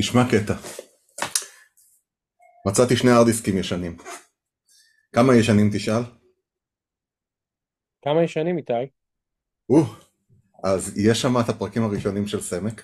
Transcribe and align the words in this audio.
תשמע 0.00 0.22
קטע. 0.30 0.54
מצאתי 2.66 2.96
שני 2.96 3.10
ארדיסקים 3.12 3.58
ישנים. 3.58 3.96
כמה 5.12 5.36
ישנים 5.36 5.70
תשאל? 5.74 6.02
כמה 8.04 8.22
ישנים 8.22 8.56
איתי? 8.58 8.72
או, 9.70 9.82
אז 10.64 10.98
יש 10.98 11.22
שם 11.22 11.40
את 11.40 11.48
הפרקים 11.48 11.84
הראשונים 11.84 12.26
של 12.26 12.40
סמק. 12.40 12.82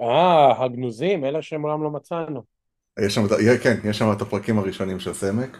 אה, 0.00 0.64
הגנוזים, 0.64 1.24
אלה 1.24 1.42
שמעולם 1.42 1.82
לא 1.82 1.90
מצאנו. 1.90 2.42
יש 3.06 3.14
שם, 3.14 3.22
כן, 3.62 3.76
יש 3.84 3.98
שם 3.98 4.12
את 4.16 4.22
הפרקים 4.22 4.58
הראשונים 4.58 5.00
של 5.00 5.14
סמק. 5.14 5.56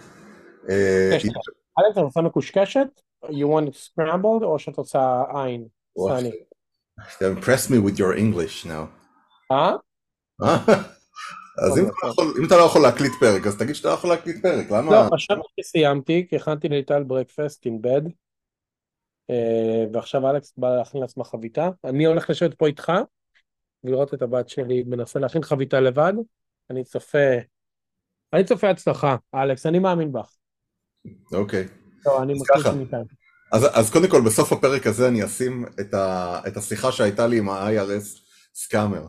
אה, 0.71 1.17
לך. 1.17 1.37
א', 1.79 1.93
אתה 1.93 2.01
רוצה 2.01 2.21
מקושקשת? 2.21 2.89
You 3.25 3.47
want 3.47 3.69
it 3.69 3.75
scrambled 3.75 4.45
או 4.45 4.59
שאת 4.59 4.77
רוצה 4.77 5.23
עין? 5.35 5.67
סני. 5.99 6.31
You 6.99 7.27
impress 7.37 7.71
me 7.71 7.79
with 7.79 7.99
your 7.99 8.17
English 8.17 8.67
now. 8.67 8.87
אה? 9.53 9.77
אה? 10.43 10.57
אז 11.67 11.79
אם 11.79 11.85
אתה 11.87 12.07
לא 12.07 12.11
יכול- 12.11 12.35
אם 12.39 12.47
אתה 12.47 12.57
לא 12.57 12.63
יכול 12.63 12.83
להקליט 12.83 13.13
פרק, 13.21 13.47
אז 13.47 13.57
תגיד 13.59 13.75
שאתה 13.75 13.89
לא 13.89 13.95
יכול 13.95 14.11
להקליט 14.11 14.43
פרק, 14.43 14.71
למה? 14.71 14.93
לא, 14.93 15.11
חשבתי 15.15 15.43
שסיימתי, 15.61 16.27
כי 16.31 16.37
הכנתי 16.37 16.69
ליטל 16.69 17.03
ברקפסט 17.03 17.67
עם 17.67 17.83
בד. 17.83 18.03
ועכשיו 19.93 20.31
אלכס 20.31 20.53
בא 20.57 20.77
להכין 20.77 21.01
לעצמה 21.01 21.25
חביתה. 21.25 21.69
אני 21.85 22.05
הולך 22.05 22.31
לשבת 22.31 22.55
פה 22.55 22.67
איתך 22.67 22.93
ולראות 23.85 24.15
את 24.15 24.23
הבת 24.23 24.49
שלי 24.49 24.83
מנסה 24.87 25.19
להכין 25.19 25.43
חביתה 25.43 25.81
לבד. 25.81 26.13
אני 26.71 26.85
צופה, 26.85 27.19
אני 28.33 28.45
צופה 28.45 28.71
הצלחה, 28.71 29.17
אלכס, 29.35 29.67
אני 29.67 29.79
מאמין 29.79 30.13
בך. 30.13 30.37
אוקיי. 31.33 31.69
לא, 32.07 32.23
אני 32.23 32.35
מכיר. 32.35 32.73
שניתן. 32.73 33.03
אז, 33.53 33.67
אז 33.73 33.91
קודם 33.91 34.11
כל, 34.11 34.21
בסוף 34.27 34.53
הפרק 34.53 34.87
הזה 34.87 35.09
אני 35.09 35.25
אשים 35.25 35.65
את, 35.81 35.95
ה, 35.95 36.41
את 36.47 36.57
השיחה 36.57 36.93
שהייתה 36.93 37.27
לי 37.27 37.39
עם 37.39 37.49
ה-IRS 37.49 38.21
סקאמר. 38.55 39.07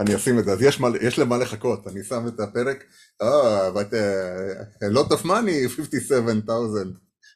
אני 0.00 0.16
אשים 0.16 0.38
את 0.38 0.44
זה, 0.44 0.52
אז 0.52 0.62
יש, 0.62 0.80
מה, 0.80 0.88
יש 1.00 1.18
למה 1.18 1.38
לחכות, 1.38 1.86
אני 1.86 2.04
שם 2.04 2.28
את 2.28 2.40
הפרק, 2.40 2.84
אה, 3.22 3.70
but 3.70 3.92
uh, 3.92 4.84
a 4.84 4.98
lot 4.98 5.12
of 5.12 5.24
money, 5.24 5.68
57,000, 5.68 6.92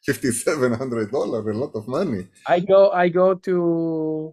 5,700 0.06 1.10
דולר, 1.10 1.40
a 1.40 1.54
lot 1.54 1.76
of 1.76 1.88
money. 1.88 2.22
I 2.48 2.60
go, 2.60 2.92
I 2.92 3.08
go 3.08 3.34
to... 3.46 4.32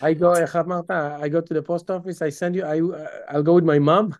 I 0.00 0.20
go, 0.20 0.36
איך 0.36 0.56
אמרת? 0.56 0.90
I 1.20 1.28
go 1.28 1.40
to 1.40 1.54
the 1.54 1.62
post 1.62 1.90
office, 1.90 2.22
I 2.22 2.30
send 2.30 2.56
you, 2.56 2.64
I, 2.64 2.80
I'll 3.28 3.42
go 3.42 3.54
with 3.54 3.64
my 3.64 3.78
mom. 3.78 4.16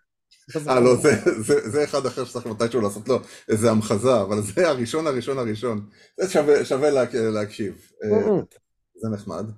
אה, 0.69 0.81
לא, 0.81 0.97
זה, 0.97 1.11
זה, 1.41 1.71
זה 1.71 1.85
אחד 1.85 2.07
אחר 2.07 2.25
שצריך 2.25 2.47
מתישהו 2.47 2.81
לעשות 2.81 3.09
לו 3.09 3.19
איזה 3.49 3.71
המחזה, 3.71 4.21
אבל 4.21 4.41
זה 4.43 4.69
הראשון, 4.69 5.07
הראשון, 5.07 5.39
הראשון. 5.39 5.89
זה 6.21 6.31
שווה, 6.31 6.65
שווה 6.65 6.91
לה, 6.91 7.05
להקשיב. 7.13 7.75
אה, 8.05 8.41
זה 8.95 9.09
נחמד. 9.09 9.51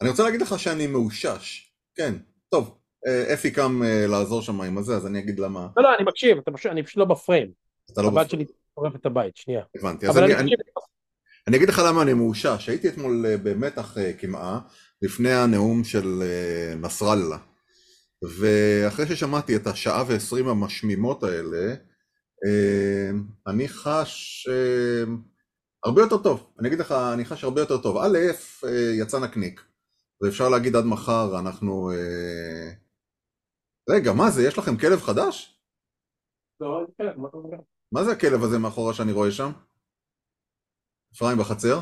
אני 0.00 0.10
רוצה 0.10 0.22
להגיד 0.22 0.42
לך 0.42 0.58
שאני 0.58 0.86
מאושש. 0.86 1.72
כן, 1.94 2.14
טוב. 2.48 2.78
אה, 3.06 3.34
אפי 3.34 3.50
קם 3.50 3.82
אה, 3.84 4.06
לעזור 4.06 4.42
שם 4.42 4.60
עם 4.60 4.78
הזה, 4.78 4.96
אז 4.96 5.06
אני 5.06 5.18
אגיד 5.18 5.38
למה. 5.38 5.68
לא, 5.76 5.82
לא, 5.82 5.94
אני 5.98 6.04
מקשיב, 6.04 6.38
אתה 6.38 6.50
פשוט, 6.50 6.72
אני 6.72 6.82
פשוט 6.82 6.96
לא 6.96 7.04
בפריים. 7.04 7.52
אתה 7.92 8.02
לא 8.02 8.08
הבת 8.08 8.26
בפ- 8.26 8.30
שלי 8.30 8.44
שורפת 8.74 8.96
את 9.00 9.06
הבית, 9.06 9.36
שנייה. 9.36 9.62
הבנתי. 9.78 10.08
אז 10.08 10.18
אני, 10.18 10.24
אני 10.34 10.42
אני. 10.42 10.50
אני 11.48 11.56
אגיד 11.56 11.68
לך 11.68 11.82
למה 11.86 12.02
אני 12.02 12.12
מאושש. 12.14 12.68
הייתי 12.68 12.88
אתמול 12.88 13.26
אה, 13.26 13.36
במתח 13.36 13.96
קמעה, 14.20 14.60
לפני 15.02 15.32
הנאום 15.32 15.84
של 15.84 16.22
נסראללה. 16.80 17.38
ואחרי 18.40 19.06
ששמעתי 19.06 19.56
את 19.56 19.66
השעה 19.66 20.04
ועשרים 20.08 20.48
המשמימות 20.48 21.22
האלה, 21.22 21.74
אני 23.46 23.68
חש 23.68 24.48
הרבה 25.84 26.02
יותר 26.02 26.18
טוב. 26.18 26.50
אני 26.60 26.68
אגיד 26.68 26.78
לך, 26.80 26.92
אני 26.92 27.24
חש 27.24 27.44
הרבה 27.44 27.60
יותר 27.60 27.78
טוב. 27.78 27.96
א', 27.96 28.18
יצא 29.00 29.18
נקניק. 29.20 29.60
ואפשר 30.20 30.48
להגיד 30.48 30.76
עד 30.76 30.84
מחר, 30.84 31.38
אנחנו... 31.40 31.90
אה, 31.90 32.72
רגע, 33.90 34.12
מה 34.12 34.30
זה? 34.30 34.48
יש 34.48 34.58
לכם 34.58 34.76
כלב 34.76 35.00
חדש? 35.00 35.60
לא, 36.60 36.86
כן, 36.98 37.20
מה 37.20 37.28
אתה 37.28 37.36
מדבר? 37.36 37.56
מה 37.92 38.04
זה 38.04 38.12
הכלב 38.12 38.42
הזה 38.42 38.58
מאחורה 38.58 38.94
שאני 38.94 39.12
רואה 39.12 39.30
שם? 39.30 39.50
אפרים 41.16 41.38
בחצר? 41.38 41.80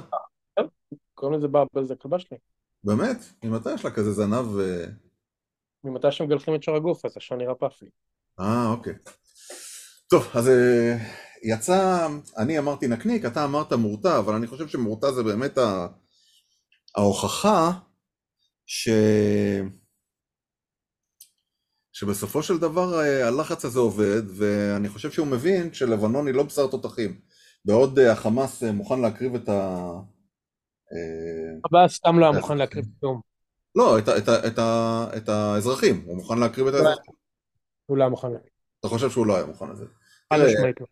קוראים 1.15 1.39
לזה 1.39 1.49
באבל, 1.49 1.85
זה 1.85 1.95
כלבה 1.97 2.19
שלי. 2.19 2.39
באמת? 2.85 3.17
ממתי 3.45 3.75
יש 3.75 3.85
לה 3.85 3.91
כזה 3.91 4.13
זנב? 4.13 4.59
אה, 4.61 4.87
ממתי 5.85 6.13
שמגלחים 6.13 6.55
את 6.55 6.63
שאר 6.63 6.75
הגוף, 6.75 7.05
אז 7.05 7.17
השער 7.17 7.39
נראה 7.39 7.55
פאפי. 7.55 7.87
אה, 8.41 8.71
אוקיי. 8.71 8.95
טוב, 10.11 10.31
אז 10.35 10.49
אה, 10.49 10.97
יצא, 11.43 12.09
אני 12.39 12.59
אמרתי 12.59 12.87
נקניק, 12.89 13.25
אתה 13.25 13.45
אמרת 13.45 13.73
מורתע, 13.73 14.19
אבל 14.19 14.35
אני 14.35 14.47
חושב 14.47 14.69
שמורתע 14.69 15.13
זה 15.13 15.23
באמת. 15.23 15.59
ההוכחה 16.97 17.71
ש... 18.67 18.89
שבסופו 21.93 22.43
של 22.43 22.59
דבר 22.59 23.01
אה, 23.01 23.29
הלחץ 23.29 23.65
הזה 23.65 23.81
עובד, 23.81 24.23
ואני 24.37 24.89
חושב 24.89 25.11
שהוא 25.11 25.27
מבין 25.27 25.75
שלבנון 25.75 26.27
היא 26.27 26.35
לא 26.35 26.43
בשר 26.43 26.67
תותחים. 26.67 27.21
בעוד 27.65 27.99
אה, 27.99 28.13
החמאס 28.13 28.63
אה, 28.63 28.73
מוכן 28.73 29.01
להקריב 29.01 29.35
את 29.35 29.49
ה... 29.49 29.91
הבא 31.65 31.89
סתם 31.89 32.19
לא 32.19 32.25
היה 32.25 32.41
מוכן 32.41 32.59
להקריב 32.59 32.85
כלום. 33.01 33.21
לא, 33.75 33.99
את, 33.99 34.09
את, 34.09 34.29
את, 34.29 34.59
את 35.17 35.29
האזרחים, 35.29 36.03
הוא 36.07 36.17
מוכן 36.17 36.39
להקריב 36.39 36.67
את 36.67 36.75
האזרחים. 36.75 37.15
הוא 37.87 37.97
לא 37.97 38.03
היה 38.03 38.11
מוכן 38.11 38.33
להקריב. 38.33 38.51
אתה 38.81 38.89
חושב 38.89 39.11
שהוא 39.11 39.27
לא 39.27 39.37
היה 39.37 39.47
מוכן 39.47 39.71
לזה. 39.71 39.85
לא. 40.33 40.87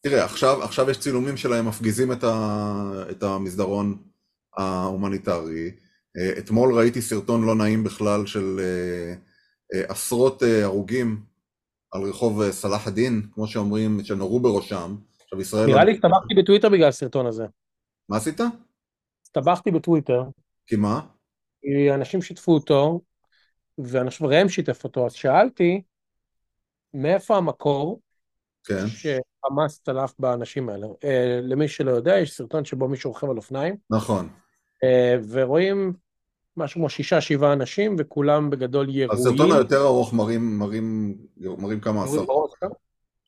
תראה, 0.00 0.24
עכשיו, 0.24 0.62
עכשיו 0.62 0.90
יש 0.90 1.00
צילומים 1.00 1.36
שלהם 1.36 1.68
מפגיזים 1.68 2.12
את, 2.12 2.24
ה, 2.24 3.04
את 3.10 3.22
המסדרון 3.22 4.02
ההומניטרי. 4.56 5.70
אה, 6.16 6.38
אתמול 6.38 6.74
ראיתי 6.74 7.02
סרטון 7.02 7.44
לא 7.44 7.54
נעים 7.54 7.84
בכלל 7.84 8.26
של 8.26 8.60
אה, 8.60 9.14
אה, 9.74 9.84
עשרות 9.88 10.42
הרוגים 10.42 11.22
על 11.90 12.02
רחוב 12.02 12.50
סלאח 12.50 12.88
א-דין, 12.88 13.22
כמו 13.32 13.46
שאומרים, 13.46 14.04
שנורו 14.04 14.40
בראשם. 14.40 14.96
עכשיו 15.22 15.40
ישראל... 15.40 15.66
נראה 15.66 15.84
לי 15.84 15.92
הסתבכתי 15.92 16.34
בטוויטר 16.42 16.68
בגלל 16.68 16.88
הסרטון 16.88 17.26
הזה. 17.26 17.46
מה 18.08 18.16
עשית? 18.16 18.40
הסתבכתי 19.22 19.70
בטוויטר, 19.70 20.22
כי 20.66 20.76
מה? 20.76 21.00
כי 21.60 21.94
אנשים 21.94 22.22
שיתפו 22.22 22.54
אותו, 22.54 23.00
ואנשים- 23.78 24.26
וראם 24.26 24.48
שיתף 24.48 24.84
אותו, 24.84 25.06
אז 25.06 25.12
שאלתי, 25.12 25.82
מאיפה 26.94 27.36
המקור 27.36 28.00
כן, 28.64 28.84
שחמאס 28.86 29.80
צלף 29.82 30.14
באנשים 30.18 30.68
האלה? 30.68 30.86
למי 31.42 31.68
שלא 31.68 31.90
יודע, 31.90 32.18
יש 32.18 32.32
סרטון 32.32 32.64
שבו 32.64 32.88
מישהו 32.88 33.10
רוכב 33.10 33.30
על 33.30 33.36
אופניים, 33.36 33.76
נכון. 33.90 34.28
ורואים 35.28 35.92
משהו 36.56 36.80
כמו 36.80 36.88
שישה, 36.88 37.20
שבעה 37.20 37.52
אנשים, 37.52 37.96
וכולם 37.98 38.50
בגדול 38.50 38.88
ירויים. 38.88 39.10
הסרטון 39.10 39.52
היותר 39.52 39.82
ארוך 39.82 40.14
מראים, 40.14 40.58
מראים, 40.58 41.16
מראים 41.36 41.80
כמה 41.80 42.04
עשרות. 42.04 42.54
כן? 42.60 42.66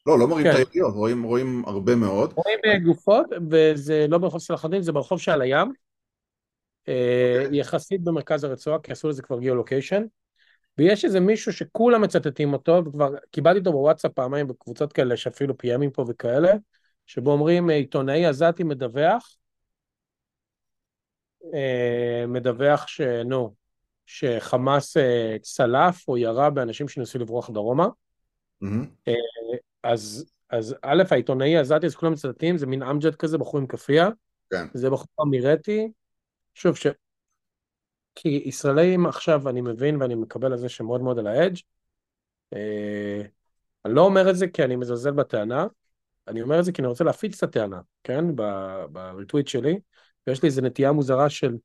לא, 0.06 0.18
לא 0.18 0.28
מראים 0.28 0.44
כן. 0.44 0.50
את 0.50 0.56
היריות, 0.56 0.94
רואים, 0.94 1.22
רואים 1.22 1.62
הרבה 1.66 1.96
מאוד. 1.96 2.32
רואים 2.36 2.84
גופות, 2.84 3.26
וזה 3.50 4.06
לא 4.08 4.18
ברחוב 4.18 4.40
סלאח 4.40 4.64
א-דין, 4.64 4.82
זה 4.82 4.92
ברחוב 4.92 5.20
שעל 5.20 5.42
הים. 5.42 5.72
אה, 6.88 7.42
אוקיי. 7.44 7.58
יחסית 7.58 8.04
במרכז 8.04 8.44
הרצועה, 8.44 8.78
כי 8.78 8.92
עשו 8.92 9.08
לזה 9.08 9.22
כבר 9.22 9.40
גיאולוקיישן. 9.40 10.02
ויש 10.78 11.04
איזה 11.04 11.20
מישהו 11.20 11.52
שכולם 11.52 12.02
מצטטים 12.02 12.52
אותו, 12.52 12.82
וכבר 12.86 13.14
קיבלתי 13.30 13.58
אותו 13.58 13.72
בוואטסאפ 13.72 14.12
פעמיים 14.12 14.46
בקבוצות 14.46 14.92
כאלה, 14.92 15.16
שאפילו 15.16 15.58
פיימים 15.58 15.90
פה 15.90 16.04
וכאלה, 16.08 16.52
שבו 17.06 17.32
אומרים, 17.32 17.70
אה, 17.70 17.74
עיתונאי 17.74 18.26
עזתי 18.26 18.62
מדווח, 18.62 19.36
מדווח 22.28 22.86
שנו, 22.86 23.54
שחמאס 24.06 24.96
אה, 24.96 25.36
צלף 25.42 26.08
או 26.08 26.18
ירה 26.18 26.50
באנשים 26.50 26.88
שניסו 26.88 27.18
לברוח 27.18 27.50
דרומה. 27.50 27.88
מהמם. 28.60 28.86
אז, 29.82 30.32
אז 30.50 30.74
א', 30.82 31.02
העיתונאי 31.10 31.56
העזתי, 31.56 31.86
אז 31.86 31.94
כולם 31.94 32.12
מצטטים, 32.12 32.58
זה 32.58 32.66
מין 32.66 32.82
אמג'ד 32.82 33.14
כזה, 33.14 33.38
בחור 33.38 33.60
עם 33.60 33.66
כאפיה. 33.66 34.08
כן. 34.50 34.66
זה 34.74 34.90
בחור 34.90 35.26
אמירתי. 35.26 35.92
שוב, 36.54 36.76
ש... 36.76 36.86
כי 38.14 38.42
ישראלים 38.44 39.06
עכשיו, 39.06 39.48
אני 39.48 39.60
מבין 39.60 40.02
ואני 40.02 40.14
מקבל 40.14 40.52
על 40.52 40.58
זה 40.58 40.68
שמאוד 40.68 41.00
מאוד 41.00 41.18
על 41.18 41.26
האדג'. 41.26 41.56
אה, 42.54 43.22
אני 43.84 43.94
לא 43.94 44.00
אומר 44.00 44.30
את 44.30 44.36
זה 44.36 44.48
כי 44.48 44.64
אני 44.64 44.76
מזלזל 44.76 45.10
בטענה, 45.10 45.66
אני 46.28 46.42
אומר 46.42 46.60
את 46.60 46.64
זה 46.64 46.72
כי 46.72 46.82
אני 46.82 46.88
רוצה 46.88 47.04
להפיץ 47.04 47.42
את 47.42 47.48
הטענה, 47.48 47.80
כן? 48.04 48.24
בריטוויט 48.92 49.48
שלי, 49.48 49.80
ויש 50.26 50.42
לי 50.42 50.46
איזו 50.46 50.62
נטייה 50.62 50.92
מוזרה 50.92 51.30
של 51.30 51.56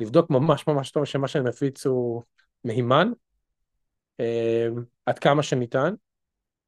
לבדוק 0.00 0.30
ממש 0.30 0.66
ממש 0.66 0.90
טוב 0.90 1.04
שמה 1.04 1.28
שאני 1.28 1.48
מפיץ 1.48 1.86
הוא 1.86 2.22
מהימן, 2.64 3.12
אה, 4.20 4.68
עד 5.06 5.18
כמה 5.18 5.42
שניתן, 5.42 5.94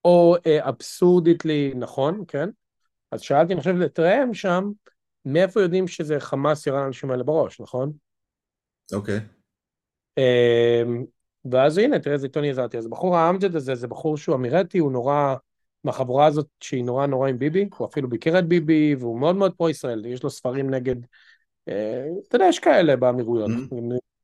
או 0.05 0.37
אה, 0.47 0.69
אבסורדיטלי 0.69 1.73
נכון, 1.77 2.25
כן? 2.29 2.49
אז 3.11 3.21
שאלתי, 3.21 3.53
אני 3.53 3.61
חושב, 3.61 3.81
את 3.81 3.99
ראם 3.99 4.35
שם, 4.35 4.71
מאיפה 5.25 5.61
יודעים 5.61 5.89
שזה 5.89 6.21
חמאס 6.21 6.67
ירה 6.67 6.81
לאנשים 6.81 7.11
האלה 7.11 7.23
בראש, 7.23 7.61
נכון? 7.61 7.93
אוקיי. 8.93 9.21
אמ, 10.19 11.05
ואז 11.51 11.79
הנה, 11.79 11.99
תראה 11.99 12.15
איזה 12.15 12.27
עיתון 12.27 12.45
יזרתי. 12.45 12.79
אז 12.79 12.89
בחור 12.89 13.17
האמג'ד 13.17 13.57
הזה, 13.57 13.75
זה 13.75 13.89
בחור 13.89 14.17
שהוא 14.17 14.37
אמירתי, 14.37 14.79
הוא 14.79 14.93
נורא, 14.93 15.35
מהחבורה 15.85 16.27
הזאת 16.27 16.47
שהיא 16.61 16.85
נורא 16.85 17.07
נורא 17.07 17.29
עם 17.29 17.39
ביבי, 17.39 17.69
הוא 17.79 17.89
אפילו 17.89 18.09
ביקר 18.09 18.39
את 18.39 18.49
ביבי, 18.49 18.95
והוא 18.99 19.21
מאוד 19.21 19.37
מאוד 19.37 19.55
פרו-ישראל, 19.57 20.07
יש 20.07 20.23
לו 20.23 20.31
ספרים 20.31 20.71
נגד, 20.71 20.97
אתה 21.65 22.37
יודע, 22.37 22.47
יש 22.49 22.59
כאלה 22.59 22.97
באמירויות, 22.97 23.51
Mhm. 23.51 23.75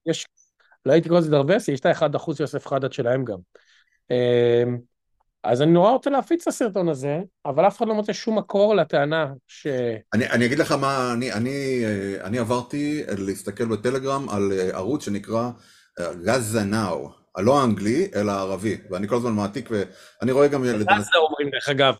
יש, 0.07 0.27
לא 0.87 0.93
הייתי 0.93 1.09
קורא 1.09 1.21
לזה 1.21 1.31
דרווס, 1.31 1.69
יש 1.69 1.81
את 1.81 1.87
האחד 1.87 2.15
אחוז 2.15 2.41
יוסף 2.41 2.67
חדד 2.67 2.93
שלהם 2.93 3.25
גם. 3.25 3.39
אמ, 4.11 4.79
אז 5.45 5.63
אני 5.63 5.71
נורא 5.73 5.91
רוצה 5.91 6.11
להפיץ 6.11 6.43
את 6.43 6.49
הסרטון 6.49 6.89
הזה, 6.89 7.19
אבל 7.47 7.67
אף 7.67 7.79
אחד 7.79 7.89
לא 7.89 7.95
מוצא 7.95 8.13
שום 8.13 8.39
מקור 8.39 8.75
לטענה 8.75 9.33
ש... 9.47 9.67
אני, 10.15 10.31
אני 10.31 10.47
אגיד 10.47 10.59
לך 10.59 10.73
מה, 10.73 11.13
אני, 11.13 11.33
אני, 11.33 11.83
אה, 11.85 12.25
אני 12.25 12.39
עברתי 12.39 13.03
להסתכל 13.19 13.65
בטלגרם 13.65 14.29
על 14.29 14.53
אה, 14.53 14.71
ערוץ 14.77 15.05
שנקרא 15.05 15.51
גזה 16.25 16.65
נאו, 16.65 17.11
הלא 17.37 17.61
האנגלי, 17.61 18.11
אלא 18.15 18.33
הערבי, 18.33 18.77
ואני 18.91 19.09
כל 19.09 19.17
הזמן 19.17 19.33
מעתיק, 19.33 19.69
ואני 19.71 20.33
רואה 20.33 20.49
גם... 20.49 20.65
גזה 20.65 21.19
אומרים 21.29 21.51
דרך 21.51 21.69
אגב. 21.69 21.95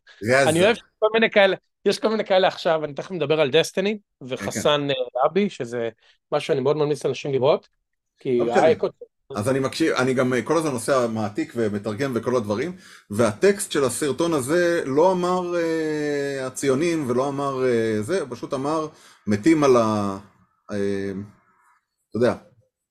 אני 0.49 0.65
אוהב 0.65 0.77
כל 0.99 1.07
מיני 1.13 1.31
כאלה, 1.31 1.57
יש 1.89 1.99
כל 1.99 2.09
מיני 2.09 2.25
כאלה 2.25 2.49
עכשיו, 2.49 2.85
אני 2.85 2.95
תכף 2.95 3.11
מדבר 3.11 3.41
על 3.41 3.51
דסטיני 3.51 3.99
וחסן 4.23 4.89
כן, 4.89 4.95
כן. 4.95 5.29
אבי, 5.31 5.51
שזה 5.51 5.89
משהו 6.33 6.47
שאני 6.47 6.61
מאוד 6.61 6.77
ממליץ 6.77 7.05
לאנשים 7.05 7.33
לראות, 7.33 7.69
כי 8.19 8.41
אוקיי. 8.41 8.55
האקו 8.55 8.89
אז 9.37 9.49
אני 9.49 9.59
מקשיב, 9.59 9.93
אני 9.93 10.15
גם 10.15 10.33
כל 10.45 10.57
הזמן 10.57 10.71
נוסע 10.73 11.07
מעתיק 11.07 11.53
ומתרגם 11.57 12.13
וכל 12.15 12.37
הדברים, 12.37 12.73
והטקסט 13.11 13.73
של 13.73 13.85
הסרטון 13.85 14.33
הזה 14.33 14.83
לא 14.87 15.13
אמר 15.13 15.57
אה, 15.57 16.47
הציונים 16.47 17.11
ולא 17.11 17.29
אמר 17.29 17.67
אה, 17.67 18.03
זה, 18.03 18.21
הוא 18.21 18.29
פשוט 18.31 18.55
אמר 18.55 18.89
מתים 19.27 19.65
על 19.65 19.77
ה... 19.77 20.19
אה, 20.73 21.13
אתה 22.11 22.17
יודע, 22.17 22.35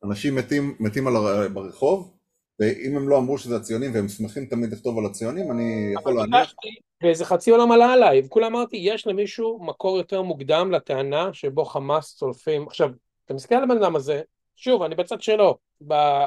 אנשים 0.03 0.35
מתים, 0.35 0.75
מתים 0.79 1.07
על 1.07 1.15
הר... 1.15 1.47
ברחוב, 1.47 2.13
ואם 2.59 2.97
הם 2.97 3.09
לא 3.09 3.17
אמרו 3.17 3.37
שזה 3.37 3.55
הציונים 3.55 3.93
והם 3.93 4.07
שמחים 4.07 4.45
תמיד 4.45 4.73
לכתוב 4.73 4.99
על 4.99 5.05
הציונים, 5.05 5.51
אני 5.51 5.93
יכול 5.99 6.13
להניח... 6.13 6.53
ואיזה 7.01 7.25
חצי 7.25 7.51
עולם 7.51 7.71
עלה 7.71 7.93
עליי, 7.93 8.21
וכולם 8.25 8.55
אמרתי, 8.55 8.77
יש 8.77 9.07
למישהו 9.07 9.59
מקור 9.63 9.97
יותר 9.97 10.21
מוקדם 10.21 10.71
לטענה 10.71 11.33
שבו 11.33 11.65
חמאס 11.65 12.15
צולפים, 12.15 12.67
עכשיו, 12.67 12.89
אתה 13.25 13.33
מסתכל 13.33 13.55
על 13.55 13.63
הבן 13.63 13.77
אדם 13.77 13.95
הזה, 13.95 14.21
שוב, 14.55 14.83
אני 14.83 14.95
בצד 14.95 15.21
שלו, 15.21 15.57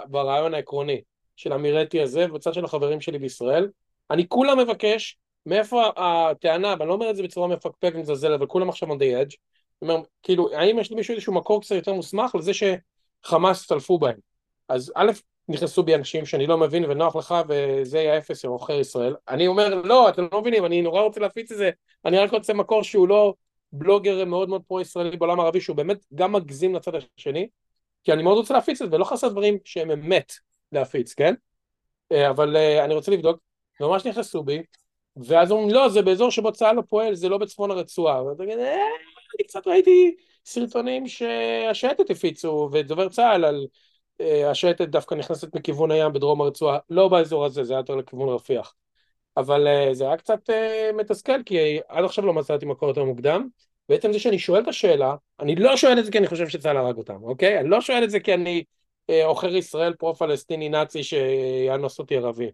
ברעיון 0.07 0.55
העקרוני 0.55 1.01
של 1.37 1.53
המירטי 1.53 2.03
הזה, 2.03 2.27
ובצד 2.31 2.55
של 2.55 2.65
החברים 2.65 3.01
שלי 3.01 3.19
בישראל, 3.19 3.69
אני 4.11 4.29
כולה 4.29 4.55
מבקש, 4.55 5.19
מאיפה 5.47 5.83
הטענה, 5.97 6.75
ואני 6.79 6.89
לא 6.89 6.95
אומר 6.95 7.11
את 7.11 7.17
זה 7.17 7.23
בצורה 7.23 7.49
מפקפק 7.49 7.93
ומזלזל, 7.95 8.33
אבל 8.33 8.47
כולם 8.47 8.69
עכשיו 8.69 8.89
on 8.93 8.97
the 8.97 9.27
edge, 9.27 9.37
אומר, 9.83 9.97
כאילו, 10.23 10.53
האם 10.53 10.79
יש 10.79 10.93
למישהו 10.93 11.15
איזשהו 11.15 11.35
מקור 11.35 11.61
קצת 11.61 11.75
יותר 11.75 11.93
מוסמך 11.93 12.35
לזה 12.35 12.53
שחמאס 12.55 13.67
צלפו 13.67 13.99
בהם? 13.99 14.19
אז 14.69 14.93
א', 14.97 15.11
נכנסו 15.51 15.83
בי 15.83 15.95
אנשים 15.95 16.27
שאני 16.27 16.47
לא 16.47 16.59
מבין 16.59 16.85
ונוח 16.85 17.17
לך 17.17 17.35
וזה 17.49 17.99
יהיה 17.99 18.19
אפס 18.19 18.39
של 18.39 18.49
עוכר 18.49 18.81
ישראל. 18.81 19.17
אני 19.29 19.47
אומר, 19.47 19.75
לא, 19.75 20.09
אתם 20.09 20.27
לא 20.33 20.41
מבינים, 20.41 20.65
אני 20.65 20.83
נורא 20.83 21.03
רוצה 21.03 21.21
להפיץ 21.21 21.53
את 21.53 21.59
זה, 21.59 21.71
אני 22.05 22.19
רק 22.19 22.33
רוצה 22.33 22.55
מקור 22.55 22.83
שהוא 22.83 23.09
לא 23.09 23.35
בלוגר 23.73 24.25
מאוד 24.25 24.49
מאוד 24.49 24.63
פרו-ישראלי 24.67 25.17
בעולם 25.17 25.41
הערבי, 25.41 25.61
שהוא 25.61 25.77
באמת 25.77 25.99
גם 26.15 26.33
מגזים 26.33 26.75
לצד 26.75 26.93
השני, 26.95 27.49
כי 28.05 28.13
אני 28.13 28.23
מאוד 28.23 28.37
רוצה 28.37 28.55
להפיץ 28.55 28.83
את 28.83 28.91
זה, 28.91 28.97
ולא 28.97 29.05
חסר 29.05 29.29
דברים 29.29 29.59
שהם 29.65 29.91
אמת 29.91 30.33
להפיץ, 30.73 31.15
כן? 31.15 31.35
אה, 32.13 32.31
אבל 32.31 32.57
אה, 32.57 32.85
אני 32.85 32.95
רוצה 32.95 33.11
לבדוק, 33.13 33.41
ממש 33.81 34.07
נכנסו 34.07 34.43
בי, 34.43 34.63
ואז 35.17 35.51
אומרים, 35.51 35.71
לא, 35.71 35.89
זה 35.89 36.03
באזור 36.03 36.31
שבו 36.31 36.53
צה"ל 36.53 36.77
לא 36.77 36.83
פועל, 36.89 37.15
זה 37.15 37.29
לא 37.29 37.39
בצפון 37.39 37.71
הרצועה. 37.71 38.25
ואתה 38.25 38.43
אומר, 38.43 38.59
אה, 38.59 38.75
אני 38.75 39.47
קצת 39.49 39.67
ראיתי 39.67 40.17
סרטונים 40.45 41.09
שהשייטת 41.09 42.11
הפיצו, 42.11 42.69
ודובר 42.73 43.09
צה"ל 43.09 43.45
על 43.45 43.67
השייטת 44.47 44.89
דווקא 44.89 45.15
נכנסת 45.15 45.55
מכיוון 45.55 45.91
הים 45.91 46.13
בדרום 46.13 46.41
הרצועה, 46.41 46.79
לא 46.91 47.09
באזור 47.09 47.45
הזה, 47.45 47.65
זה 47.65 47.73
היה 47.73 47.81
יותר 47.81 47.95
לכיוון 47.95 48.29
רפיח. 48.29 48.75
אבל 49.37 49.67
זה 49.93 50.05
היה 50.05 50.17
קצת 50.17 50.51
מתסכל, 50.97 51.43
כי 51.47 51.81
עד 51.89 52.05
עכשיו 52.05 52.27
לא 52.27 52.35
מצאתי 52.35 52.67
מקור 52.67 52.89
יותר 52.89 53.05
מוקדם, 53.05 53.49
בעצם 53.89 54.13
זה 54.13 54.19
שאני 54.19 54.39
שואל 54.39 54.63
את 54.63 54.69
השאלה, 54.69 55.15
אני 55.41 55.57
לא 55.57 55.77
שואל 55.77 55.99
את 55.99 56.05
זה 56.05 56.13
כי 56.13 56.19
אני 56.19 56.27
חושב 56.27 56.49
שצה"ל 56.49 56.77
הרג 56.77 56.97
אותם, 56.97 57.23
אוקיי? 57.23 57.61
אני 57.61 57.69
לא 57.69 57.81
שואל 57.81 58.05
את 58.05 58.11
זה 58.11 58.21
כי 58.21 58.35
אני 58.35 58.65
אה, 59.11 59.25
עוכר 59.25 59.57
ישראל 59.57 59.95
פרו-פלסטיני 59.95 60.69
נאצי 60.69 61.03
שיאנוס 61.03 61.99
אותי 61.99 62.17
ערבי. 62.17 62.51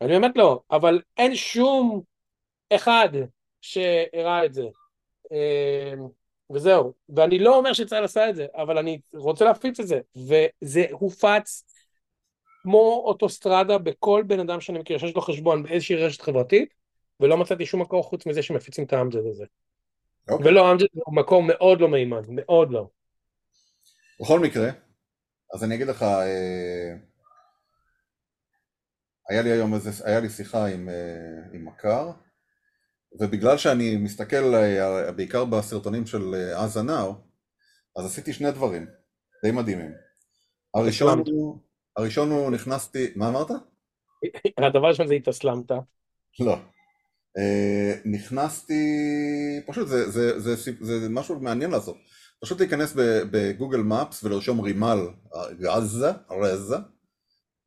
אני 0.00 0.08
באמת 0.08 0.36
לא, 0.36 0.60
אבל 0.70 1.00
אין 1.16 1.34
שום 1.34 2.02
אחד 2.70 3.08
שהראה 3.60 4.44
את 4.44 4.54
זה. 4.54 4.66
וזהו. 6.52 6.92
ואני 7.16 7.38
לא 7.38 7.56
אומר 7.56 7.72
שצה"ל 7.72 8.04
עשה 8.04 8.30
את 8.30 8.36
זה, 8.36 8.46
אבל 8.54 8.78
אני 8.78 9.00
רוצה 9.14 9.44
להפיץ 9.44 9.80
את 9.80 9.86
זה. 9.86 10.00
וזה 10.16 10.84
הופץ 10.90 11.64
כמו 12.62 13.02
אוטוסטרדה 13.06 13.78
בכל 13.78 14.22
בן 14.26 14.40
אדם 14.40 14.60
שאני 14.60 14.78
מכיר 14.78 14.98
שיש 14.98 15.14
לו 15.14 15.22
חשבון 15.22 15.62
באיזושהי 15.62 15.96
רשת 15.96 16.20
חברתית, 16.20 16.74
ולא 17.20 17.36
מצאתי 17.36 17.66
שום 17.66 17.80
מקור 17.80 18.02
חוץ 18.02 18.26
מזה 18.26 18.42
שמפיצים 18.42 18.84
את 18.84 18.92
האמג'ד 18.92 19.26
הזה. 19.26 19.44
Okay. 19.44 20.32
אוקיי. 20.32 20.50
ולא, 20.50 20.72
אמג'ד 20.72 20.86
הוא 20.92 21.14
מקום 21.16 21.46
מאוד 21.48 21.80
לא 21.80 21.88
מהימן, 21.88 22.22
מאוד 22.28 22.70
לא. 22.70 22.88
בכל 24.20 24.40
מקרה, 24.40 24.70
אז 25.54 25.64
אני 25.64 25.74
אגיד 25.74 25.86
לך, 25.86 26.02
אה, 26.02 26.94
היה 29.28 29.42
לי 29.42 29.50
היום 29.50 29.74
איזה, 29.74 29.90
היה 30.04 30.20
לי 30.20 30.28
שיחה 30.28 30.66
עם, 30.66 30.88
אה, 30.88 31.44
עם 31.52 31.64
מכר, 31.64 32.10
ובגלל 33.20 33.58
שאני 33.58 33.96
מסתכל 33.96 34.54
אה, 34.54 35.12
בעיקר 35.12 35.44
בסרטונים 35.44 36.06
של 36.06 36.34
עזה 36.54 36.82
נאו, 36.82 37.14
אז 37.96 38.06
עשיתי 38.06 38.32
שני 38.32 38.50
דברים 38.50 38.86
די 39.44 39.50
מדהימים. 39.50 39.92
הראשון 40.74 41.22
הוא, 41.26 41.58
הראשון 41.96 42.30
הוא 42.30 42.50
נכנסתי, 42.50 43.06
מה 43.16 43.28
אמרת? 43.28 43.50
הדבר 44.58 44.86
הראשון 44.86 45.06
זה 45.06 45.14
התאסלמת. 45.14 45.70
לא. 46.40 46.56
אה, 47.38 47.94
נכנסתי, 48.04 48.82
פשוט 49.66 49.88
זה, 49.88 50.10
זה, 50.10 50.40
זה, 50.40 50.56
זה, 50.56 51.00
זה 51.00 51.08
משהו 51.08 51.40
מעניין 51.40 51.70
לעשות, 51.70 51.96
פשוט 52.42 52.60
להיכנס 52.60 52.92
בגוגל 53.30 53.80
מפס 53.82 54.24
ולרשום 54.24 54.60
רימל 54.60 54.98
עזה, 55.68 56.10
רזה, 56.30 56.76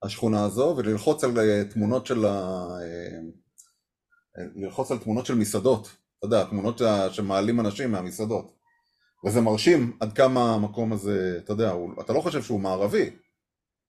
השכונה 0.03 0.45
הזו, 0.45 0.75
וללחוץ 0.77 1.23
על 1.23 1.39
אה, 1.39 1.63
תמונות 1.69 2.05
של 2.05 2.25
ה... 2.25 2.67
אה, 4.37 4.43
ללחוץ 4.55 4.91
על 4.91 4.97
תמונות 4.97 5.25
של 5.25 5.35
מסעדות, 5.35 5.95
אתה 6.19 6.25
יודע, 6.25 6.43
תמונות 6.43 6.81
שמעלים 7.11 7.59
אנשים 7.59 7.91
מהמסעדות. 7.91 8.51
וזה 9.25 9.41
מרשים 9.41 9.97
עד 9.99 10.13
כמה 10.13 10.53
המקום 10.53 10.93
הזה, 10.93 11.39
אתה 11.43 11.53
יודע, 11.53 11.71
הוא, 11.71 11.93
אתה 12.01 12.13
לא 12.13 12.21
חושב 12.21 12.43
שהוא 12.43 12.59
מערבי, 12.59 13.09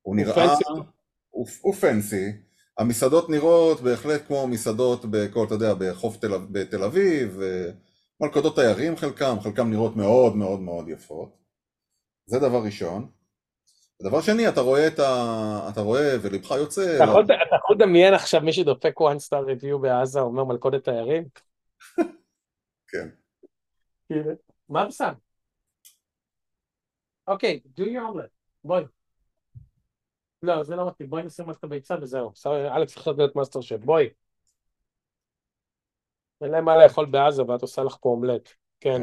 הוא 0.02 0.16
נראה... 0.16 0.34
פנסי. 0.34 0.64
הוא, 1.30 1.46
הוא 1.60 1.74
פנסי, 1.74 2.32
המסעדות 2.78 3.30
נראות 3.30 3.80
בהחלט 3.80 4.26
כמו 4.26 4.46
מסעדות 4.46 5.04
בכל, 5.10 5.44
אתה 5.44 5.54
יודע, 5.54 5.74
בחוף 5.78 6.16
תל, 6.16 6.38
בתל 6.50 6.82
אביב, 6.84 7.40
מלכודות 8.20 8.54
תיירים 8.54 8.96
חלקם, 8.96 9.36
חלקם 9.40 9.70
נראות 9.70 9.96
מאוד 9.96 10.36
מאוד 10.36 10.60
מאוד 10.60 10.88
יפות. 10.88 11.36
זה 12.26 12.38
דבר 12.38 12.62
ראשון. 12.64 13.08
דבר 14.02 14.20
שני, 14.20 14.48
אתה 14.48 14.60
רואה 14.60 14.86
את 14.86 14.98
ה... 14.98 15.68
אתה 15.72 15.80
רואה 15.80 16.16
ולבך 16.22 16.50
יוצא... 16.50 16.96
אתה 16.96 17.04
יכול, 17.04 17.24
אתה 17.24 17.56
יכול 17.56 17.76
לדמיין 17.76 18.14
עכשיו 18.14 18.40
מי 18.40 18.52
שדופק 18.52 19.00
one 19.00 19.28
star 19.28 19.46
review 19.46 19.78
בעזה 19.78 20.20
אומר 20.20 20.44
מלכודת 20.44 20.84
תיירים? 20.84 21.24
כן. 22.90 23.08
מה 24.68 24.82
הוא 24.82 24.90
שם? 24.90 25.12
אוקיי, 27.28 27.60
do 27.76 27.82
your 27.82 28.14
omelet, 28.14 28.28
בואי. 28.64 28.84
לא, 30.42 30.62
זה 30.62 30.76
לא 30.76 30.88
מתאים, 30.88 31.10
בואי 31.10 31.22
נשים 31.22 31.50
את 31.50 31.64
הביצה 31.64 31.94
וזהו. 32.02 32.32
אלכס 32.46 32.94
צריך 32.94 33.08
להיות 33.08 33.36
מאסטר 33.36 33.60
שף, 33.60 33.76
בואי. 33.76 34.08
אין 36.40 36.50
להם 36.50 36.64
מה 36.64 36.76
לאכול 36.76 37.06
בעזה 37.06 37.42
ואת 37.42 37.62
עושה 37.62 37.82
לך 37.82 37.96
פה 38.00 38.08
אומלט, 38.08 38.48
כן. 38.80 39.02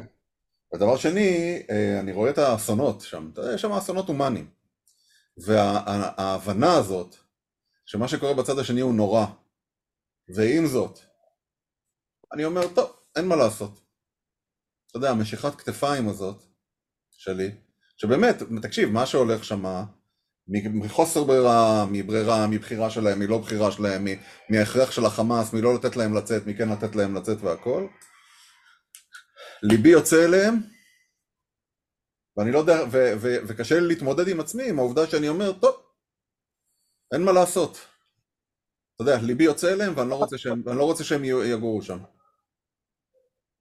ודבר 0.73 0.97
שני, 0.97 1.62
אה, 1.69 2.00
אני 2.00 2.13
רואה 2.13 2.29
את 2.29 2.38
האסונות 2.38 3.01
שם, 3.01 3.31
יש 3.55 3.62
שם 3.62 3.71
אסונות 3.71 4.07
הומניים. 4.07 4.62
וההבנה 5.37 6.73
הזאת, 6.77 7.15
שמה 7.85 8.07
שקורה 8.07 8.33
בצד 8.33 8.59
השני 8.59 8.81
הוא 8.81 8.93
נורא, 8.93 9.25
ועם 10.35 10.67
זאת, 10.67 10.99
אני 12.33 12.45
אומר, 12.45 12.67
טוב, 12.75 12.91
אין 13.15 13.27
מה 13.27 13.35
לעשות. 13.35 13.79
אתה 14.89 14.97
יודע, 14.97 15.09
המשיכת 15.09 15.55
כתפיים 15.55 16.09
הזאת, 16.09 16.43
שלי, 17.11 17.51
שבאמת, 17.97 18.35
תקשיב, 18.61 18.89
מה 18.89 19.05
שהולך 19.05 19.43
שמה, 19.43 19.83
מחוסר 20.73 21.23
ברירה, 21.23 21.85
מברירה, 21.91 22.47
מבחירה 22.47 22.89
שלהם, 22.89 23.19
מלא 23.19 23.37
בחירה 23.37 23.71
שלהם, 23.71 24.07
מההכרח 24.49 24.91
של 24.91 25.05
החמאס, 25.05 25.53
מלא 25.53 25.73
לתת 25.73 25.95
להם 25.95 26.17
לצאת, 26.17 26.47
מכן 26.47 26.69
לתת 26.69 26.95
להם 26.95 27.15
לצאת 27.15 27.37
והכל. 27.41 27.87
ליבי 29.63 29.89
יוצא 29.89 30.25
אליהם, 30.25 30.72
ואני 32.37 32.51
לא 32.51 32.59
יודע, 32.59 32.73
ו, 32.91 32.97
ו, 33.21 33.35
וקשה 33.47 33.79
לי 33.79 33.87
להתמודד 33.87 34.27
עם 34.27 34.39
עצמי, 34.39 34.69
עם 34.69 34.79
העובדה 34.79 35.07
שאני 35.07 35.29
אומר, 35.29 35.53
טוב, 35.53 35.75
אין 37.13 37.23
מה 37.23 37.31
לעשות. 37.31 37.87
אתה 38.95 39.03
יודע, 39.03 39.17
ליבי 39.21 39.43
יוצא 39.43 39.73
אליהם 39.73 39.93
ואני 39.95 40.09
לא 40.09 40.15
רוצה 40.15 40.37
שהם, 40.37 40.63
לא 40.65 40.83
רוצה 40.83 41.03
שהם 41.03 41.23
יגורו 41.25 41.81
שם. 41.81 41.97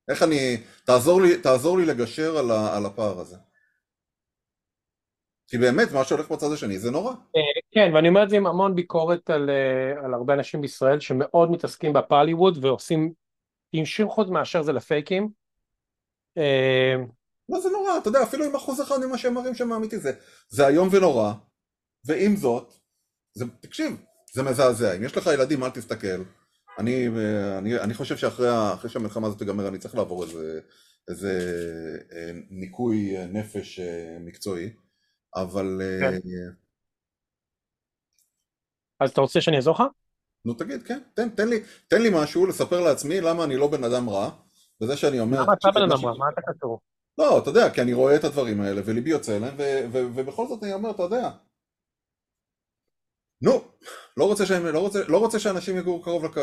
איך 0.09 0.23
אני, 0.23 0.63
תעזור 0.85 1.23
לי, 1.23 1.43
תעזור 1.43 1.79
לי 1.79 1.87
לגשר 1.87 2.37
על, 2.39 2.51
ה, 2.51 2.77
על 2.77 2.87
הפער 2.87 3.21
הזה. 3.21 3.37
כי 5.49 5.59
באמת 5.59 5.93
מה 5.93 6.05
שהולך 6.05 6.33
בצד 6.33 6.53
השני 6.53 6.79
זה 6.79 6.91
נורא. 6.91 7.13
אה, 7.13 7.61
כן, 7.71 7.95
ואני 7.95 8.09
אומר 8.09 8.23
את 8.23 8.31
זה 8.31 8.37
עם 8.37 8.47
המון 8.47 8.75
ביקורת 8.75 9.31
על, 9.31 9.51
אה, 9.51 10.05
על 10.05 10.15
הרבה 10.15 10.35
אנשים 10.35 10.61
בישראל 10.61 11.01
שמאוד 11.01 11.51
מתעסקים 11.51 11.93
בפוליווד 11.93 12.65
ועושים 12.65 13.13
עם 13.73 13.85
שיר 13.85 14.07
חוץ 14.07 14.29
מאשר 14.29 14.63
זה 14.63 14.73
לפייקים. 14.73 15.29
אה, 17.51 17.57
לא 17.57 17.61
זה 17.61 17.69
נורא, 17.69 17.99
אתה 17.99 18.09
יודע, 18.09 18.23
אפילו 18.23 18.45
עם 18.45 18.55
אחוז 18.55 18.81
אחד 18.81 18.99
ממה 19.07 19.19
שהם 19.19 19.35
מראים 19.35 19.55
שם 19.55 19.73
אמיתי 19.73 19.99
זה, 19.99 20.13
זה 20.49 20.69
איום 20.69 20.89
ונורא, 20.93 21.33
ועם 22.05 22.37
זאת, 22.37 22.73
זה, 23.35 23.45
תקשיב, 23.61 23.97
זה 24.35 24.43
מזעזע, 24.43 24.97
אם 24.97 25.05
יש 25.05 25.17
לך 25.17 25.27
ילדים 25.27 25.65
אל 25.65 25.71
תסתכל, 25.71 26.23
אני, 26.79 27.09
אני, 27.59 27.81
אני 27.81 27.95
חושב 27.95 28.17
שאחרי 28.17 28.49
אחרי 28.75 28.91
שהמלחמה 28.91 29.27
הזאת 29.27 29.39
תיגמר 29.39 29.69
אני 29.69 29.79
צריך 29.79 29.95
לעבור 29.95 30.25
איזה, 30.25 30.61
איזה 31.09 31.33
אה, 32.13 32.31
ניקוי 32.51 33.27
נפש 33.27 33.81
אה, 33.81 34.19
מקצועי, 34.21 34.71
אבל... 35.37 35.81
כן. 36.01 36.19
אז 39.01 39.11
אתה 39.11 39.21
רוצה 39.21 39.41
שאני 39.41 39.57
אעזור 39.57 39.75
לך? 39.75 39.83
נו 40.45 40.55
תגיד, 40.55 40.83
כן, 40.83 41.01
תן, 41.15 41.29
תן, 41.29 41.49
לי, 41.49 41.61
תן 41.89 42.03
לי 42.03 42.11
משהו 42.15 42.47
לספר 42.47 42.81
לעצמי 42.81 43.21
למה 43.21 43.45
אני 43.45 43.57
לא 43.57 43.67
בן 43.67 43.85
אדם 43.85 44.11
רע, 44.11 44.31
וזה 44.83 44.97
שאני 44.97 45.21
אומר... 45.21 45.43
למה 45.43 45.53
אתה 45.53 45.69
בן 45.75 45.83
אדם 45.83 46.07
רע? 46.07 46.15
מה 46.19 46.27
אתה 46.33 46.41
קשור? 46.53 46.81
לא, 47.19 47.39
אתה 47.39 47.51
יודע, 47.51 47.71
כי 47.71 47.83
אני 47.83 47.93
רואה 47.93 48.17
את 48.17 48.25
הדברים 48.25 48.61
האלה, 48.61 48.81
וליבי 48.85 49.11
יוצא 49.11 49.37
אליהם, 49.37 49.55
ובכל 49.93 50.47
זאת 50.47 50.63
אני 50.63 50.73
אומר, 50.73 50.91
אתה 50.91 51.03
יודע, 51.03 51.31
נו, 53.43 53.53
לא 54.17 54.25
רוצה, 54.25 54.47
שהם, 54.47 54.67
לא 54.67 54.79
רוצה, 54.79 54.99
לא 55.09 55.19
רוצה 55.19 55.39
שאנשים 55.39 55.77
יגורו 55.77 56.03
קרוב 56.03 56.25
לק, 56.25 56.37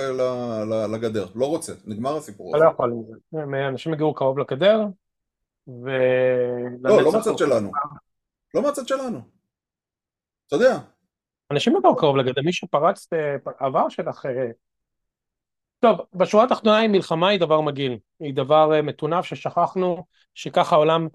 לגדר, 0.93 1.25
לא 1.35 1.45
רוצה, 1.45 1.73
נגמר 1.85 2.17
הסיפור 2.17 2.55
הזה. 2.55 2.65
אתה 2.65 2.65
לא 2.65 2.71
יכול 2.73 2.93
זה, 3.31 3.67
אנשים 3.67 3.93
יגורו 3.93 4.13
קרוב 4.13 4.39
לגדר, 4.39 4.85
ו... 5.67 5.89
לא, 6.81 7.01
לא 7.01 7.11
מהצד 7.11 7.37
שלנו, 7.37 7.71
לא 8.53 8.61
מהצד 8.61 8.87
שלנו, 8.87 9.19
אתה 10.47 10.55
יודע. 10.55 10.77
אנשים 11.51 11.73
לא 11.73 11.79
גרו 11.81 11.95
קרוב 11.95 12.17
לגדר, 12.17 12.41
מי 12.45 12.53
שפרץ 12.53 13.07
אה, 13.13 13.35
עבר 13.59 13.89
שלך... 13.89 14.25
אה, 15.83 15.89
טוב, 15.95 16.05
בשורה 16.13 16.43
התחתונה 16.43 16.87
מלחמה 16.87 17.29
היא 17.29 17.39
דבר 17.39 17.61
מגעיל, 17.61 17.97
היא 18.19 18.33
דבר 18.33 18.73
אה, 18.73 18.81
מטונף 18.81 19.25
ששכחנו 19.25 20.05
שככה 20.33 20.75
העולם 20.75 21.07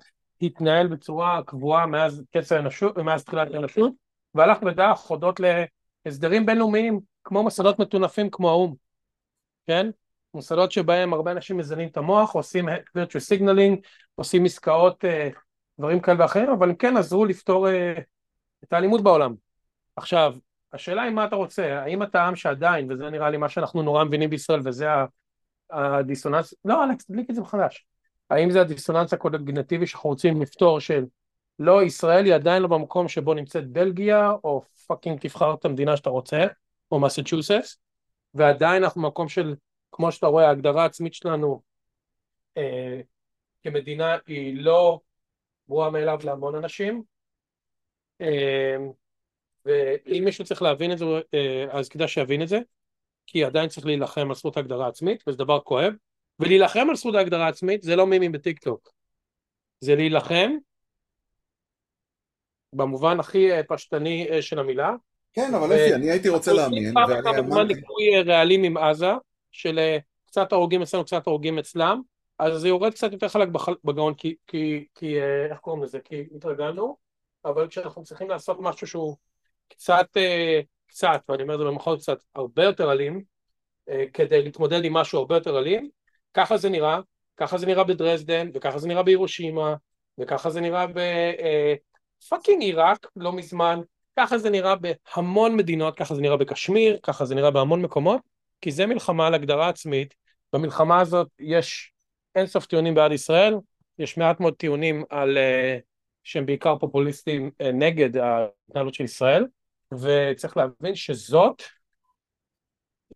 התנהל 0.42 0.87
בצורה 0.87 1.42
קבועה 1.47 1.87
מאז 1.87 2.23
קץ 2.33 2.52
האנושות, 2.52 2.99
מאז 2.99 3.25
תחילת 3.25 3.54
האנושות, 3.54 3.92
והלך 4.35 4.62
בדרך 4.62 4.99
הודות 4.99 5.40
להסדרים 6.06 6.47
בינלאומיים, 6.47 7.00
כמו 7.25 7.42
מוסדות 7.42 7.78
מטונפים 7.78 8.30
כמו 8.30 8.50
האו"ם, 8.50 8.75
כן? 9.66 9.90
מוסדות 10.35 10.73
שבהם 10.73 11.12
הרבה 11.12 11.33
אנשים 11.33 11.56
מזנים 11.56 11.88
את 11.88 11.97
המוח, 11.97 12.35
עושים 12.35 12.68
virtual 12.68 13.38
signaling, 13.38 13.76
עושים 14.14 14.44
עסקאות, 14.44 15.04
דברים 15.78 16.00
כאלה 16.00 16.21
ואחרים, 16.21 16.50
אבל 16.50 16.68
הם 16.68 16.75
כן 16.75 16.97
עזרו 16.97 17.25
לפתור 17.25 17.68
את 18.64 18.73
האלימות 18.73 19.02
בעולם. 19.02 19.35
עכשיו, 19.97 20.35
השאלה 20.75 21.02
היא 21.02 21.11
מה 21.11 21.25
אתה 21.25 21.37
רוצה, 21.37 21.83
האם 21.83 22.02
אתה 22.02 22.23
עם 22.23 22.37
שעדיין, 22.37 22.93
וזה 22.93 23.11
נראה 23.11 23.31
לי 23.31 23.37
מה 23.37 23.49
שאנחנו 23.49 23.83
נורא 23.83 24.04
מבינים 24.04 24.31
בישראל, 24.31 24.61
וזה 24.64 24.87
הדיסוננס, 25.71 26.54
לא 26.64 26.85
אלכס, 26.85 27.04
תדליק 27.04 27.31
את 27.31 27.35
זה 27.35 27.40
מחדש, 27.40 27.87
האם 28.31 28.50
זה 28.50 28.61
הדיסוננס 28.61 29.12
הקוגנטיבי 29.12 29.87
שאנחנו 29.87 30.11
רוצים 30.11 30.43
לפתור 30.43 30.81
של 30.81 31.04
לא, 31.59 31.83
ישראל 31.83 32.25
היא 32.25 32.35
עדיין 32.35 32.62
לא 32.62 32.69
במקום 32.69 33.09
שבו 33.09 33.35
נמצאת 33.35 33.69
בלגיה, 33.69 34.31
או 34.45 34.62
fucking 34.87 35.21
תבחר 35.21 35.54
את 35.54 35.64
המדינה 35.64 35.97
שאתה 35.97 36.11
רוצה, 36.11 36.47
או 36.90 37.00
מסצ'וסטס, 37.00 37.78
ועדיין 38.35 38.85
אנחנו 38.85 39.02
במקום 39.02 39.28
של, 39.28 39.54
כמו 39.93 40.12
שאתה 40.12 40.26
רואה, 40.26 40.49
ההגדרה 40.49 40.83
העצמית 40.83 41.14
שלנו 41.14 41.62
אה, 42.57 43.00
כמדינה 43.62 44.16
היא 44.26 44.62
לא 44.64 45.00
ברורה 45.69 45.90
מאליו 45.90 46.19
להמון 46.25 46.54
אנשים. 46.54 47.02
אה, 48.21 48.76
ואם 49.64 50.23
מישהו 50.25 50.44
צריך 50.44 50.62
להבין 50.62 50.92
את 50.92 50.99
זה, 50.99 51.04
אה, 51.35 51.66
אז 51.71 51.88
כדאי 51.88 52.09
שיבין 52.09 52.42
את 52.42 52.49
זה, 52.49 52.59
כי 53.26 53.44
עדיין 53.44 53.68
צריך 53.68 53.87
להילחם 53.87 54.28
על 54.28 54.35
זכות 54.35 54.56
ההגדרה 54.56 54.87
העצמית, 54.87 55.25
וזה 55.26 55.38
דבר 55.38 55.61
כואב, 55.61 55.92
ולהילחם 56.40 56.87
על 56.90 56.97
זכות 56.97 57.14
ההגדרה 57.14 57.47
העצמית 57.47 57.83
זה 57.83 57.97
לא 57.97 58.06
מימים 58.06 58.33
בטיק 58.33 58.59
טוק, 58.59 58.92
זה 59.80 59.94
להילחם 59.94 60.50
במובן 62.73 63.21
הכי 63.21 63.52
אה, 63.52 63.62
פשטני 63.62 64.28
אה, 64.30 64.42
של 64.42 64.59
המילה. 64.59 64.94
כן, 65.33 65.54
אבל 65.54 65.66
אפי, 65.66 65.94
אני 65.94 66.11
הייתי 66.11 66.28
רוצה 66.28 66.52
להאמין, 66.52 66.97
ואני 66.97 67.38
אמרתי... 67.38 67.75
ניקוי 67.75 68.23
רעלים 68.26 68.64
עם 68.64 68.76
עזה, 68.76 69.12
של 69.50 69.78
קצת 70.26 70.52
הרוגים 70.52 70.83
אצלנו, 70.83 71.04
קצת 71.04 71.26
הרוגים 71.26 71.59
אצלם, 71.59 72.00
אז 72.38 72.61
זה 72.61 72.68
יורד 72.68 72.92
קצת 72.92 73.12
יותר 73.12 73.28
חלק 73.28 73.49
בגאון, 73.85 74.14
כי, 74.14 75.18
איך 75.50 75.59
קוראים 75.59 75.83
לזה? 75.83 75.99
כי 76.00 76.25
התרגלנו, 76.37 76.97
אבל 77.44 77.68
כשאנחנו 77.68 78.02
צריכים 78.02 78.30
לעשות 78.30 78.56
משהו 78.61 78.87
שהוא 78.87 79.16
קצת, 79.68 80.06
אה, 80.16 80.61
קצת, 80.87 81.23
ואני 81.28 81.42
אומר 81.42 81.54
את 81.54 81.59
זה 81.59 81.64
במחוז 81.64 82.02
קצת, 82.02 82.18
הרבה 82.35 82.64
יותר 82.64 82.92
אלים, 82.92 83.23
אה, 83.88 84.04
כדי 84.12 84.42
להתמודד 84.42 84.85
עם 84.85 84.92
משהו 84.92 85.18
הרבה 85.18 85.35
יותר 85.35 85.59
אלים, 85.59 85.88
ככה 86.35 86.56
זה 86.56 86.68
נראה, 86.68 87.00
ככה 87.37 87.59
זה 87.59 87.66
נראה 87.66 87.85
בדרזדן, 87.85 88.50
וככה 88.54 88.78
זה 88.78 88.88
נראה 88.88 89.02
בירושימה, 89.02 89.75
וככה 90.18 90.50
זה 90.50 90.61
נראה 90.61 90.87
בפאקינג 90.87 92.62
אה, 92.62 92.66
עיראק 92.66 93.06
לא 93.16 93.33
מזמן, 93.33 93.80
ככה 94.16 94.38
זה 94.38 94.50
נראה 94.50 94.75
בהמון 94.76 95.56
מדינות, 95.56 95.97
ככה 95.97 96.14
זה 96.14 96.21
נראה 96.21 96.37
בקשמיר, 96.37 96.99
ככה 97.02 97.25
זה 97.25 97.35
נראה 97.35 97.50
בהמון 97.50 97.83
מקומות, 97.83 98.21
כי 98.61 98.73
זה 98.73 98.87
מלחמה 98.87 99.26
על 99.26 99.35
הגדרה 99.35 99.68
עצמית, 99.68 100.14
במלחמה 100.52 101.00
הזאת 101.00 101.28
יש 101.38 101.92
אינסוף 102.35 102.66
טיעונים 102.66 102.94
בעד 102.94 103.12
ישראל, 103.12 103.54
יש 103.99 104.18
מעט 104.18 104.40
מאוד 104.40 104.54
טיעונים 104.54 105.04
על, 105.11 105.38
שהם 106.25 106.47
בעיקר 106.47 106.78
פופוליסטים 106.78 107.50
uh, 107.62 107.66
נגד 107.73 108.16
ההתנהלות 108.16 108.95
של 108.95 109.04
ישראל, 109.04 109.47
וצריך 109.93 110.57
להבין 110.57 110.95
שזאת 110.95 111.62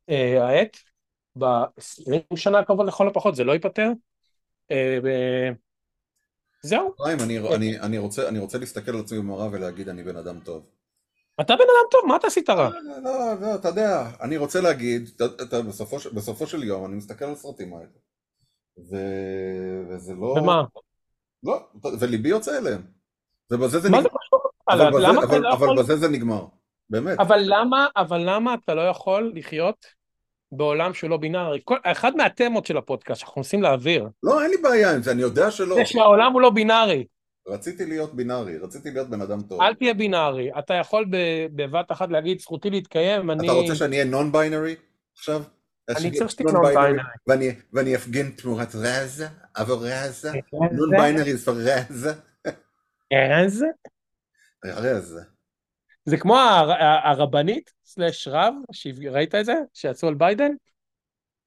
אה, 0.08 0.46
העת, 0.46 0.76
ב-20 1.38 2.36
שנה 2.36 2.58
הקרובות 2.58 2.86
לכל 2.86 3.08
הפחות, 3.08 3.34
זה 3.36 3.44
לא 3.44 3.52
ייפתר. 3.52 3.88
אה, 4.70 4.98
זהו. 6.62 6.94
חיים, 7.02 7.18
אני, 7.20 7.38
אני, 7.54 7.80
אני, 7.80 7.98
רוצה, 7.98 8.28
אני 8.28 8.38
רוצה 8.38 8.58
להסתכל 8.58 8.90
על 8.90 9.00
עצמי 9.00 9.18
במראה 9.18 9.48
ולהגיד 9.52 9.88
אני 9.88 10.02
בן 10.02 10.16
אדם 10.16 10.40
טוב. 10.40 10.66
אתה 11.40 11.54
בן 11.54 11.60
אדם 11.60 11.90
טוב, 11.90 12.00
מה 12.08 12.16
אתה 12.16 12.26
עשית 12.26 12.50
רע? 12.50 12.68
לא, 12.68 13.02
לא, 13.02 13.40
לא, 13.40 13.54
אתה 13.54 13.68
יודע, 13.68 14.10
אני 14.20 14.36
רוצה 14.36 14.60
להגיד, 14.60 15.10
אתה, 15.16 15.24
אתה, 15.42 15.62
בסופו, 15.62 15.96
בסופו 16.14 16.46
של 16.46 16.64
יום 16.64 16.84
אני 16.84 16.94
מסתכל 16.96 17.24
על 17.24 17.32
הסרטים 17.32 17.74
האלה, 17.74 17.88
ו, 18.78 18.96
וזה 19.88 20.14
לא... 20.14 20.26
ומה? 20.26 20.62
לא, 21.42 21.68
וליבי 22.00 22.28
יוצא 22.28 22.58
אליהם. 22.58 22.97
ובזה 23.50 23.78
זה 23.78 23.88
נגמר. 23.88 23.98
מה 23.98 24.02
זה 24.02 24.08
קשור? 24.08 24.40
אבל, 24.68 24.90
בזה, 24.90 25.08
אבל, 25.08 25.40
לא 25.40 25.52
אבל 25.52 25.64
יכול... 25.64 25.78
בזה 25.78 25.96
זה 25.96 26.08
נגמר. 26.08 26.44
באמת. 26.90 27.18
אבל 27.20 27.40
למה, 27.42 27.86
אבל 27.96 28.22
למה 28.24 28.54
אתה 28.54 28.74
לא 28.74 28.80
יכול 28.88 29.32
לחיות 29.34 29.86
בעולם 30.52 30.94
שהוא 30.94 31.10
לא 31.10 31.16
בינארי? 31.16 31.60
כל, 31.64 31.76
אחד 31.84 32.16
מהתמות 32.16 32.66
של 32.66 32.76
הפודקאסט 32.76 33.20
שאנחנו 33.20 33.38
מנסים 33.40 33.62
להעביר. 33.62 34.08
לא, 34.22 34.42
אין 34.42 34.50
לי 34.50 34.56
בעיה 34.56 34.94
עם 34.94 35.02
זה, 35.02 35.10
אני 35.10 35.22
יודע 35.22 35.50
שלא. 35.50 35.74
זה 35.74 35.84
שהעולם 35.84 36.32
הוא 36.32 36.40
לא 36.40 36.50
בינארי. 36.50 37.06
רציתי 37.48 37.86
להיות 37.86 38.14
בינארי, 38.14 38.58
רציתי 38.58 38.90
להיות 38.90 39.08
בן 39.10 39.20
אדם 39.20 39.42
טוב. 39.42 39.62
אל 39.62 39.74
תהיה 39.74 39.94
בינארי, 39.94 40.50
אתה 40.58 40.74
יכול 40.74 41.06
בבת 41.54 41.92
אחת 41.92 42.10
להגיד 42.10 42.40
זכותי 42.40 42.70
להתקיים, 42.70 43.30
אני... 43.30 43.46
אתה 43.46 43.52
רוצה 43.52 43.74
שאני 43.74 43.96
אהיה 43.96 44.04
נון 44.04 44.32
ביינארי 44.32 44.74
עכשיו? 45.16 45.42
אני 45.88 46.10
צריך 46.10 46.30
שתהיה 46.30 46.52
נון 46.52 46.62
ביינרי. 47.26 47.54
ואני 47.72 47.96
אפגין 47.96 48.30
תמורת 48.36 48.74
רזה, 48.74 49.26
עבור 49.54 49.86
רזה, 49.86 50.32
נון 50.52 50.90
ביינרי 50.90 51.36
זה 51.36 51.50
רזה. 51.50 52.12
רזה? 53.12 53.66
רזה. 54.64 55.20
זה 56.04 56.16
כמו 56.16 56.36
הרבנית 57.04 57.72
סלאש 57.84 58.28
רב, 58.28 58.54
ראית 59.10 59.34
את 59.34 59.44
זה? 59.44 59.54
שיצאו 59.74 60.08
על 60.08 60.14
ביידן? 60.14 60.50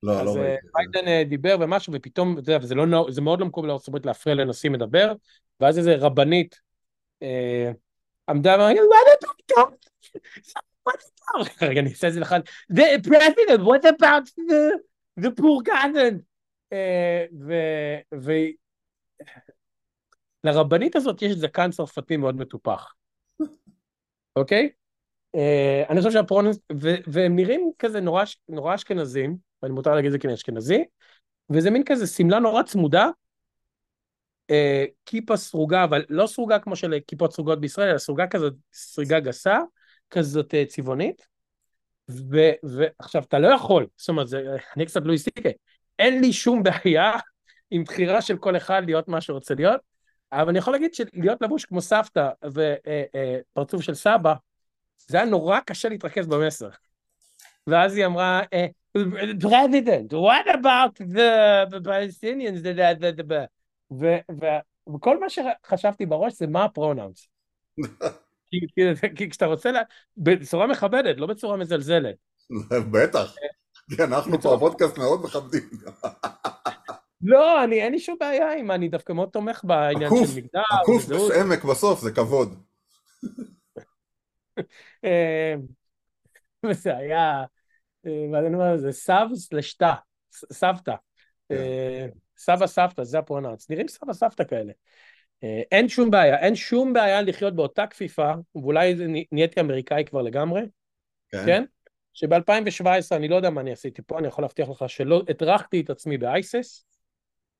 לא, 0.03 0.25
לא 0.25 0.31
ראיתי. 0.31 0.53
אז 0.53 0.57
ביידן 0.73 1.07
אה, 1.07 1.23
דיבר 1.23 1.57
ומשהו, 1.59 1.93
ופתאום, 1.93 2.39
אתה 2.39 2.51
יודע, 2.51 2.65
זה, 2.65 2.75
לא, 2.75 3.07
זה 3.09 3.21
מאוד 3.21 3.39
לא 3.39 3.45
מקובל 3.45 3.67
לארצות 3.67 3.87
הברית 3.87 4.05
להפריע 4.05 4.35
לנשיא 4.35 4.69
מדבר, 4.69 5.13
ואז 5.59 5.77
איזה 5.77 5.95
רבנית 5.95 6.59
אה, 7.23 7.71
עמדה 8.29 8.51
ואמרה, 8.51 8.71
רגע, 11.61 11.81
אני 11.81 11.89
אעשה 11.89 12.07
את 12.07 12.13
זה 12.13 12.19
לך. 12.19 12.35
The 12.73 13.01
president, 13.07 13.61
what 13.61 13.85
about 13.85 14.25
the, 14.49 14.79
the 15.21 15.31
poor 15.31 15.61
garden? 15.65 16.19
אה, 16.73 17.25
ו... 17.41 17.53
לרבנית 20.43 20.95
הזאת 20.95 21.21
יש 21.21 21.31
זקן 21.31 21.71
צרפתי 21.71 22.17
מאוד 22.17 22.35
מטופח. 22.35 22.93
אוקיי? 24.35 24.69
Uh, 25.37 25.89
אני 25.89 25.99
חושב 25.99 26.11
שהפרונס, 26.11 26.59
והם 27.07 27.35
נראים 27.35 27.71
כזה 27.79 28.01
נורא, 28.01 28.23
נורא 28.49 28.75
אשכנזים, 28.75 29.37
ואני 29.63 29.73
מותר 29.73 29.95
להגיד 29.95 30.05
את 30.05 30.11
זה 30.11 30.19
כי 30.19 30.27
אני 30.27 30.33
אשכנזי, 30.33 30.83
וזה 31.49 31.71
מין 31.71 31.83
כזה 31.85 32.07
שמלה 32.07 32.39
נורא 32.39 32.63
צמודה, 32.63 33.09
uh, 34.51 34.55
כיפה 35.05 35.37
סרוגה, 35.37 35.83
אבל 35.83 36.05
לא 36.09 36.27
סרוגה 36.27 36.59
כמו 36.59 36.75
של 36.75 36.93
כיפות 37.07 37.33
סרוגות 37.33 37.61
בישראל, 37.61 37.89
אלא 37.89 37.97
סרוגה 37.97 38.27
כזאת, 38.27 38.53
סריגה 38.73 39.19
גסה, 39.19 39.59
כזאת 40.09 40.53
uh, 40.53 40.67
צבעונית, 40.67 41.27
ועכשיו 42.63 43.23
אתה 43.23 43.39
לא 43.39 43.47
יכול, 43.47 43.87
זאת 43.97 44.09
אומרת, 44.09 44.27
זה, 44.27 44.41
אני 44.75 44.85
קצת 44.85 45.01
לואי 45.05 45.17
סיקה, 45.17 45.49
אין 45.99 46.21
לי 46.21 46.33
שום 46.33 46.63
בעיה 46.63 47.11
עם 47.71 47.83
בחירה 47.83 48.21
של 48.21 48.37
כל 48.37 48.57
אחד 48.57 48.81
להיות 48.85 49.07
מה 49.07 49.21
שרוצה 49.21 49.53
להיות, 49.53 49.81
אבל 50.31 50.49
אני 50.49 50.59
יכול 50.59 50.73
להגיד 50.73 50.93
שלהיות 50.93 51.41
לבוש 51.41 51.65
כמו 51.65 51.81
סבתא 51.81 52.29
ופרצוף 52.45 53.79
אה, 53.79 53.85
של 53.85 53.93
סבא, 53.93 54.33
זה 54.97 55.17
היה 55.17 55.25
נורא 55.25 55.59
קשה 55.59 55.89
להתרכז 55.89 56.27
במסר. 56.27 56.69
ואז 57.67 57.95
היא 57.95 58.05
אמרה, 58.05 58.41
President, 59.41 60.13
what 60.13 60.47
about 60.47 60.99
the, 60.99 61.75
Palestinians? 61.85 62.67
וכל 64.93 65.19
מה 65.19 65.29
שחשבתי 65.29 66.05
בראש 66.05 66.33
זה 66.33 66.47
מה 66.47 66.63
הפרונאונס. 66.63 67.27
כי, 69.15 69.29
כשאתה 69.29 69.45
רוצה, 69.45 69.71
בצורה 70.17 70.67
מכבדת, 70.67 71.17
לא 71.17 71.27
בצורה 71.27 71.57
מזלזלת. 71.57 72.15
בטח, 72.91 73.35
כי 73.95 74.03
אנחנו 74.03 74.41
פה 74.41 74.55
הפודקאסט 74.55 74.97
מאוד 74.97 75.21
מכבדים. 75.23 75.69
לא, 77.23 77.63
אני, 77.63 77.81
אין 77.81 77.91
לי 77.91 77.99
שום 77.99 78.15
בעיה 78.19 78.53
עם, 78.53 78.71
אני 78.71 78.89
דווקא 78.89 79.13
מאוד 79.13 79.29
תומך 79.29 79.61
בעניין 79.63 80.09
של 80.09 80.37
מגדר. 80.37 80.61
הקוף 80.81 81.05
בעמק 81.05 81.63
בסוף 81.63 82.01
זה 82.01 82.11
כבוד. 82.11 82.63
אה, 85.05 85.55
וזה 86.65 86.97
היה, 86.97 87.43
ואני 88.03 88.63
אה, 88.63 88.77
זה 88.77 88.91
סב 88.91 89.27
סלשתה, 89.35 89.93
סבתא. 90.31 90.95
כן. 91.49 91.55
אה, 91.55 92.07
סבא 92.37 92.67
סבתא, 92.67 93.03
זה 93.03 93.19
הפרונאנס. 93.19 93.69
נראים 93.69 93.87
סבא 93.87 94.13
סבתא 94.13 94.43
כאלה. 94.43 94.73
אין 95.71 95.89
שום 95.89 96.11
בעיה, 96.11 96.39
אין 96.39 96.55
שום 96.55 96.93
בעיה 96.93 97.21
לחיות 97.21 97.55
באותה 97.55 97.87
כפיפה, 97.87 98.31
ואולי 98.55 98.95
נהייתי 99.31 99.59
אמריקאי 99.59 100.05
כבר 100.05 100.21
לגמרי, 100.21 100.61
כן? 101.29 101.45
כן? 101.45 101.63
שב-2017, 102.13 103.15
אני 103.15 103.27
לא 103.27 103.35
יודע 103.35 103.49
מה 103.49 103.61
אני 103.61 103.71
עשיתי 103.71 104.01
פה, 104.01 104.19
אני 104.19 104.27
יכול 104.27 104.43
להבטיח 104.43 104.69
לך 104.69 104.83
שלא 104.87 105.23
הטרחתי 105.29 105.81
את 105.81 105.89
עצמי 105.89 106.17
באייסס, 106.17 106.85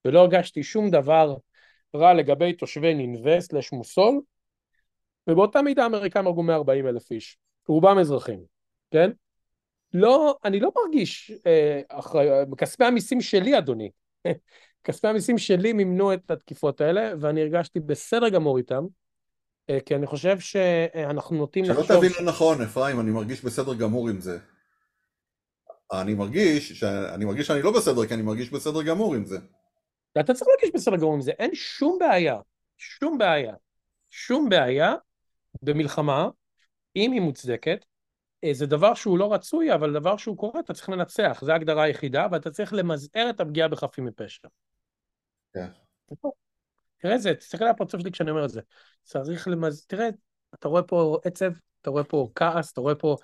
ולא 0.05 0.20
הרגשתי 0.20 0.63
שום 0.63 0.89
דבר 0.89 1.36
רע 1.96 2.13
לגבי 2.13 2.53
תושבי 2.53 2.93
נינווה 2.93 3.41
סלש 3.41 3.72
מוסול, 3.72 4.22
ובאותה 5.27 5.62
מידה 5.62 5.84
האמריקאים 5.84 6.27
הרגו 6.27 6.43
140 6.43 6.88
אלף 6.88 7.12
איש, 7.12 7.38
רובם 7.67 7.98
אזרחים, 8.00 8.39
כן? 8.91 9.12
לא, 9.93 10.36
אני 10.46 10.60
לא 10.60 10.72
מרגיש 10.77 11.31
אה, 11.46 11.81
אחרי, 11.89 12.27
כספי 12.58 12.86
המיסים 12.86 13.22
שלי 13.22 13.58
אדוני, 13.58 13.89
כספי 14.84 15.08
המיסים 15.08 15.38
שלי 15.38 15.74
מימנו 15.74 16.13
את 16.13 16.31
התקיפות 16.31 16.81
האלה, 16.81 17.13
ואני 17.20 17.41
הרגשתי 17.41 17.79
בסדר 17.79 18.29
גמור 18.29 18.58
איתם, 18.58 18.84
אה, 19.70 19.79
כי 19.86 19.96
אני 19.96 20.08
חושב 20.08 20.39
שאנחנו 20.39 21.38
נוטים 21.38 21.65
לחשוב... 21.65 21.86
שלא 21.86 21.98
תבין 21.98 22.12
לא 22.20 22.25
נכון, 22.25 22.62
אפרים, 22.62 23.00
אני 23.00 23.12
מרגיש 23.12 23.43
בסדר 23.43 23.74
גמור 23.74 24.10
עם 24.10 24.22
זה. 24.22 24.38
אני 25.91 26.13
מרגיש, 26.13 26.72
שאני 26.72 27.25
מרגיש 27.25 27.48
שאני 27.48 27.62
לא 27.62 27.72
בסדר, 27.72 28.05
כי 28.05 28.13
אני 28.13 28.22
מרגיש 28.22 28.50
בסדר 28.50 28.84
גמור 28.84 29.15
עם 29.15 29.25
זה. 29.25 29.38
ואתה 30.15 30.34
צריך 30.34 30.48
להרגיש 30.48 30.72
בסדר 30.74 30.98
גמור 30.98 31.13
עם 31.13 31.22
זה, 31.22 31.32
אין 31.32 31.56
שום 31.56 31.98
בעיה, 32.00 32.38
שום 32.77 33.18
בעיה, 33.18 33.53
שום 34.10 34.50
בעיה 34.50 34.94
במלחמה, 35.62 36.30
אם 36.96 37.12
היא 37.12 37.22
מוצדקת, 37.22 37.86
אה, 38.44 38.53
זה 38.53 38.65
דבר 38.65 38.94
שהוא 38.94 39.18
לא 39.18 39.34
רצוי, 39.34 39.74
אבל 39.74 39.94
דבר 39.94 40.18
שהוא 40.18 40.38
קורה, 40.38 40.60
אתה 40.60 40.74
צריך 40.74 40.89
לנצח, 40.89 41.39
זו 41.46 41.51
ההגדרה 41.51 41.84
היחידה, 41.84 42.27
ואתה 42.32 42.51
צריך 42.51 42.74
למזער 42.74 43.30
את 43.30 43.39
הפגיעה 43.39 43.68
בחפים 43.68 44.06
מפשע. 44.06 44.48
כן. 45.53 45.68
תראה 46.98 47.15
את 47.15 47.22
זה, 47.22 47.36
תסתכל 47.36 47.63
על 47.63 47.70
הפרצוף 47.70 48.01
שלי 48.01 48.12
כשאני 48.12 48.32
אומר 48.32 48.46
את 48.46 48.50
זה. 48.50 48.62
צריך 49.03 49.48
למז... 49.48 49.86
תראה, 49.86 50.10
אתה 50.53 50.68
רואה 50.68 50.84
פה 50.84 51.18
עצב, 51.25 51.51
אתה 51.82 51.89
רואה 51.89 52.03
פה 52.03 52.30
כעס, 52.36 52.72
אתה 52.72 52.82
רואה 52.82 52.96
פה 52.96 53.15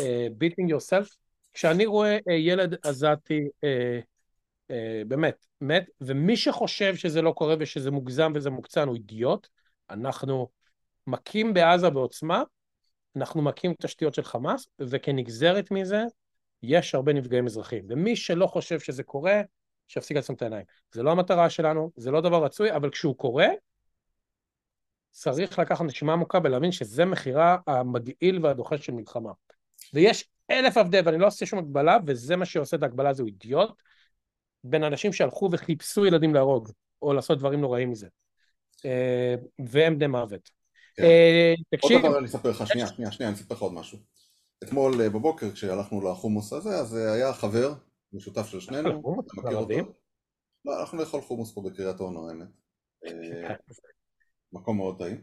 uh, 0.00 0.02
beating 0.40 0.74
yourself. 0.74 1.16
כשאני 1.52 1.86
רואה 1.86 2.16
uh, 2.16 2.32
ילד 2.32 2.86
עזתי, 2.86 3.48
uh, 3.64 4.04
באמת, 5.06 5.46
מת, 5.60 5.90
ומי 6.00 6.36
שחושב 6.36 6.96
שזה 6.96 7.22
לא 7.22 7.32
קורה 7.32 7.54
ושזה 7.58 7.90
מוגזם 7.90 8.32
וזה 8.34 8.50
מוקצן 8.50 8.88
הוא 8.88 8.94
אידיוט. 8.94 9.48
אנחנו 9.90 10.48
מכים 11.06 11.54
בעזה 11.54 11.90
בעוצמה, 11.90 12.42
אנחנו 13.16 13.42
מכים 13.42 13.74
תשתיות 13.82 14.14
של 14.14 14.22
חמאס, 14.22 14.68
וכנגזרת 14.80 15.70
מזה, 15.70 16.04
יש 16.62 16.94
הרבה 16.94 17.12
נפגעים 17.12 17.46
אזרחיים. 17.46 17.84
ומי 17.88 18.16
שלא 18.16 18.46
חושב 18.46 18.80
שזה 18.80 19.02
קורה, 19.02 19.42
שיפסיק 19.88 20.16
לעצום 20.16 20.36
את 20.36 20.42
העיניים. 20.42 20.64
זה 20.92 21.02
לא 21.02 21.10
המטרה 21.10 21.50
שלנו, 21.50 21.90
זה 21.96 22.10
לא 22.10 22.20
דבר 22.20 22.44
רצוי, 22.44 22.72
אבל 22.76 22.90
כשהוא 22.90 23.16
קורה, 23.16 23.48
צריך 25.10 25.58
לקחת 25.58 25.84
נשימה 25.84 26.12
עמוקה 26.12 26.38
ולהבין 26.44 26.72
שזה 26.72 27.04
מחירה 27.04 27.56
המגעיל 27.66 28.46
והדוחה 28.46 28.78
של 28.78 28.92
מלחמה. 28.92 29.32
ויש 29.94 30.28
אלף 30.50 30.76
הבדל, 30.76 31.02
ואני 31.04 31.18
לא 31.18 31.26
עושה 31.26 31.46
שום 31.46 31.58
הגבלה, 31.58 31.96
וזה 32.06 32.36
מה 32.36 32.44
שעושה 32.44 32.76
את 32.76 32.82
ההגבלה 32.82 33.08
הזו, 33.08 33.26
אידיוט, 33.26 33.70
בין 34.64 34.84
אנשים 34.84 35.12
שהלכו 35.12 35.48
וחיפשו 35.52 36.06
ילדים 36.06 36.34
להרוג, 36.34 36.70
או 37.02 37.12
לעשות 37.12 37.38
דברים 37.38 37.60
נוראים 37.60 37.90
מזה. 37.90 38.08
אה, 38.84 39.34
והם 39.66 39.98
בני 39.98 40.06
מוות. 40.06 40.50
כן. 40.94 41.02
אה, 41.02 41.54
תקשיב... 41.70 41.96
עוד 41.96 42.10
דבר 42.10 42.18
אני 42.18 42.26
אספר 42.26 42.50
לך, 42.50 42.66
שנייה, 42.66 42.86
שנייה, 42.86 43.12
שנייה, 43.12 43.30
אני 43.30 43.38
אספר 43.38 43.54
לך 43.54 43.60
עוד 43.60 43.72
משהו. 43.72 43.98
אתמול 44.64 45.00
אה, 45.00 45.10
בבוקר 45.10 45.50
כשהלכנו 45.50 46.10
לחומוס 46.10 46.52
הזה, 46.52 46.68
אז 46.68 46.94
היה 46.94 47.32
חבר, 47.32 47.74
משותף 48.12 48.46
של 48.46 48.60
שנינו, 48.60 48.90
אתה 49.26 49.40
מכיר 49.40 49.56
אותו? 49.56 49.94
לא, 50.64 50.80
אנחנו 50.80 50.98
נאכול 50.98 51.20
חומוס 51.20 51.54
פה 51.54 51.62
בקריית 51.62 52.00
אונו, 52.00 52.28
האמת. 52.28 52.48
מקום 54.52 54.76
מאוד 54.76 54.98
טעים. 54.98 55.20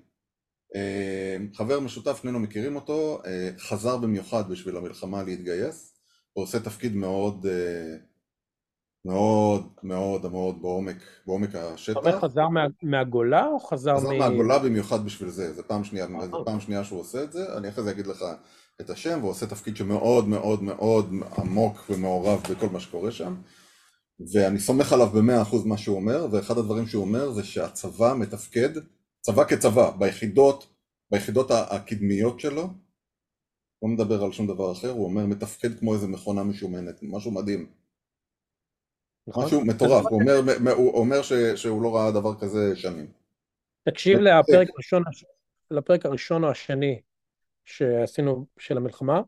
חבר 1.54 1.80
משותף, 1.80 2.19
שנינו 2.21 2.39
מכירים 2.39 2.75
אותו, 2.75 3.21
חזר 3.58 3.97
במיוחד 3.97 4.49
בשביל 4.49 4.78
המלחמה 4.78 5.23
להתגייס, 5.23 5.99
הוא 6.34 6.43
עושה 6.43 6.60
תפקיד 6.60 6.95
מאוד 6.95 7.45
מאוד 9.06 9.68
מאוד 9.84 10.32
מאוד 10.32 10.62
בעומק, 10.62 10.98
בעומק 11.28 11.56
השטח. 11.56 11.92
אתה 11.92 12.00
אומר 12.00 12.20
חזר 12.20 12.48
מה, 12.48 12.66
מהגולה 12.84 13.48
או 13.48 13.60
חזר 13.60 13.98
חזר 13.98 14.10
מ... 14.10 14.18
מהגולה 14.18 14.60
במיוחד 14.60 15.06
בשביל 15.06 15.30
זה, 15.30 15.54
זה 15.54 15.64
פעם 15.64 15.84
שנייה, 15.84 16.08
זה 16.26 16.32
פעם 16.46 16.60
שנייה 16.60 16.84
שהוא 16.84 17.00
עושה 17.00 17.24
את 17.24 17.32
זה, 17.32 17.58
אני 17.58 17.70
אחרי 17.70 17.84
זה 17.84 17.92
אגיד 17.92 18.08
לך 18.08 18.26
את 18.82 18.90
השם, 18.90 19.18
והוא 19.20 19.32
עושה 19.32 19.48
תפקיד 19.48 19.76
שמאוד 19.76 20.28
מאוד 20.28 20.64
מאוד 20.64 21.14
עמוק 21.38 21.86
ומעורב 21.90 22.42
בכל 22.52 22.68
מה 22.72 22.80
שקורה 22.80 23.12
שם, 23.12 23.36
ואני 24.34 24.60
סומך 24.60 24.94
עליו 24.94 25.08
במאה 25.08 25.42
אחוז 25.42 25.66
מה 25.66 25.78
שהוא 25.78 25.96
אומר, 25.96 26.28
ואחד 26.32 26.58
הדברים 26.58 26.88
שהוא 26.88 27.04
אומר 27.04 27.32
זה 27.32 27.44
שהצבא 27.44 28.14
מתפקד, 28.18 28.70
צבא 29.22 29.44
כצבא, 29.44 29.92
ביחידות, 29.92 30.68
ביחידות 31.12 31.52
הקדמיות 31.52 32.40
שלו, 32.40 32.68
לא 33.82 33.90
מדבר 33.90 34.24
על 34.24 34.32
שום 34.32 34.48
דבר 34.48 34.72
אחר, 34.72 34.90
הוא 34.90 35.06
אומר 35.06 35.26
מתפקד 35.26 35.80
כמו 35.80 35.94
איזה 35.94 36.08
מכונה 36.08 36.44
משומנת, 36.44 37.00
משהו 37.04 37.32
מדהים. 37.32 37.79
נכון? 39.30 39.46
משהו 39.46 39.65
מטורף, 39.65 40.06
הוא 40.10 40.22
אומר, 40.22 40.74
הוא 40.74 41.00
אומר 41.00 41.22
ש, 41.22 41.34
שהוא 41.34 41.82
לא 41.82 41.96
ראה 41.96 42.12
דבר 42.12 42.36
כזה 42.39 42.76
שנים. 42.76 43.08
תקשיב 43.84 44.20
לפרק 44.20 44.68
הראשון, 44.74 45.04
לפרק 45.72 46.06
הראשון 46.06 46.44
או 46.44 46.50
השני 46.50 47.00
שעשינו 47.65 48.46
של 48.58 48.78
המלחמה, 48.78 49.22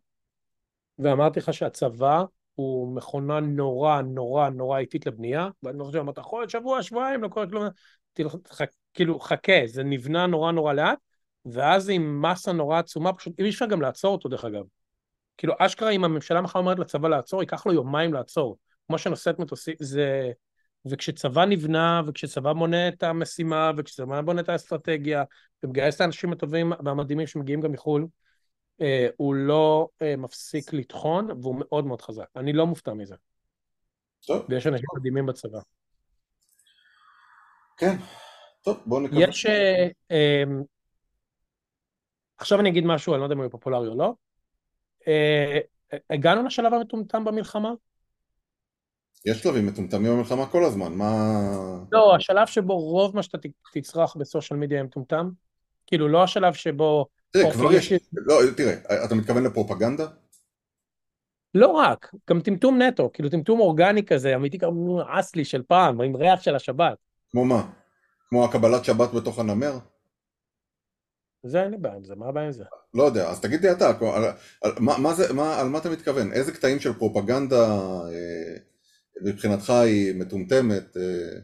ואמרתי 1.00 1.40
לך 1.40 1.54
שהצבא 1.54 2.24
הוא 2.56 2.96
מכונה 2.96 3.40
נורא 3.40 4.02
נורא 4.02 4.50
נורא 4.50 4.80
איטית 4.80 5.06
לבנייה, 5.06 5.50
ואני 5.64 5.84
חושב 5.84 5.98
שאמרת, 5.98 6.18
יכול 6.18 6.42
להיות 6.42 6.50
שבוע, 6.50 6.84
שבועיים, 6.84 7.24
לא 7.24 7.28
קורה 7.28 7.48
כלום, 7.48 7.64
כאילו 8.94 9.20
חכה, 9.20 9.54
זה 9.66 9.84
נבנה 9.84 10.28
נורא 10.28 10.52
נורא 10.52 10.74
לאט, 10.74 10.98
ואז 11.46 11.90
עם 11.90 12.22
מסה 12.22 12.52
נורא 12.52 12.80
עצומה, 12.80 13.14
פשוט 13.14 13.40
אי 13.40 13.50
אפשר 13.50 13.66
גם 13.66 13.82
לעצור 13.82 14.12
אותו 14.14 14.30
דרך 14.30 14.46
אגב. 14.46 14.64
כאילו 15.38 15.54
אשכרה 15.60 15.90
אם 15.90 16.04
הממשלה 16.04 16.42
מחר 16.42 16.60
אומרת 16.60 16.80
לצבא 16.80 17.10
לעצור, 17.10 17.42
ייקח 17.42 17.66
לו 17.66 17.74
יומיים 17.74 18.14
לעצור. 18.14 18.58
כמו 18.91 18.97
שנושאת 18.97 19.39
מטוסים, 19.39 19.75
זה... 19.80 20.32
וכשצבא 20.86 21.45
נבנה, 21.45 22.01
וכשצבא 22.08 22.54
בונה 22.54 22.88
את 22.88 23.04
המשימה, 23.04 23.71
וכשצבא 23.77 24.21
בונה 24.21 24.41
את 24.41 24.49
האסטרטגיה, 24.49 25.23
ומגייס 25.63 25.95
את 25.95 26.01
האנשים 26.01 26.32
הטובים 26.32 26.71
והמדהימים 26.86 27.27
שמגיעים 27.27 27.62
גם 27.62 27.71
מחו"ל, 27.71 28.08
אה, 28.82 29.08
הוא 29.17 29.36
לא 29.36 29.88
אה, 30.01 30.15
מפסיק 30.17 30.73
לטחון, 30.73 31.32
והוא 31.32 31.56
מאוד 31.60 31.86
מאוד 31.86 32.01
חזק. 32.01 32.25
אני 32.36 32.54
לא 32.54 32.67
מופתע 32.67 32.93
מזה. 32.93 33.15
טוב. 34.27 34.45
ויש 34.49 34.67
אנשים 34.67 34.86
מדהימים 34.97 35.25
בצבא. 35.25 35.60
כן. 37.77 37.95
טוב, 38.62 38.77
בואו 38.86 38.99
נקווה. 39.01 39.23
יש... 39.23 39.45
אה, 39.45 39.88
אה, 40.12 40.43
עכשיו 42.38 42.60
אני 42.60 42.69
אגיד 42.69 42.86
משהו, 42.86 43.13
אני 43.13 43.19
לא 43.19 43.25
יודע 43.25 43.36
אם 43.36 43.41
הוא 43.41 43.51
פופולרי 43.51 43.88
או 43.88 43.97
לא. 43.97 44.13
אה, 45.08 45.60
הגענו 46.10 46.43
לשלב 46.43 46.73
המטומטם 46.73 47.25
במלחמה? 47.25 47.71
יש 49.26 49.44
שלבים 49.44 49.66
מטומטמים 49.66 50.12
במלחמה 50.12 50.46
כל 50.46 50.66
הזמן, 50.66 50.94
מה... 50.94 51.34
לא, 51.92 52.16
השלב 52.16 52.48
שבו 52.48 52.80
רוב 52.80 53.16
מה 53.16 53.24
שאתה 53.24 53.38
תצרח 53.74 54.16
בסושיאל 54.16 54.60
מדיה 54.60 54.80
הם 54.80 54.86
מטומטם? 54.86 55.30
כאילו, 55.88 56.08
לא 56.08 56.24
השלב 56.24 56.54
שבו... 56.54 57.06
תראה, 57.32 57.52
כבר 57.52 57.74
יש... 57.74 57.94
לא, 58.14 58.36
תראה, 58.58 59.06
אתה 59.06 59.16
מתכוון 59.16 59.44
לפרופגנדה? 59.44 60.08
לא 61.56 61.68
רק, 61.68 62.12
גם 62.30 62.42
טמטום 62.42 62.82
נטו, 62.82 63.10
כאילו 63.14 63.30
טמטום 63.30 63.60
אורגני 63.60 64.06
כזה, 64.06 64.36
אמיתי 64.36 64.60
כמו 64.60 65.02
אסלי 65.20 65.46
של 65.46 65.64
פעם, 65.64 66.02
עם 66.02 66.16
ריח 66.16 66.42
של 66.42 66.56
השבת. 66.56 66.98
כמו 67.32 67.46
מה? 67.46 67.70
כמו 68.30 68.46
הקבלת 68.46 68.86
שבת 68.86 69.14
בתוך 69.14 69.40
הנמר? 69.40 69.78
זה 71.44 71.64
אין 71.64 71.72
לי 71.72 71.78
בעיה 71.78 71.96
עם 71.96 72.04
זה, 72.04 72.16
מה 72.16 72.28
הבעיה 72.28 72.46
עם 72.46 72.52
זה? 72.52 72.64
לא 72.94 73.04
יודע, 73.04 73.30
אז 73.30 73.42
תגיד 73.42 73.62
לי 73.66 73.72
אתה, 73.72 73.90
על, 73.90 74.24
על, 74.64 74.72
מה, 74.80 74.98
מה 74.98 75.14
זה, 75.14 75.34
מה, 75.34 75.60
על 75.60 75.68
מה 75.68 75.78
אתה 75.78 75.90
מתכוון? 75.90 76.34
איזה 76.34 76.52
קטעים 76.52 76.80
של 76.80 76.94
פרופגנדה 76.94 77.76
אה, 78.10 78.58
מבחינתך 79.21 79.69
היא 79.69 80.15
מטומטמת? 80.15 80.97
אה... 80.97 81.39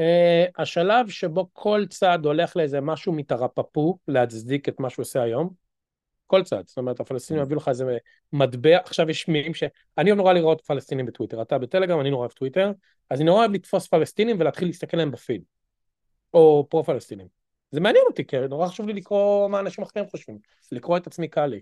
Uh, 0.00 0.52
השלב 0.58 1.08
שבו 1.08 1.48
כל 1.52 1.84
צד 1.90 2.18
הולך 2.24 2.56
לאיזה 2.56 2.80
משהו 2.80 3.12
מתרפפו 3.12 3.98
להצדיק 4.08 4.68
את 4.68 4.80
מה 4.80 4.90
שהוא 4.90 5.02
עושה 5.02 5.22
היום, 5.22 5.50
כל 6.26 6.42
צד, 6.42 6.62
זאת 6.66 6.78
אומרת 6.78 7.00
הפלסטינים 7.00 7.42
יביאו 7.42 7.58
לך 7.58 7.68
איזה 7.68 7.98
מטבע, 8.32 8.78
עכשיו 8.78 9.10
יש 9.10 9.28
מילים 9.28 9.54
ש... 9.54 9.64
אני 9.98 10.12
נורא 10.12 10.32
לראות 10.32 10.60
פלסטינים 10.60 11.06
בטוויטר, 11.06 11.42
אתה 11.42 11.58
בטלגרם, 11.58 12.00
אני 12.00 12.10
נורא 12.10 12.20
אוהב 12.20 12.32
טוויטר, 12.32 12.72
אז 13.10 13.20
אני 13.20 13.26
נורא 13.26 13.40
אוהב 13.40 13.52
לתפוס 13.52 13.86
פלסטינים 13.86 14.36
ולהתחיל 14.40 14.68
להסתכל 14.68 14.96
עליהם 14.96 15.10
בפיד, 15.10 15.42
או 16.34 16.66
פרו-פלסטינים. 16.70 17.26
זה 17.70 17.80
מעניין 17.80 18.04
אותי, 18.08 18.26
כי 18.26 18.36
נורא 18.48 18.68
חשוב 18.68 18.86
לי 18.86 18.92
לקרוא 18.92 19.48
מה 19.48 19.60
אנשים 19.60 19.84
אחרים 19.84 20.06
חושבים, 20.06 20.38
לקרוא 20.72 20.96
את 20.96 21.06
עצמי 21.06 21.28
קל 21.28 21.46
לי. 21.46 21.60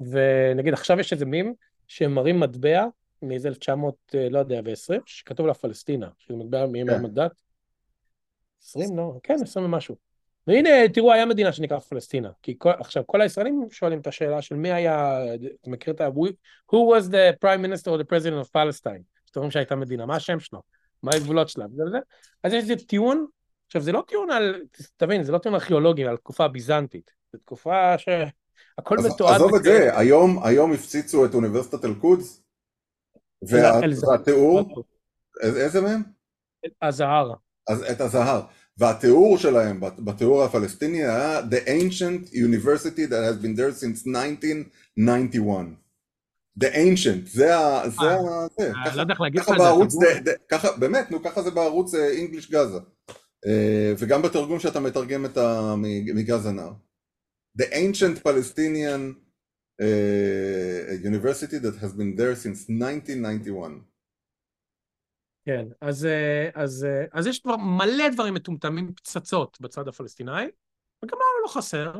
ונגיד 0.00 0.72
עכשיו 0.72 1.00
יש 1.00 1.12
איזה 1.12 1.26
מים 1.26 1.54
שמראים 1.88 2.40
מטבע 2.40 2.86
מאיזה 3.22 3.48
1900, 3.48 3.94
לא 4.30 4.38
יודע, 4.38 4.60
ו-20, 4.64 5.00
שכתוב 5.06 5.46
לה 5.46 5.54
פלסטינה, 5.54 6.08
שזה 6.18 6.36
מטבע 6.36 6.66
מימי 6.66 6.90
כן. 6.90 6.96
המנדט. 6.96 7.32
20, 8.62 8.96
לא, 8.96 9.12
כן, 9.22 9.36
20 9.42 9.64
ומשהו. 9.64 9.96
והנה, 10.46 10.70
תראו, 10.94 11.12
היה 11.12 11.26
מדינה 11.26 11.52
שנקרא 11.52 11.78
פלסטינה. 11.78 12.30
כי 12.42 12.54
כל, 12.58 12.70
עכשיו, 12.70 13.02
כל 13.06 13.20
הישראלים 13.20 13.66
שואלים 13.70 14.00
את 14.00 14.06
השאלה 14.06 14.42
של 14.42 14.54
מי 14.54 14.72
היה, 14.72 15.24
אתה 15.34 15.70
מכיר 15.70 15.94
את 15.94 16.00
ה... 16.00 16.08
Who 16.72 16.76
was 16.76 17.10
the 17.10 17.44
prime 17.44 17.62
minister 17.66 17.86
or 17.86 18.02
the 18.02 18.10
president 18.12 18.46
of 18.46 18.50
Palestine? 18.52 19.02
שאתם 19.26 19.40
אומרים 19.40 19.50
שהייתה 19.50 19.76
מדינה, 19.76 20.06
מה 20.06 20.16
השם 20.16 20.40
שלו? 20.40 20.62
מה 21.02 21.10
הגבולות 21.14 21.48
שלה? 21.48 21.64
אז 22.42 22.52
יש 22.52 22.62
איזה 22.62 22.76
טיעון, 22.76 23.26
עכשיו 23.66 23.82
זה 23.82 23.92
לא 23.92 24.04
טיעון 24.08 24.30
על, 24.30 24.62
תבין, 24.96 25.22
זה 25.22 25.32
לא 25.32 25.38
טיעון 25.38 25.54
ארכיאולוגי 25.54 26.04
על 26.04 26.14
התקופה 26.14 26.44
הביזנטית. 26.44 27.10
זו 27.32 27.38
תקופה 27.38 27.98
שהכל 27.98 28.96
מתועד. 28.98 29.34
עזוב 29.34 29.54
את 29.54 29.62
זה, 29.62 29.98
היום, 29.98 30.42
היום 30.44 30.72
הפציצו 30.72 31.24
את 31.24 31.34
אוניברסיטת 31.34 31.84
אל-קודס, 31.84 32.42
והתיאור, 33.48 34.84
איזה 35.42 35.80
מהם? 35.80 36.02
הזהר. 36.82 37.32
אז 37.68 37.82
את 37.82 38.00
הזהר. 38.00 38.42
והתיאור 38.78 39.38
שלהם, 39.38 39.80
בת- 39.80 40.00
בתיאור 40.00 40.42
הפלסטיני 40.44 41.04
היה 41.04 41.40
The 41.40 41.66
ancient 41.66 42.32
university 42.32 43.06
that 43.10 43.22
has 43.24 43.42
been 43.44 43.56
there 43.58 43.72
since 43.82 44.06
1991. 44.06 45.66
The 46.64 46.66
ancient, 46.74 47.28
זה 47.32 47.56
ה... 47.56 47.88
זה 47.90 48.00
אה, 48.02 48.14
ה... 48.14 48.46
זה, 48.58 48.66
אה, 48.68 48.72
ככה- 48.86 48.96
לא 48.96 49.00
יודע 49.00 49.12
איך 49.12 49.20
להגיד 49.20 49.40
לך 49.40 49.46
ככה 49.46 49.54
את 49.54 49.58
זה. 49.58 49.64
בערוץ, 49.64 49.94
ככה, 50.50 50.76
באמת, 50.76 51.10
נו, 51.10 51.22
ככה 51.22 51.42
זה 51.42 51.50
בערוץ 51.50 51.94
אינגליש 51.94 52.50
גאזה. 52.50 52.78
אה, 53.46 53.92
וגם 53.98 54.22
בתרגום 54.22 54.58
שאתה 54.60 54.80
מתרגם 54.80 55.24
את 55.24 55.36
ה... 55.36 55.74
מ- 55.76 56.16
מגאזה 56.16 56.50
נאו. 56.52 56.70
The 57.62 57.64
ancient 57.64 58.22
Palestinian 58.28 59.14
uh, 59.80 60.92
university 61.04 61.58
that 61.58 61.76
has 61.82 61.92
been 61.92 62.14
there 62.16 62.34
since 62.36 62.68
1991. 62.68 63.90
כן, 65.44 65.64
אז, 65.80 66.06
אה, 66.06 66.48
אז, 66.54 66.84
אה, 66.84 67.04
אז 67.12 67.26
יש 67.26 67.40
כבר 67.40 67.56
מלא 67.56 68.08
דברים 68.08 68.34
מטומטמים, 68.34 68.92
פצצות 68.94 69.60
בצד 69.60 69.88
הפלסטיני, 69.88 70.44
וגם 71.04 71.18
לא 71.42 71.48
חסר. 71.48 71.92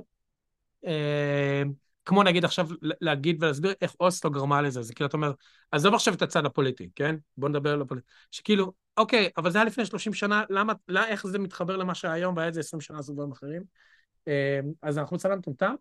אה, 0.86 1.62
כמו 2.04 2.22
נגיד 2.22 2.44
עכשיו 2.44 2.68
להגיד 2.80 3.42
ולהסביר 3.42 3.74
איך 3.80 3.94
אוסלו 4.00 4.30
גרמה 4.30 4.62
לזה, 4.62 4.82
זה 4.82 4.94
כאילו 4.94 5.08
אתה 5.08 5.16
אומר, 5.16 5.32
עזוב 5.70 5.94
עכשיו 5.94 6.14
את 6.14 6.22
הצד 6.22 6.46
הפוליטי, 6.46 6.90
כן? 6.94 7.16
בוא 7.36 7.48
נדבר 7.48 7.72
על 7.72 7.82
הפוליטי. 7.82 8.06
שכאילו, 8.30 8.72
אוקיי, 8.96 9.30
אבל 9.36 9.50
זה 9.50 9.58
היה 9.58 9.64
לפני 9.64 9.86
30 9.86 10.14
שנה, 10.14 10.44
למה, 10.50 10.72
לא, 10.88 11.06
איך 11.06 11.26
זה 11.26 11.38
מתחבר 11.38 11.76
למה 11.76 11.94
שהיום, 11.94 12.36
והיה 12.36 12.48
איזה 12.48 12.60
20 12.60 12.80
שנה 12.80 13.02
זה 13.02 13.12
דברים 13.12 13.32
אחרים? 13.32 13.62
אה, 14.28 14.60
אז 14.82 14.98
אנחנו 14.98 15.18
צד 15.18 15.30
המטומטם. 15.30 15.74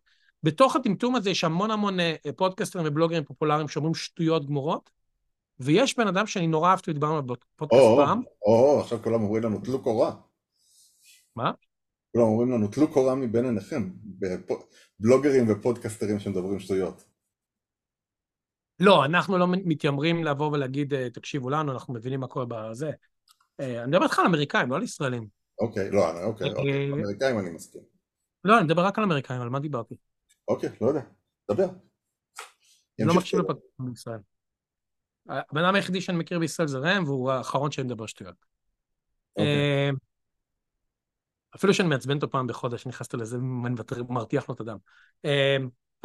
בתוך 0.43 0.75
הטמטום 0.75 1.15
הזה 1.15 1.29
יש 1.29 1.43
המון 1.43 1.71
המון 1.71 1.99
אה, 1.99 2.15
פודקאסטרים 2.35 2.85
ובלוגרים 2.87 3.23
פופולריים 3.23 3.67
שאומרים 3.67 3.95
שטויות 3.95 4.45
גמורות, 4.45 4.89
ויש 5.59 5.97
בן 5.97 6.07
אדם 6.07 6.27
שאני 6.27 6.47
נורא 6.47 6.69
אהבתי, 6.69 6.93
דיברנו 6.93 7.13
עליו 7.13 7.25
בפודקאסט 7.25 7.83
פעם. 7.97 8.21
או, 8.41 8.75
או, 8.75 8.79
עכשיו 8.81 9.03
כולם 9.03 9.23
אומרים 9.23 9.43
לנו, 9.43 9.61
טלו 9.61 9.83
קורה. 9.83 10.11
מה? 11.35 11.51
כולם 12.11 12.25
אומרים 12.25 12.51
לנו, 12.51 12.67
טלו 12.67 12.87
קורה 12.87 13.15
מבין 13.15 13.45
עיניכם. 13.45 13.89
בלוגרים 14.99 15.45
ופודקסטרים 15.51 16.19
שמדברים 16.19 16.59
שטויות. 16.59 17.03
לא, 18.79 19.05
אנחנו 19.05 19.37
לא 19.37 19.47
מתיימרים 19.47 20.23
לבוא 20.23 20.51
ולהגיד, 20.51 20.93
אה, 20.93 21.09
תקשיבו 21.09 21.49
לנו, 21.49 21.71
אנחנו 21.71 21.93
מבינים 21.93 22.19
מה 22.19 22.27
קורה 22.27 22.45
בזה. 22.45 22.91
אה, 23.59 23.83
אני 23.83 23.87
מדבר 23.87 24.03
איתך 24.03 24.19
על 24.19 24.25
אמריקאים, 24.25 24.69
לא 24.71 24.75
על 24.75 24.83
ישראלים. 24.83 25.27
אוקיי, 25.59 25.91
לא, 25.91 26.23
אוקיי, 26.23 26.49
אוקיי. 26.49 26.71
אה, 26.71 26.93
אמריקאים 26.93 27.39
אני 27.39 27.49
מסכים. 27.49 27.81
לא, 28.43 28.57
אני 28.57 28.63
מדבר 28.63 28.85
רק 28.85 28.97
על 28.97 29.03
אמריקאים, 29.03 29.41
על 29.41 29.49
מה 29.49 29.59
דיברתי? 29.59 29.95
אוקיי, 30.49 30.69
לא 30.81 30.87
יודע. 30.87 31.01
דבר. 31.51 31.69
אני 32.99 33.07
לא 33.07 33.13
מקשיב. 33.13 33.39
לפודקאסטים 33.39 33.85
בישראל. 33.85 34.19
הבן 35.29 35.63
אדם 35.63 35.75
היחידי 35.75 36.01
שאני 36.01 36.17
מכיר 36.17 36.39
בישראל 36.39 36.67
זה 36.67 36.77
ראם, 36.77 37.03
והוא 37.03 37.31
האחרון 37.31 37.71
שאני 37.71 37.87
מדבר 37.87 38.05
שטויות. 38.05 38.35
אוקיי. 39.35 39.45
אה, 39.45 39.89
אפילו 41.55 41.73
שאני 41.73 41.89
מעצבן 41.89 42.15
אותו 42.15 42.29
פעם 42.29 42.47
בחודש, 42.47 42.87
נכנסת 42.87 43.13
לזה, 43.13 43.37
אני 43.65 43.75
מרתיח 44.09 44.49
לו 44.49 44.55
את 44.55 44.59
הדם. 44.59 44.77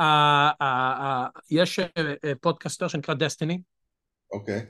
אה, 0.01 1.29
יש 1.51 1.79
אה, 1.79 2.33
podcaster 2.41 2.89
שנקרא 2.89 3.15
דסטיני, 3.15 3.61
אוקיי. 4.33 4.67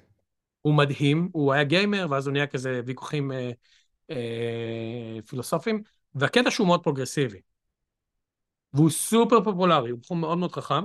הוא 0.63 0.75
מדהים, 0.75 1.29
הוא 1.33 1.53
היה 1.53 1.65
gamer, 1.65 2.07
ואז 2.11 2.27
הוא 2.27 2.33
נהיה 2.33 2.47
כזה 2.47 2.81
ויכוחים 2.87 3.33
פילוסופיים, 5.27 5.83
והקטע 6.15 6.51
שהוא 6.51 6.67
מאוד 6.67 6.83
פרוגרסיבי. 6.83 7.41
והוא 8.75 8.91
סופר 8.91 9.45
פופולרי, 9.45 9.91
הוא 9.91 10.01
בחור 10.01 10.17
מאוד 10.17 10.39
מאוד 10.39 10.53
חכם. 10.53 10.85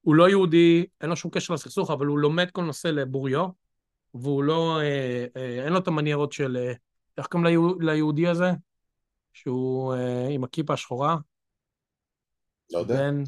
הוא 0.00 0.14
לא 0.14 0.28
יהודי, 0.28 0.86
אין 1.00 1.10
לו 1.10 1.16
שום 1.16 1.30
קשר 1.30 1.54
לסכסוך, 1.54 1.90
אבל 1.90 2.06
הוא 2.06 2.18
לומד 2.18 2.50
כל 2.50 2.62
נושא 2.62 2.88
לבוריו, 2.88 3.48
והוא 4.14 4.42
לא, 4.42 4.80
אה, 4.80 5.26
אה, 5.36 5.64
אין 5.64 5.72
לו 5.72 5.78
את 5.78 5.88
המניירות 5.88 6.32
של, 6.32 6.56
אה, 6.56 6.72
איך 7.18 7.26
קוראים 7.26 7.46
ליהו, 7.46 7.80
ליהודי 7.80 8.28
הזה? 8.28 8.50
שהוא 9.32 9.94
אה, 9.94 10.28
עם 10.28 10.44
הכיפה 10.44 10.72
השחורה, 10.72 11.16
לא 12.72 12.78
יודע. 12.78 12.94
בן... 12.94 13.22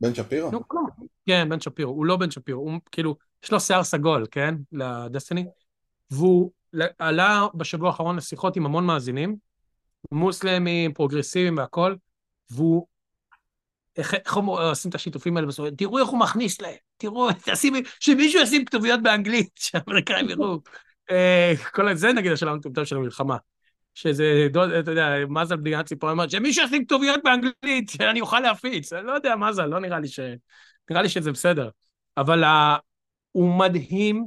בן 0.00 0.14
שפירא? 0.14 0.50
נו, 0.50 0.68
כלום. 0.68 0.86
כן, 1.26 1.48
בן 1.48 1.60
שפירו. 1.60 1.92
הוא 1.92 2.06
לא 2.06 2.16
בן 2.16 2.30
שפירו, 2.30 2.62
הוא 2.62 2.80
כאילו, 2.90 3.16
יש 3.44 3.52
לו 3.52 3.60
שיער 3.60 3.82
סגול, 3.82 4.26
כן? 4.30 4.54
לדסטיני. 4.72 5.46
והוא 6.10 6.50
עלה 6.98 7.46
בשבוע 7.54 7.88
האחרון 7.88 8.16
לשיחות 8.16 8.56
עם 8.56 8.66
המון 8.66 8.86
מאזינים, 8.86 9.36
מוסלמים, 10.12 10.94
פרוגרסיביים 10.94 11.56
והכל, 11.56 11.94
והוא... 12.54 12.86
איך 13.96 14.14
איך 14.14 14.34
הוא 14.34 14.60
עושים 14.60 14.88
את 14.88 14.94
השיתופים 14.94 15.36
האלה 15.36 15.48
בסוף? 15.48 15.68
תראו 15.78 15.98
איך 15.98 16.08
הוא 16.08 16.18
מכניס 16.18 16.60
להם, 16.60 16.74
תראו, 16.96 17.28
תשים, 17.44 17.74
שמישהו 18.00 18.42
ישים 18.42 18.64
כתוביות 18.64 19.02
באנגלית, 19.02 19.50
שהאמריקאים 19.64 20.28
יראו. 20.28 20.58
אה, 21.10 21.52
כל 21.72 21.94
זה 21.94 22.12
נגיד 22.12 22.32
השלב 22.32 22.48
המטומטם 22.48 22.84
של 22.84 22.96
המלחמה. 22.96 23.36
שזה, 23.94 24.48
אתה 24.80 24.90
יודע, 24.90 25.14
מזל 25.28 25.56
בניית 25.56 25.86
ציפור 25.86 26.10
אומרת, 26.10 26.30
שמישהו 26.30 26.64
ישים 26.64 26.84
כתוביות 26.84 27.20
באנגלית, 27.24 27.90
שאני 27.90 28.20
אוכל 28.20 28.40
להפיץ. 28.40 28.92
אני 28.92 29.06
לא 29.06 29.12
יודע, 29.12 29.36
מזל, 29.36 29.66
לא 29.66 29.80
נראה 29.80 30.00
לי 30.00 30.08
ש... 30.08 30.20
נראה 30.90 31.02
לי 31.02 31.08
שזה 31.08 31.32
בסדר. 31.32 31.68
אבל. 32.16 32.44
הוא 33.32 33.58
מדהים, 33.58 34.26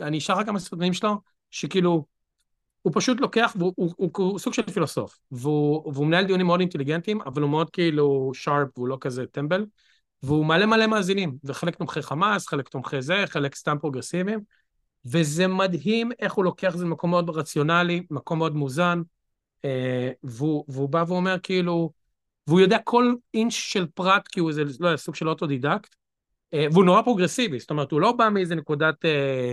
אני 0.00 0.18
אשאר 0.18 0.40
לך 0.40 0.46
כמה 0.46 0.58
סרטונים 0.58 0.92
שלו, 0.92 1.20
שכאילו, 1.50 2.04
הוא 2.82 2.92
פשוט 2.96 3.20
לוקח, 3.20 3.56
והוא 3.58 3.72
הוא, 3.76 3.92
הוא, 3.96 4.10
הוא 4.16 4.38
סוג 4.38 4.54
של 4.54 4.62
פילוסוף, 4.62 5.18
והוא, 5.30 5.92
והוא 5.92 6.06
מנהל 6.06 6.24
דיונים 6.24 6.46
מאוד 6.46 6.60
אינטליגנטיים, 6.60 7.20
אבל 7.20 7.42
הוא 7.42 7.50
מאוד 7.50 7.70
כאילו 7.70 8.30
שרפ, 8.34 8.68
והוא 8.76 8.88
לא 8.88 8.98
כזה 9.00 9.26
טמבל, 9.26 9.66
והוא 10.22 10.46
מלא 10.46 10.66
מלא 10.66 10.86
מאזינים, 10.86 11.36
וחלק 11.44 11.76
תומכי 11.76 12.02
חמאס, 12.02 12.48
חלק 12.48 12.68
תומכי 12.68 13.02
זה, 13.02 13.24
חלק 13.26 13.54
סתם 13.54 13.76
פרוגרסיביים, 13.80 14.40
וזה 15.04 15.46
מדהים 15.46 16.10
איך 16.18 16.32
הוא 16.32 16.44
לוקח 16.44 16.74
את 16.74 16.78
זה 16.78 16.84
למקום 16.84 17.10
מאוד 17.10 17.30
רציונלי, 17.30 18.02
מקום 18.10 18.38
מאוד 18.38 18.56
מוזן, 18.56 19.02
אה, 19.64 20.10
והוא, 20.22 20.64
והוא 20.68 20.88
בא 20.88 21.04
ואומר 21.08 21.36
כאילו, 21.42 21.92
והוא 22.46 22.60
יודע 22.60 22.78
כל 22.84 23.14
אינץ' 23.34 23.52
של 23.52 23.86
פרט, 23.94 24.28
כי 24.28 24.40
הוא 24.40 24.48
איזה, 24.48 24.62
לא 24.80 24.88
יודע, 24.88 24.96
סוג 24.96 25.14
של 25.14 25.28
אוטודידקט, 25.28 25.94
אה, 26.54 26.66
והוא 26.72 26.84
נורא 26.84 27.02
פרוגרסיבי, 27.02 27.58
זאת 27.58 27.70
אומרת, 27.70 27.90
הוא 27.90 28.00
לא 28.00 28.12
בא 28.12 28.28
מאיזה 28.28 28.54
נקודת... 28.54 29.04
אה, 29.04 29.52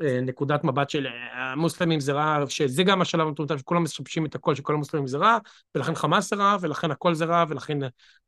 נקודת 0.00 0.64
מבט 0.64 0.90
של 0.90 1.06
אה, 1.06 1.52
המוסלמים 1.52 2.00
זה 2.00 2.12
רע, 2.12 2.44
שזה 2.48 2.82
גם 2.82 3.02
השלב 3.02 3.26
המטומטם 3.26 3.58
שכולם 3.58 3.82
משבשים 3.82 4.26
את 4.26 4.34
הכל, 4.34 4.54
שכל 4.54 4.74
המוסלמים 4.74 5.06
זה 5.06 5.18
רע, 5.18 5.38
ולכן 5.74 5.94
חמאס 5.94 6.30
זה 6.30 6.36
רע, 6.36 6.56
ולכן 6.60 6.90
הכל 6.90 7.14
זה 7.14 7.24
רע, 7.24 7.44
ולכן 7.48 7.78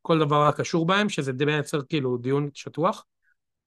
כל 0.03 0.19
דבר 0.19 0.37
רע 0.37 0.53
קשור 0.53 0.87
בהם, 0.87 1.09
שזה 1.09 1.33
די 1.33 1.45
מייצר 1.45 1.83
כאילו 1.83 2.17
דיון 2.17 2.49
שטוח. 2.55 3.05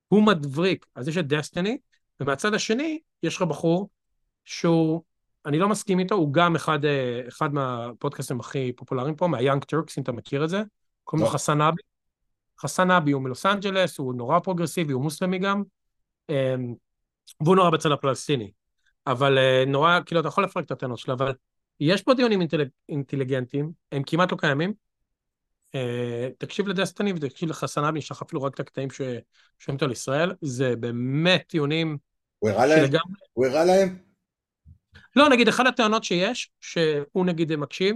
הוא 0.07 0.23
מבריק, 0.23 0.85
אז 0.95 1.07
יש 1.07 1.17
את 1.17 1.27
דסטיני, 1.27 1.77
ומהצד 2.19 2.53
השני 2.53 2.99
יש 3.23 3.35
לך 3.35 3.41
בחור 3.41 3.89
שהוא, 4.45 5.03
אני 5.45 5.59
לא 5.59 5.69
מסכים 5.69 5.99
איתו, 5.99 6.15
הוא 6.15 6.33
גם 6.33 6.55
אחד, 6.55 6.85
אה, 6.85 7.21
אחד 7.27 7.53
מהפודקאסטים 7.53 8.39
הכי 8.39 8.71
פופולריים 8.73 9.15
פה, 9.15 9.27
מה 9.27 9.38
Young 9.38 9.63
Turks, 9.63 9.97
אם 9.97 10.03
אתה 10.03 10.11
מכיר 10.11 10.43
את 10.43 10.49
זה, 10.49 10.61
קוראים 11.03 11.25
לו 11.25 11.29
לא. 11.31 11.33
חסן 11.33 11.61
אבי. 11.61 11.81
חסן 12.61 12.91
אבי 12.91 13.11
הוא 13.11 13.21
מלוס 13.21 13.45
אנג'לס, 13.45 13.97
הוא 13.97 14.13
נורא 14.13 14.39
פרוגרסיבי, 14.39 14.93
הוא 14.93 15.03
מוסלמי 15.03 15.39
גם. 15.39 15.63
והוא 17.43 17.55
נורא 17.55 17.69
בצד 17.69 17.91
הפלסטיני. 17.91 18.51
אבל 19.07 19.37
אה, 19.37 19.63
נורא, 19.67 19.99
כאילו, 20.05 20.21
אתה 20.21 20.27
יכול 20.27 20.43
לפרק 20.43 20.65
את 20.65 20.71
הטענות 20.71 20.99
שלו, 20.99 21.13
אבל 21.13 21.33
יש 21.79 22.01
פה 22.01 22.13
דיונים 22.13 22.41
אינטל... 22.41 22.65
אינטליגנטיים, 22.89 23.71
הם 23.91 24.03
כמעט 24.03 24.31
לא 24.31 24.37
קיימים. 24.37 24.73
אה, 25.75 26.29
תקשיב 26.37 26.67
לדסטיני 26.67 27.13
ותקשיב 27.13 27.49
לחסנבי, 27.49 27.99
אפילו 28.21 28.43
רק 28.43 28.53
את 28.53 28.59
הקטעים 28.59 28.89
ששומעים 28.89 29.15
אותו 29.69 29.85
על 29.85 29.91
ישראל, 29.91 30.33
זה 30.41 30.75
באמת 30.75 31.43
טיעונים 31.47 31.97
הוא 32.39 32.49
הראה 32.49 32.65
להם? 32.65 32.79
שלגמרי... 32.79 33.19
הוא 33.33 33.45
הראה 33.45 33.65
להם? 33.65 33.97
לא, 35.15 35.29
נגיד, 35.29 35.47
אחת 35.47 35.65
הטענות 35.65 36.03
שיש, 36.03 36.51
שהוא 36.59 37.25
נגיד 37.25 37.55
מקשיב, 37.55 37.95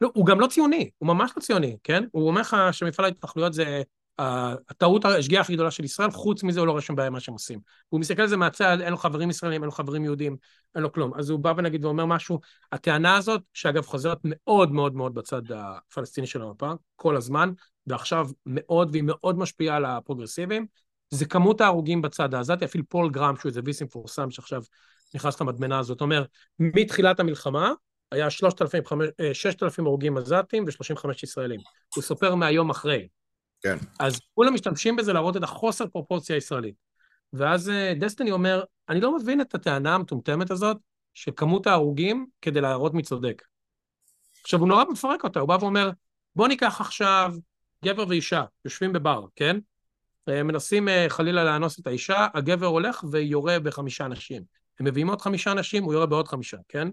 לא, 0.00 0.10
הוא 0.14 0.26
גם 0.26 0.40
לא 0.40 0.46
ציוני, 0.46 0.90
הוא 0.98 1.06
ממש 1.06 1.32
לא 1.36 1.42
ציוני, 1.42 1.76
כן? 1.82 2.04
הוא 2.12 2.28
אומר 2.28 2.40
לך 2.40 2.56
שמפעל 2.72 3.04
ההתנחלויות 3.04 3.52
זה 3.52 3.82
הטעות, 4.18 5.04
השגיאה 5.04 5.40
הכי 5.40 5.54
גדולה 5.54 5.70
של 5.70 5.84
ישראל, 5.84 6.10
חוץ 6.10 6.42
מזה 6.42 6.60
הוא 6.60 6.66
לא 6.66 6.76
רשם 6.76 6.94
בעיה 6.94 7.10
מה 7.10 7.20
שהם 7.20 7.32
עושים. 7.32 7.60
הוא 7.88 8.00
מסתכל 8.00 8.22
על 8.22 8.28
זה 8.28 8.36
מהצד, 8.36 8.78
אין 8.80 8.90
לו 8.90 8.96
חברים 8.96 9.30
ישראלים, 9.30 9.62
אין 9.62 9.66
לו 9.66 9.72
חברים 9.72 10.04
יהודים, 10.04 10.36
אין 10.74 10.82
לו 10.82 10.92
כלום. 10.92 11.12
אז 11.14 11.30
הוא 11.30 11.40
בא 11.40 11.52
ונגיד 11.56 11.84
ואומר 11.84 12.06
משהו, 12.06 12.40
הטענה 12.72 13.16
הזאת, 13.16 13.42
שאגב 13.52 13.86
חוזרת 13.86 14.18
מאוד 14.24 14.72
מאוד 14.72 14.94
מאוד 14.94 15.14
בצד 15.14 15.42
הפלסטיני 15.52 16.26
של 16.26 16.42
המפה, 16.42 16.72
כל 16.96 17.16
הזמן, 17.16 17.50
ועכשיו 17.86 18.28
מאוד, 18.46 18.88
והיא 18.90 19.04
מאוד 19.06 19.38
משפיעה 19.38 19.76
על 19.76 19.84
הפרוגרסיבים, 19.84 20.66
זה 21.10 21.24
כמות 21.24 21.60
ההרוגים 21.60 22.02
בצד 22.02 22.34
העזתי, 22.34 22.64
אפילו 22.64 22.84
פול 22.88 23.10
גרם, 23.10 23.36
שהוא 23.36 23.48
איזה 23.48 23.60
ויס 23.64 23.82
מפורסם 23.82 24.30
שעכשיו 24.30 24.62
נכנס 25.14 25.40
למדמנה 25.40 25.78
הזאת, 25.78 26.00
אומר, 26.00 26.24
מתחילת 26.58 27.20
המלחמה, 27.20 27.72
היה 28.12 28.30
6,000 28.30 29.86
הרוגים 29.86 30.16
עזתים 30.16 30.64
ו-35 30.64 31.10
ישראלים. 31.22 31.60
הוא 31.94 32.02
סופר 32.02 32.34
מהיום 32.34 32.70
אחרי. 32.70 33.06
כן. 33.62 33.76
אז 33.98 34.20
כולם 34.34 34.54
משתמשים 34.54 34.96
בזה 34.96 35.12
להראות 35.12 35.36
את 35.36 35.42
החוסר 35.42 35.86
פרופורציה 35.86 36.36
הישראלית. 36.36 36.74
ואז 37.32 37.70
אה, 37.70 37.92
דסטיני 37.98 38.30
אומר, 38.30 38.64
אני 38.88 39.00
לא 39.00 39.16
מבין 39.16 39.40
את 39.40 39.54
הטענה 39.54 39.94
המטומטמת 39.94 40.50
הזאת 40.50 40.76
של 41.14 41.32
כמות 41.36 41.66
ההרוגים 41.66 42.26
כדי 42.42 42.60
להראות 42.60 42.94
מי 42.94 43.02
צודק. 43.02 43.42
עכשיו, 44.42 44.60
הוא 44.60 44.68
נורא 44.68 44.84
מפרק 44.84 45.24
אותה, 45.24 45.40
הוא 45.40 45.48
בא 45.48 45.56
ואומר, 45.60 45.90
בוא 46.36 46.48
ניקח 46.48 46.80
עכשיו 46.80 47.34
גבר 47.84 48.04
ואישה, 48.08 48.44
יושבים 48.64 48.92
בבר, 48.92 49.24
כן? 49.36 49.56
אה, 50.28 50.42
מנסים 50.42 50.88
אה, 50.88 51.06
חלילה 51.08 51.44
לאנוס 51.44 51.80
את 51.80 51.86
האישה, 51.86 52.26
הגבר 52.34 52.66
הולך 52.66 53.04
ויורה 53.10 53.60
בחמישה 53.60 54.06
אנשים. 54.06 54.42
הם 54.80 54.86
מביאים 54.86 55.08
עוד 55.08 55.20
חמישה 55.20 55.52
אנשים, 55.52 55.84
הוא 55.84 55.92
יורה 55.92 56.06
בעוד 56.06 56.28
חמישה, 56.28 56.56
כן? 56.68 56.88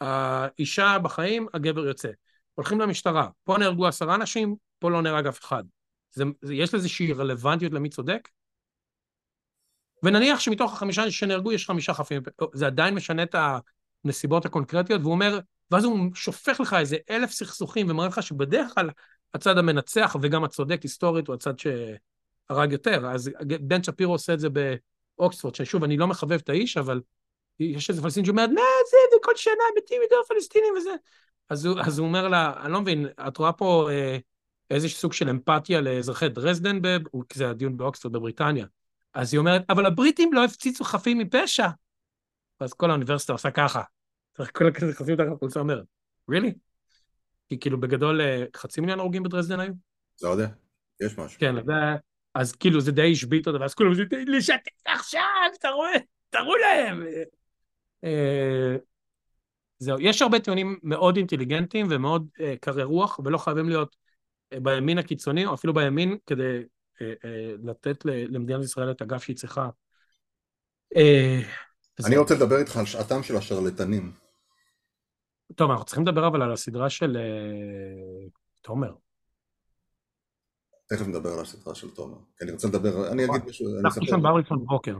האישה 0.00 0.98
בחיים, 1.02 1.46
הגבר 1.54 1.86
יוצא. 1.86 2.08
הולכים 2.54 2.80
למשטרה, 2.80 3.28
פה 3.44 3.58
נהרגו 3.58 3.86
עשרה 3.86 4.14
אנשים, 4.14 4.56
פה 4.78 4.90
לא 4.90 5.02
נהרג 5.02 5.26
אף 5.26 5.40
אחד. 5.40 5.64
זה, 6.16 6.24
זה, 6.42 6.54
יש 6.54 6.68
לזה 6.68 6.76
איזושהי 6.76 7.12
רלוונטיות 7.12 7.72
למי 7.72 7.88
צודק? 7.88 8.28
ונניח 10.02 10.40
שמתוך 10.40 10.72
החמישה 10.72 11.10
שנהרגו 11.10 11.52
יש 11.52 11.66
חמישה 11.66 11.94
חפים, 11.94 12.22
זה 12.52 12.66
עדיין 12.66 12.94
משנה 12.94 13.22
את 13.22 13.34
הנסיבות 14.04 14.46
הקונקרטיות, 14.46 15.00
והוא 15.00 15.12
אומר, 15.12 15.38
ואז 15.70 15.84
הוא 15.84 16.14
שופך 16.14 16.60
לך 16.60 16.76
איזה 16.78 16.96
אלף 17.10 17.30
סכסוכים 17.30 17.90
ומראה 17.90 18.08
לך 18.08 18.22
שבדרך 18.22 18.74
כלל 18.74 18.90
הצד 19.34 19.58
המנצח 19.58 20.16
וגם 20.22 20.44
הצודק 20.44 20.82
היסטורית 20.82 21.26
הוא 21.26 21.34
הצד 21.34 21.54
שהרג 21.58 22.72
יותר. 22.72 23.06
אז 23.06 23.30
בן 23.60 23.82
שפירו 23.82 24.12
עושה 24.12 24.34
את 24.34 24.40
זה 24.40 24.48
באוקספורד, 25.18 25.54
ששוב, 25.54 25.84
אני 25.84 25.96
לא 25.96 26.06
מחבב 26.06 26.32
את 26.32 26.48
האיש, 26.48 26.76
אבל 26.76 27.00
יש 27.60 27.90
איזה 27.90 28.02
פלסטין 28.02 28.24
שאומרת, 28.24 28.50
מה 28.50 28.62
זה, 28.90 29.16
וכל 29.16 29.32
שנה 29.36 29.64
מתים 29.78 30.02
יותר 30.02 30.16
פלסטינים 30.28 30.74
וזה. 30.76 30.94
אז 31.50 31.64
הוא, 31.64 31.80
אז 31.80 31.98
הוא 31.98 32.06
אומר 32.08 32.28
לה, 32.28 32.52
אני 32.62 32.72
לא 32.72 32.80
מבין, 32.80 33.06
את 33.28 33.36
רואה 33.36 33.52
פה 33.52 33.88
אה, 33.90 34.18
איזה 34.70 34.88
סוג 34.88 35.12
של 35.12 35.28
אמפתיה 35.28 35.80
לאזרחי 35.80 36.28
דרזדן, 36.28 36.78
כי 37.28 37.38
זה 37.38 37.50
הדיון 37.50 37.76
באוקספורד 37.76 38.14
בבריטניה. 38.14 38.66
אז 39.14 39.34
היא 39.34 39.38
אומרת, 39.38 39.62
אבל 39.68 39.86
הבריטים 39.86 40.32
לא 40.32 40.44
הפציצו 40.44 40.84
חפים 40.84 41.18
מפשע. 41.18 41.68
ואז 42.60 42.72
כל 42.72 42.90
האוניברסיטה 42.90 43.32
עושה 43.32 43.50
ככה. 43.50 43.82
כל 44.52 44.66
הכסף 44.66 44.96
חפים 44.98 45.16
תחת 45.16 45.26
החולצה 45.36 45.60
אומרת, 45.60 45.84
really? 46.30 46.52
כי 47.48 47.60
כאילו 47.60 47.80
בגדול 47.80 48.20
אה, 48.20 48.44
חצי 48.56 48.80
מיליון 48.80 49.00
הרוגים 49.00 49.22
בדרזדן 49.22 49.60
היו? 49.60 49.72
לא 50.22 50.28
יודע, 50.28 50.48
יש 51.00 51.18
משהו. 51.18 51.40
כן, 51.40 51.56
אז, 51.58 51.64
אז 52.34 52.52
כאילו 52.52 52.80
זה 52.80 52.92
די 52.92 53.12
השבית 53.12 53.46
אותה, 53.46 53.60
ואז 53.60 53.74
כולם 53.74 53.92
לשתף 54.26 54.86
עכשיו, 54.86 55.22
תראו 56.30 56.56
להם. 56.56 57.02
אה, 58.04 58.76
זהו, 59.78 60.00
יש 60.00 60.22
הרבה 60.22 60.40
טיעונים 60.40 60.78
מאוד 60.82 61.16
אינטליגנטיים 61.16 61.86
ומאוד 61.90 62.28
אה, 62.40 62.54
קרי 62.60 62.82
רוח, 62.82 63.18
ולא 63.24 63.38
חייבים 63.38 63.68
להיות 63.68 63.96
אה, 64.00 64.05
בימין 64.54 64.98
הקיצוני, 64.98 65.46
או 65.46 65.54
אפילו 65.54 65.74
בימין, 65.74 66.18
כדי 66.26 66.62
אה, 67.02 67.12
אה, 67.24 67.52
לתת 67.62 68.04
למדינת 68.04 68.64
ישראל 68.64 68.90
את 68.90 69.02
הגף 69.02 69.22
שהיא 69.22 69.36
צריכה. 69.36 69.68
אה, 70.96 71.40
אני 72.06 72.16
רוצה 72.16 72.34
לדבר 72.34 72.58
איתך 72.58 72.76
על 72.76 72.86
שעתם 72.86 73.22
של 73.22 73.36
השרלטנים. 73.36 74.12
טוב, 75.54 75.70
אנחנו 75.70 75.84
צריכים 75.84 76.06
לדבר 76.06 76.26
אבל 76.26 76.42
על 76.42 76.52
הסדרה 76.52 76.90
של 76.90 77.16
אה, 77.16 78.28
תומר. 78.62 78.92
תכף 80.88 81.06
נדבר 81.06 81.32
על 81.32 81.40
הסדרה 81.40 81.74
של 81.74 81.90
תומר. 81.90 82.18
כי 82.38 82.44
אני 82.44 82.52
רוצה 82.52 82.68
לדבר, 82.68 83.12
אני 83.12 83.24
אגיד 83.24 83.48
משהו, 83.48 83.66
אני 83.80 83.88
אספר. 83.88 84.06
שם 84.06 84.22
בר 84.22 84.36
לפנות 84.36 84.66
בוקר. 84.66 84.96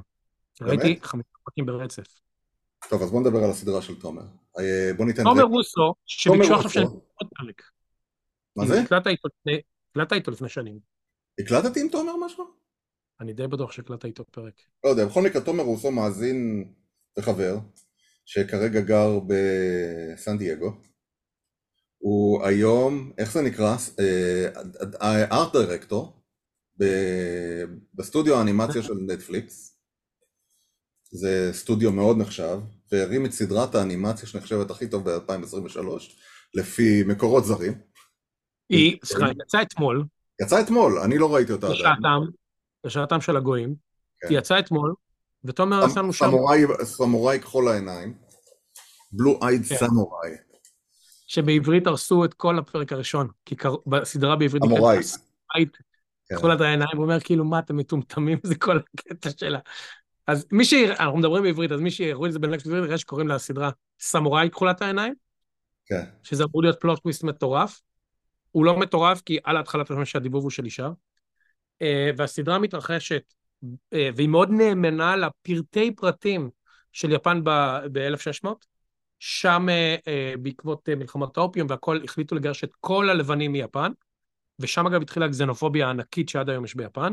ראיתי 0.61 0.99
חמישה 1.03 1.29
פרקים 1.45 1.67
ברצף. 1.67 2.07
טוב, 2.89 3.03
אז 3.03 3.11
בוא 3.11 3.21
נדבר 3.21 3.39
על 3.39 3.51
הסדרה 3.51 3.83
של 3.83 4.01
תומר. 4.01 4.23
אה, 4.59 4.91
בוא 4.97 5.07
ניתן... 5.07 5.23
תומר 5.23 5.43
רוסו, 5.43 5.95
שביקשו 6.07 6.55
עכשיו 6.55 6.71
שאני 6.71 6.85
עוד 6.85 7.29
פרק. 7.37 7.63
מה 8.57 8.67
זה? 8.67 8.81
הקלטת 8.81 10.13
איתו 10.13 10.31
לפני 10.31 10.49
שנים. 10.49 10.79
הקלטתי 11.41 11.81
עם 11.81 11.89
תומר 11.89 12.13
משהו? 12.27 12.45
אני 13.21 13.33
די 13.33 13.47
בטוח 13.47 13.73
שהקלטת 13.73 14.05
איתו 14.05 14.25
פרק. 14.25 14.55
לא 14.85 14.91
יודע, 14.91 15.05
בכל 15.05 15.23
מקרה 15.23 15.43
תומר 15.43 15.63
רוסו 15.63 15.91
מאזין 15.91 16.65
וחבר, 17.19 17.59
שכרגע 18.25 18.81
גר 18.81 19.21
בסן 19.27 20.39
דייגו. 20.39 20.73
הוא 21.99 22.45
היום, 22.45 23.13
איך 23.19 23.33
זה 23.33 23.43
נקרא? 23.43 23.77
ארט 25.33 25.57
דירקטור 25.57 26.23
בסטודיו 27.95 28.39
האנימציה 28.39 28.83
של 28.83 28.95
נטפליקס. 29.07 29.81
זה 31.11 31.51
סטודיו 31.53 31.93
מאוד 31.93 32.19
נחשב, 32.19 32.59
והרים 32.93 33.27
את 33.27 33.33
סדרת 33.33 33.75
האנימציה 33.75 34.29
שנחשבת 34.29 34.71
הכי 34.71 34.89
טוב 34.89 35.11
ב-2023, 35.11 35.79
לפי 36.55 37.03
מקורות 37.07 37.45
זרים. 37.45 37.73
היא, 38.69 38.99
סליחה, 39.05 39.27
יצאה 39.47 39.63
אתמול. 39.63 40.05
יצאה 40.43 40.61
אתמול, 40.61 40.99
אני 40.99 41.19
לא 41.19 41.35
ראיתי 41.35 41.53
אותה 41.53 41.67
עדיין. 41.67 42.23
לשעתם 42.85 43.21
של 43.21 43.37
הגויים. 43.37 43.75
כן. 44.21 44.29
היא 44.29 44.39
יצאה 44.39 44.59
אתמול, 44.59 44.95
ותומר 45.45 45.85
עשה 45.85 46.01
לנו 46.01 46.13
שם... 46.13 46.31
סמוראי 46.85 47.41
כחול 47.41 47.69
העיניים. 47.69 48.15
בלו 49.13 49.39
אייד 49.43 49.65
סמוראי. 49.65 50.31
שבעברית 51.27 51.87
הרסו 51.87 52.25
את 52.25 52.35
כל 52.35 52.59
הפרק 52.59 52.93
הראשון, 52.93 53.29
כי 53.45 53.55
בסדרה 53.87 54.37
בעברית... 54.37 54.63
סמוראי. 54.63 54.99
כחול 56.33 56.55
את 56.55 56.61
העיניים, 56.61 56.99
אומר 56.99 57.21
כאילו 57.21 57.45
מה 57.45 57.59
אתם 57.59 57.77
מטומטמים, 57.77 58.39
זה 58.49 58.55
כל 58.55 58.79
הקטע 58.95 59.31
שלה. 59.37 59.59
אז 60.27 60.47
מי 60.53 60.65
ש... 60.65 60.75
אנחנו 60.75 61.19
מדברים 61.19 61.43
בעברית, 61.43 61.73
אז 61.73 61.81
מי 61.81 61.91
שיראו 61.91 62.27
את 62.27 62.33
זה 62.33 62.39
בנקסט 62.39 62.67
בעברית, 62.67 62.85
יראה 62.85 62.99
שקוראים 62.99 63.29
לסדרה 63.29 63.71
סמוראי 64.01 64.51
כחולת 64.51 64.83
העיניים. 64.83 65.15
כן. 65.87 66.05
שזה 66.23 66.45
אמור 66.45 66.63
להיות 66.63 66.81
פלוט 66.81 67.01
טוויסט 67.03 67.25
מטורף. 67.25 67.81
הוא 68.57 68.65
לא 68.65 68.79
מטורף, 68.79 69.21
כי 69.21 69.39
על 69.45 69.57
ההתחלה 69.57 69.83
אתה 69.83 69.95
חושב 69.95 70.05
שהדיבוב 70.05 70.43
הוא 70.43 70.51
של 70.51 70.65
אישה. 70.65 70.89
אה, 71.83 72.11
והסדרה 72.17 72.59
מתרחשת, 72.59 73.35
אה, 73.93 74.11
והיא 74.17 74.29
מאוד 74.29 74.51
נאמנה 74.51 75.17
לפרטי 75.17 75.95
פרטים 75.95 76.51
של 76.93 77.13
יפן 77.13 77.45
ב-1600. 77.45 78.49
שם 79.19 79.67
אה, 79.69 80.35
בעקבות 80.43 80.89
מלחמות 80.89 81.39
האופיום 81.39 81.67
והכל, 81.71 81.99
החליטו 82.05 82.35
לגרש 82.35 82.65
את 82.65 82.71
כל 82.81 83.11
הלבנים 83.11 83.53
מיפן. 83.53 83.93
ושם 84.59 84.87
אגב 84.87 85.03
התחילה 85.03 85.27
הגזנופוביה 85.27 85.87
הענקית 85.87 86.29
שעד 86.29 86.51
היום 86.51 86.65
יש 86.65 86.75
ביפן. 86.75 87.13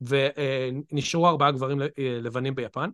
ונשארו 0.00 1.28
ארבעה 1.28 1.50
גברים 1.50 1.78
לבנים 1.98 2.54
ביפן. 2.54 2.90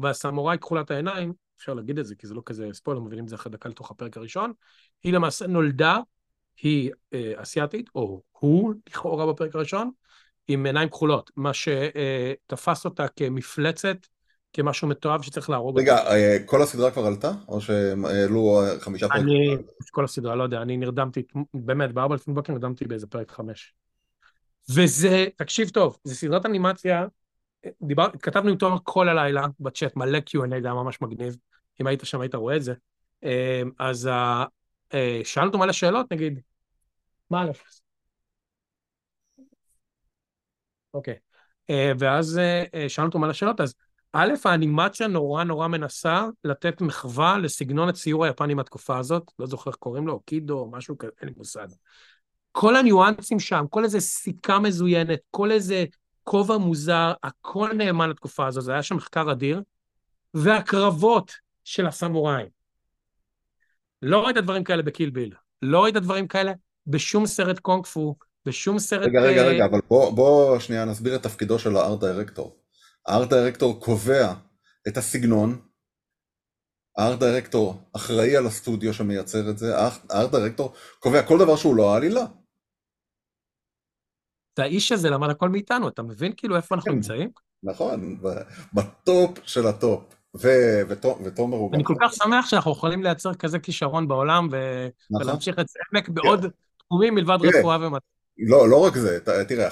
והסמוראי 0.00 0.58
כחולת 0.58 0.90
העיניים, 0.90 1.32
אפשר 1.58 1.74
להגיד 1.74 1.98
את 1.98 2.06
זה 2.06 2.14
כי 2.14 2.26
זה 2.26 2.34
לא 2.34 2.42
כזה 2.46 2.68
ספוילר, 2.72 3.00
מבינים 3.00 3.24
את 3.24 3.28
זה 3.28 3.36
אחרי 3.36 3.52
דקה 3.52 3.68
לתוך 3.68 3.90
הפרק 3.90 4.16
הראשון, 4.16 4.52
היא 5.02 5.12
למעשה 5.12 5.46
נולדה, 5.46 5.98
היא 6.62 6.90
אה, 7.14 7.32
אסיאתית, 7.36 7.90
או 7.94 8.22
הוא 8.32 8.74
לכאורה 8.88 9.32
בפרק 9.32 9.54
הראשון, 9.54 9.90
עם 10.48 10.66
עיניים 10.66 10.88
כחולות, 10.88 11.30
מה 11.36 11.50
שתפס 11.54 12.84
אותה 12.84 13.08
כמפלצת, 13.08 13.96
כמשהו 14.52 14.88
מתועב 14.88 15.22
שצריך 15.22 15.50
להרוג 15.50 15.78
רגע, 15.78 15.98
אותה. 15.98 16.10
רגע, 16.10 16.44
כל 16.44 16.62
הסדרה 16.62 16.90
כבר 16.90 17.06
עלתה? 17.06 17.32
או 17.48 17.60
שהם 17.60 18.04
העלו 18.04 18.60
חמישה 18.78 19.08
פרקים? 19.08 19.24
אני, 19.24 19.56
כל 19.90 20.04
הסדרה, 20.04 20.34
לא 20.34 20.42
יודע, 20.42 20.62
אני 20.62 20.76
נרדמתי, 20.76 21.22
באמת, 21.54 21.92
בארבע 21.92 22.14
לפני 22.14 22.34
בוקר 22.34 22.52
נרדמתי 22.52 22.84
באיזה 22.84 23.06
פרק 23.06 23.30
חמש. 23.30 23.74
וזה, 24.74 25.26
תקשיב 25.36 25.68
טוב, 25.68 25.98
זה 26.04 26.14
סדרת 26.14 26.46
אנימציה, 26.46 27.06
דיבר, 27.82 28.06
התכתבנו 28.14 28.50
עם 28.50 28.56
תומר 28.56 28.76
כל 28.82 29.08
הלילה 29.08 29.46
בצ'אט, 29.60 29.96
מלא 29.96 30.18
Q&A, 30.18 30.48
זה 30.48 30.56
היה 30.64 30.74
ממש 30.74 31.00
מגניב, 31.00 31.36
אם 31.80 31.86
היית 31.86 32.00
שם 32.04 32.20
היית 32.20 32.34
רואה 32.34 32.56
את 32.56 32.62
זה. 32.62 32.74
אז 33.78 34.06
אה, 34.06 34.44
שאלנו 35.24 35.48
אותו 35.48 35.58
מלא 35.58 35.72
שאלות, 35.72 36.12
נגיד, 36.12 36.40
מה 37.30 37.42
א'? 37.42 37.50
אוקיי. 40.94 41.14
אה, 41.70 41.92
ואז 41.98 42.38
אה, 42.38 42.88
שאלנו 42.88 43.18
מלא 43.18 43.32
שאלות, 43.32 43.60
אז 43.60 43.74
א', 44.12 44.32
האנימציה 44.44 45.06
נורא 45.06 45.44
נורא 45.44 45.68
מנסה 45.68 46.26
לתת 46.44 46.80
מחווה 46.80 47.38
לסגנון 47.38 47.88
הציור 47.88 48.24
היפני 48.24 48.54
מהתקופה 48.54 48.98
הזאת, 48.98 49.32
לא 49.38 49.46
זוכר 49.46 49.70
איך 49.70 49.76
קוראים 49.76 50.06
לו, 50.06 50.20
קידו, 50.20 50.68
משהו 50.72 50.98
כזה, 50.98 51.12
אין 51.20 51.28
לי 51.28 51.34
מושג. 51.36 51.66
כל 52.52 52.76
הניואנסים 52.76 53.40
שם, 53.40 53.64
כל 53.70 53.84
איזה 53.84 54.00
סיכה 54.00 54.58
מזוינת, 54.58 55.18
כל 55.30 55.52
איזה 55.52 55.84
כובע 56.24 56.56
מוזר, 56.56 57.12
הכל 57.22 57.70
נאמן 57.72 58.10
לתקופה 58.10 58.46
הזאת, 58.46 58.64
זה 58.64 58.72
היה 58.72 58.82
שם 58.82 58.96
מחקר 58.96 59.32
אדיר. 59.32 59.62
והקרבות 60.34 61.32
של 61.64 61.86
הסמוראים. 61.86 62.59
לא 64.02 64.24
ראית 64.24 64.36
דברים 64.36 64.64
כאלה 64.64 64.82
בקיל 64.82 65.10
ביל. 65.10 65.34
לא 65.62 65.82
ראית 65.82 65.94
דברים 65.94 66.28
כאלה 66.28 66.52
בשום 66.86 67.26
סרט 67.26 67.58
קונג 67.58 67.86
פו, 67.86 68.16
בשום 68.46 68.78
סרט... 68.78 69.08
רגע, 69.08 69.20
רגע, 69.20 69.42
רגע, 69.42 69.64
אבל 69.64 69.80
בוא, 69.88 70.10
בוא 70.10 70.58
שנייה 70.58 70.84
נסביר 70.84 71.16
את 71.16 71.22
תפקידו 71.22 71.58
של 71.58 71.76
ה 71.76 71.82
art 71.82 72.00
director. 72.00 72.60
ה 73.06 73.12
art 73.12 73.28
director 73.28 73.80
קובע 73.84 74.34
את 74.88 74.96
הסגנון, 74.96 75.62
ה 76.98 77.03
art 77.03 77.18
director 77.18 77.90
אחראי 77.96 78.36
על 78.36 78.46
הסטודיו 78.46 78.94
שמייצר 78.94 79.50
את 79.50 79.58
זה, 79.58 79.76
ה 80.10 80.15
art 80.15 80.30
director 80.30 80.74
קובע 80.98 81.22
כל 81.22 81.38
דבר 81.38 81.56
שהוא 81.56 81.76
לא 81.76 81.94
העלילה. 81.94 82.24
את 84.54 84.58
האיש 84.58 84.92
הזה 84.92 85.10
למד 85.10 85.30
הכל 85.30 85.48
מאיתנו, 85.48 85.88
אתה 85.88 86.02
מבין 86.02 86.32
כאילו 86.36 86.56
איפה 86.56 86.74
אנחנו 86.74 86.90
כן. 86.90 86.96
נמצאים? 86.96 87.30
נכון, 87.62 88.20
ב 88.74 88.90
top 88.90 89.38
של 89.44 89.66
ה 89.66 89.77
top. 89.77 90.19
ותומר 90.34 91.56
הוא 91.56 91.70
גם... 91.70 91.74
אני 91.74 91.84
כל 91.84 91.94
כך 92.00 92.14
שמח 92.14 92.46
שאנחנו 92.46 92.72
יכולים 92.72 93.02
לייצר 93.02 93.34
כזה 93.34 93.58
כישרון 93.58 94.08
בעולם 94.08 94.44
נכון. 94.44 95.26
ולהמשיך 95.26 95.58
את 95.58 95.66
עמק 95.92 96.08
בעוד 96.08 96.46
תחומים 96.78 97.14
מלבד 97.14 97.38
רפואה 97.42 97.86
ומטה. 97.86 98.06
לא, 98.38 98.68
לא 98.68 98.84
רק 98.84 98.96
זה, 98.96 99.18
תראה, 99.48 99.68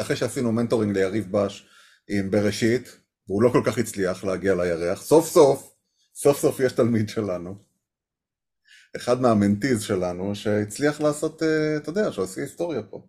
אחרי 0.00 0.16
שעשינו 0.16 0.52
מנטורינג 0.52 0.96
ליריב 0.96 1.36
בש 1.36 1.66
עם 2.08 2.30
בראשית, 2.30 2.98
והוא 3.28 3.42
לא 3.42 3.48
כל 3.48 3.62
כך 3.64 3.78
הצליח 3.78 4.24
להגיע 4.24 4.54
לירח, 4.54 5.02
סוף 5.02 5.26
סוף, 5.26 5.74
סוף 6.14 6.38
סוף 6.38 6.60
יש 6.60 6.72
תלמיד 6.72 7.08
שלנו, 7.08 7.56
אחד 8.96 9.20
מהמנטיז 9.20 9.82
שלנו, 9.82 10.34
שהצליח 10.34 11.00
לעשות, 11.00 11.42
אה, 11.42 11.76
אתה 11.76 11.90
יודע, 11.90 12.12
שעושה 12.12 12.40
היסטוריה 12.40 12.82
פה. 12.82 13.02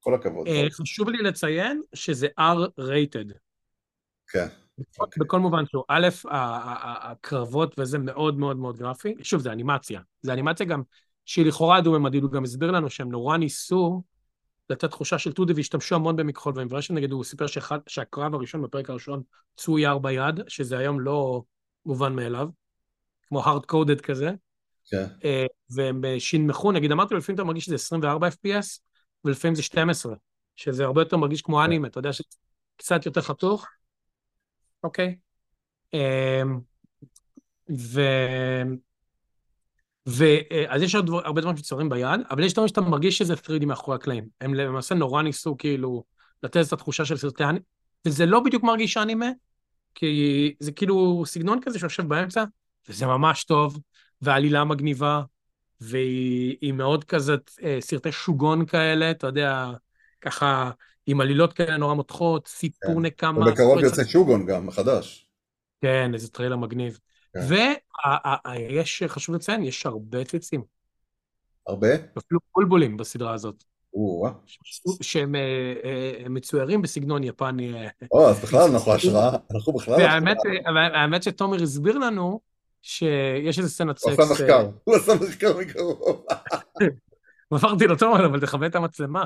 כל 0.00 0.14
הכבוד. 0.14 0.46
אה, 0.46 0.66
חשוב 0.70 1.08
לי 1.08 1.22
לציין 1.22 1.82
שזה 1.94 2.26
R-rated. 2.40 3.32
כן. 4.28 4.46
בכל 5.18 5.38
מובן 5.38 5.66
שהוא, 5.66 5.84
א', 5.88 6.08
הקרבות 6.30 7.74
וזה 7.78 7.98
מאוד 7.98 8.38
מאוד 8.38 8.56
מאוד 8.56 8.78
גרפי. 8.78 9.14
שוב, 9.22 9.40
זה 9.40 9.52
אנימציה. 9.52 10.00
זה 10.22 10.32
אנימציה 10.32 10.66
גם 10.66 10.82
שהיא 11.24 11.46
לכאורה 11.46 11.80
דו-ממדית, 11.80 12.22
הוא 12.22 12.30
גם 12.30 12.44
הסביר 12.44 12.70
לנו 12.70 12.90
שהם 12.90 13.10
נורא 13.10 13.36
ניסו 13.36 14.02
לתת 14.70 14.90
תחושה 14.90 15.18
של 15.18 15.32
טודי 15.32 15.52
והשתמשו 15.52 15.94
המון 15.94 16.16
במכחול 16.16 16.52
ואינברשן, 16.56 16.94
נגיד 16.94 17.12
הוא 17.12 17.24
סיפר 17.24 17.46
שאחד, 17.46 17.78
שהקרב 17.86 18.34
הראשון 18.34 18.62
בפרק 18.62 18.90
הראשון 18.90 19.22
צויר 19.56 19.98
ביד, 19.98 20.40
שזה 20.48 20.78
היום 20.78 21.00
לא 21.00 21.42
מובן 21.86 22.14
מאליו, 22.14 22.48
כמו 23.28 23.44
hard 23.44 23.72
coded 23.72 24.00
כזה. 24.02 24.30
כן. 24.90 25.04
אה, 25.24 25.46
והם 25.70 26.02
שינמכו, 26.18 26.72
נגיד 26.72 26.92
אמרתי 26.92 27.14
לו, 27.14 27.18
לפעמים 27.18 27.34
אתה 27.34 27.44
מרגיש 27.44 27.64
שזה 27.64 27.74
24 27.74 28.28
FPS, 28.28 28.80
ולפעמים 29.24 29.54
זה 29.54 29.62
12, 29.62 30.14
שזה 30.56 30.84
הרבה 30.84 31.00
יותר 31.00 31.16
מרגיש 31.16 31.42
כמו 31.42 31.64
אנימה, 31.64 31.88
אתה 31.88 31.98
יודע 31.98 32.10
שקצת 32.12 33.06
יותר 33.06 33.20
חתוך. 33.20 33.66
אוקיי? 34.86 35.16
אמ, 35.94 36.60
ו... 37.70 38.00
ו... 40.08 40.24
אז 40.68 40.82
יש 40.82 40.94
עוד 40.94 41.10
הרבה 41.24 41.40
דברים 41.40 41.56
שצורים 41.56 41.88
ביד, 41.88 42.20
אבל 42.30 42.44
יש 42.44 42.52
דברים 42.52 42.68
שאתה 42.68 42.80
מרגיש 42.80 43.18
שזה 43.18 43.34
3D 43.34 43.66
מאחורי 43.66 43.96
הקלעים. 43.96 44.28
הם 44.40 44.54
למעשה 44.54 44.94
נורא 44.94 45.22
ניסו 45.22 45.56
כאילו 45.58 46.04
לתת 46.42 46.66
את 46.68 46.72
התחושה 46.72 47.04
של 47.04 47.16
סרטי 47.16 47.44
אנימה, 47.44 47.58
וזה 48.06 48.26
לא 48.26 48.40
בדיוק 48.40 48.62
מרגיש 48.62 48.96
אנימה, 48.96 49.26
כי 49.94 50.54
זה 50.60 50.72
כאילו 50.72 51.22
סגנון 51.26 51.60
כזה 51.62 51.78
שיושב 51.78 52.08
באמצע, 52.08 52.44
וזה 52.88 53.06
ממש 53.06 53.44
טוב, 53.44 53.78
והעלילה 54.22 54.64
מגניבה, 54.64 55.22
והיא 55.80 56.72
מאוד 56.72 57.04
כזה 57.04 57.34
אה, 57.62 57.76
סרטי 57.80 58.12
שוגון 58.12 58.66
כאלה, 58.66 59.10
אתה 59.10 59.26
יודע, 59.26 59.70
ככה 60.20 60.70
עם 61.06 61.20
עלילות 61.20 61.52
כאלה 61.52 61.76
נורא 61.76 61.94
מותחות, 61.94 62.48
סיפור 62.48 62.94
כן. 62.94 63.00
נקמה. 63.00 63.48
ובקרוב 63.48 63.78
יוצא 63.78 64.04
שוגון 64.04 64.46
גם, 64.46 64.66
מחדש. 64.66 65.28
כן, 65.80 66.10
איזה 66.14 66.28
טריילר 66.28 66.56
מגניב. 66.56 66.98
כן. 67.32 67.40
ויש, 67.48 69.02
חשוב 69.06 69.34
לציין, 69.34 69.64
יש 69.64 69.86
הרבה 69.86 70.24
ציצים. 70.24 70.62
הרבה? 71.66 71.94
אפילו 71.94 72.40
בולבולים 72.54 72.96
בסדרה 72.96 73.34
הזאת. 73.34 73.64
שהם 75.02 75.34
אה, 75.34 75.40
אה, 75.84 76.28
מצוירים 76.28 76.82
בסגנון 76.82 77.24
יפני. 77.24 77.74
אה, 77.74 77.88
או, 78.12 78.28
אז 78.28 78.40
בכלל 78.40 78.70
אנחנו 78.70 78.92
השראה, 78.92 79.36
אנחנו 79.54 79.72
בכלל... 79.72 79.94
והאמת 80.74 81.22
שתומר 81.22 81.62
הסביר 81.62 81.98
לנו 81.98 82.40
שיש 82.82 83.58
איזה 83.58 83.70
סצנת 83.70 83.98
סקס... 83.98 84.18
הוא 84.18 84.24
עשה 84.24 84.32
מחקר, 84.32 84.68
הוא 84.84 84.94
עשה 84.94 85.12
מחקר 85.14 85.58
מקרוב. 85.58 86.26
אמרתי 87.52 87.86
לו, 87.86 87.96
תומר, 87.96 88.26
אבל 88.26 88.40
תכבה 88.40 88.66
את 88.66 88.74
המצלמה. 88.74 89.24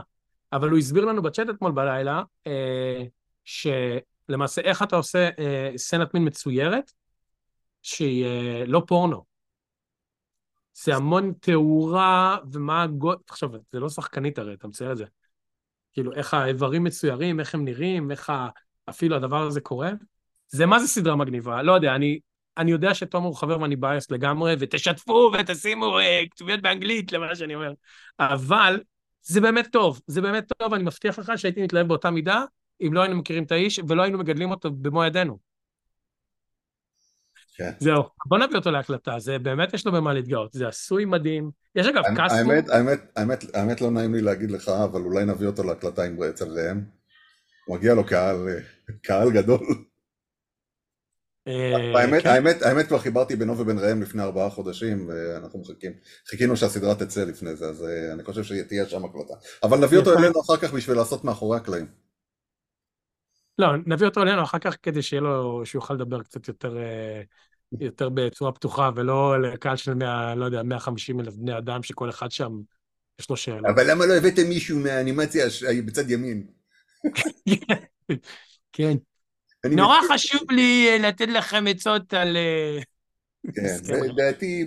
אבל 0.52 0.70
הוא 0.70 0.78
הסביר 0.78 1.04
לנו 1.04 1.22
בצ'אט 1.22 1.50
אתמול 1.50 1.72
בלילה, 1.72 2.22
אה, 2.46 3.02
שלמעשה 3.44 4.60
איך 4.62 4.82
אתה 4.82 4.96
עושה 4.96 5.28
אה, 5.38 5.72
סצנת 5.76 6.14
מין 6.14 6.26
מצוירת, 6.26 6.92
שהיא 7.82 8.24
אה, 8.24 8.64
לא 8.66 8.82
פורנו. 8.86 9.24
זה 10.74 10.96
המון 10.96 11.32
תאורה 11.40 12.38
ומה 12.52 12.82
הגו... 12.82 13.12
עכשיו, 13.28 13.50
זה 13.72 13.80
לא 13.80 13.88
שחקנית 13.88 14.38
הרי, 14.38 14.54
אתה 14.54 14.68
מצייר 14.68 14.92
את 14.92 14.96
זה. 14.96 15.04
כאילו, 15.92 16.12
איך 16.12 16.34
האיברים 16.34 16.84
מצוירים, 16.84 17.40
איך 17.40 17.54
הם 17.54 17.64
נראים, 17.64 18.10
איך 18.10 18.30
ה... 18.30 18.48
אפילו 18.88 19.16
הדבר 19.16 19.42
הזה 19.42 19.60
קורה. 19.60 19.90
זה 20.48 20.66
מה 20.66 20.78
זה 20.78 20.86
סדרה 20.86 21.16
מגניבה, 21.16 21.62
לא 21.62 21.72
יודע, 21.72 21.94
אני, 21.94 22.20
אני 22.56 22.70
יודע 22.70 22.94
שתומר 22.94 23.26
הוא 23.26 23.36
חבר 23.36 23.60
ואני 23.60 23.76
בייס 23.76 24.10
לגמרי, 24.10 24.54
ותשתפו 24.58 25.30
ותשימו 25.38 25.98
אה, 25.98 26.22
כתוביות 26.30 26.60
באנגלית 26.62 27.12
למה 27.12 27.36
שאני 27.36 27.54
אומר, 27.54 27.72
אבל 28.20 28.80
זה 29.22 29.40
באמת 29.40 29.66
טוב, 29.72 30.00
זה 30.06 30.20
באמת 30.20 30.52
טוב, 30.58 30.74
אני 30.74 30.84
מבטיח 30.84 31.18
לך 31.18 31.32
שהייתי 31.36 31.62
מתלהב 31.62 31.88
באותה 31.88 32.10
מידה, 32.10 32.44
אם 32.80 32.92
לא 32.92 33.02
היינו 33.02 33.16
מכירים 33.16 33.44
את 33.44 33.52
האיש 33.52 33.80
ולא 33.88 34.02
היינו 34.02 34.18
מגדלים 34.18 34.50
אותו 34.50 34.70
במו 34.70 35.04
ידינו. 35.04 35.38
כן. 37.56 37.70
זהו, 37.78 38.02
בוא 38.26 38.38
נביא 38.38 38.56
אותו 38.56 38.70
להקלטה, 38.70 39.18
זה 39.18 39.38
באמת 39.38 39.74
יש 39.74 39.86
לו 39.86 39.92
במה 39.92 40.12
להתגאות, 40.12 40.52
זה 40.52 40.68
עשוי 40.68 41.04
מדהים. 41.04 41.50
יש 41.74 41.86
אגב 41.86 42.02
קאסטום... 42.16 42.50
האמת, 42.50 42.68
האמת, 42.68 43.00
האמת, 43.16 43.44
האמת 43.54 43.80
לא 43.80 43.90
נעים 43.90 44.14
לי 44.14 44.22
להגיד 44.22 44.50
לך, 44.50 44.68
אבל 44.68 45.00
אולי 45.00 45.24
נביא 45.24 45.46
אותו 45.46 45.62
להקלטה 45.62 46.04
עם 46.04 46.22
אצל 46.22 46.48
ראם. 46.48 46.80
מגיע 47.68 47.94
לו 47.94 48.06
קהל, 48.06 48.36
קהל 49.02 49.30
גדול. 49.30 49.84
אה, 51.50 52.00
האמת, 52.00 52.22
כן. 52.22 52.28
האמת, 52.28 52.62
האמת 52.62 52.86
כבר 52.86 52.98
חיברתי 52.98 53.36
בינו 53.36 53.58
ובין 53.58 53.78
ראם 53.78 54.02
לפני 54.02 54.22
ארבעה 54.22 54.50
חודשים 54.50 55.08
ואנחנו 55.08 55.58
מחכים, 55.58 55.92
חיכינו 56.26 56.56
שהסדרה 56.56 56.94
תצא 56.94 57.24
לפני 57.24 57.56
זה, 57.56 57.66
אז 57.66 57.84
אה, 57.84 58.12
אני 58.12 58.24
חושב 58.24 58.44
שתהיה 58.44 58.86
שם 58.86 59.04
הקלטה. 59.04 59.34
אבל 59.62 59.78
נביא 59.78 59.98
אותו 59.98 60.18
אלינו 60.18 60.40
אחר 60.40 60.56
כך 60.56 60.72
בשביל 60.72 60.96
לעשות 60.96 61.24
מאחורי 61.24 61.56
הקלעים. 61.56 61.86
לא, 63.58 63.68
נביא 63.86 64.06
אותו 64.06 64.22
אלינו 64.22 64.42
אחר 64.42 64.58
כך 64.58 64.76
כדי 64.82 65.02
שיהיה 65.02 65.20
לו, 65.20 65.62
שיוכל 65.66 65.94
לדבר 65.94 66.22
קצת 66.22 66.48
יותר, 66.48 66.78
אה, 66.78 67.22
יותר 67.80 68.08
בצורה 68.08 68.52
פתוחה 68.52 68.90
ולא 68.94 69.42
לקהל 69.42 69.76
של 69.76 69.94
100, 69.94 70.34
לא 70.34 70.44
יודע, 70.44 70.62
150 70.62 71.20
אלף 71.20 71.34
בני 71.34 71.58
אדם 71.58 71.82
שכל 71.82 72.10
אחד 72.10 72.30
שם 72.30 72.52
יש 73.20 73.30
לו 73.30 73.36
שאלה. 73.36 73.70
אבל 73.70 73.90
למה 73.90 74.06
לא 74.06 74.14
הבאתם 74.14 74.48
מישהו 74.48 74.78
מהאנימציה 74.78 75.46
בצד 75.86 76.10
ימין? 76.10 76.46
כן. 78.72 78.96
נורא 79.64 79.98
חשוב 80.14 80.50
לי 80.50 80.88
אה, 80.88 80.98
לתת 80.98 81.28
לכם 81.28 81.64
עצות 81.68 82.14
על... 82.14 82.36
אה, 82.36 82.78
כן, 83.54 83.94
לדעתי, 84.04 84.64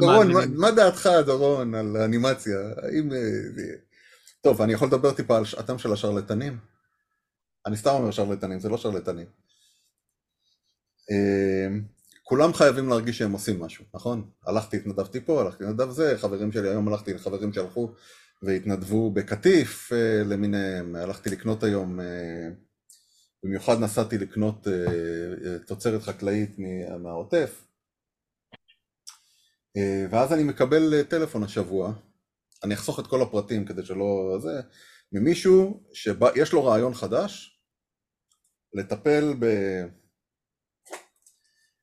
דורון, 0.00 0.30
מה 0.54 0.70
דעתך, 0.70 1.10
דורון, 1.26 1.74
על 1.74 1.96
אנימציה? 1.96 2.58
האם... 2.82 3.12
אה, 3.12 3.18
טוב, 4.40 4.62
אני 4.62 4.72
יכול 4.72 4.88
לדבר 4.88 5.12
טיפה 5.12 5.36
על 5.36 5.44
שעתם 5.44 5.78
של 5.78 5.92
השרלטנים? 5.92 6.58
אני 7.66 7.76
סתם 7.76 7.90
אומר 7.90 8.10
שרלטנים, 8.10 8.60
זה 8.60 8.68
לא 8.68 8.76
שרלטנים. 8.76 9.26
כולם 12.22 12.54
חייבים 12.54 12.88
להרגיש 12.88 13.18
שהם 13.18 13.32
עושים 13.32 13.60
משהו, 13.60 13.84
נכון? 13.94 14.30
הלכתי, 14.46 14.76
התנדבתי 14.76 15.20
פה, 15.20 15.40
הלכתי, 15.40 15.64
התנדב 15.64 15.90
זה, 15.90 16.14
חברים 16.18 16.52
שלי, 16.52 16.68
היום 16.68 16.88
הלכתי 16.88 17.14
לחברים 17.14 17.52
שהלכו 17.52 17.92
והתנדבו 18.42 19.10
בקטיף 19.10 19.92
למיניהם, 20.24 20.96
הלכתי 20.96 21.30
לקנות 21.30 21.62
היום 21.62 21.98
במיוחד 23.46 23.80
נסעתי 23.80 24.18
לקנות 24.18 24.68
אה, 24.68 24.72
אה, 24.72 25.58
תוצרת 25.58 26.02
חקלאית 26.02 26.56
מהעוטף, 27.02 27.64
אה, 29.76 30.06
ואז 30.10 30.32
אני 30.32 30.42
מקבל 30.42 31.02
טלפון 31.02 31.42
השבוע, 31.42 31.92
אני 32.64 32.74
אחסוך 32.74 33.00
את 33.00 33.06
כל 33.06 33.22
הפרטים 33.22 33.64
כדי 33.64 33.84
שלא... 33.84 34.38
זה, 34.42 34.60
ממישהו 35.12 35.82
שיש 35.92 36.52
לו 36.52 36.64
רעיון 36.64 36.94
חדש 36.94 37.60
לטפל 38.72 39.34
ב... 39.38 39.46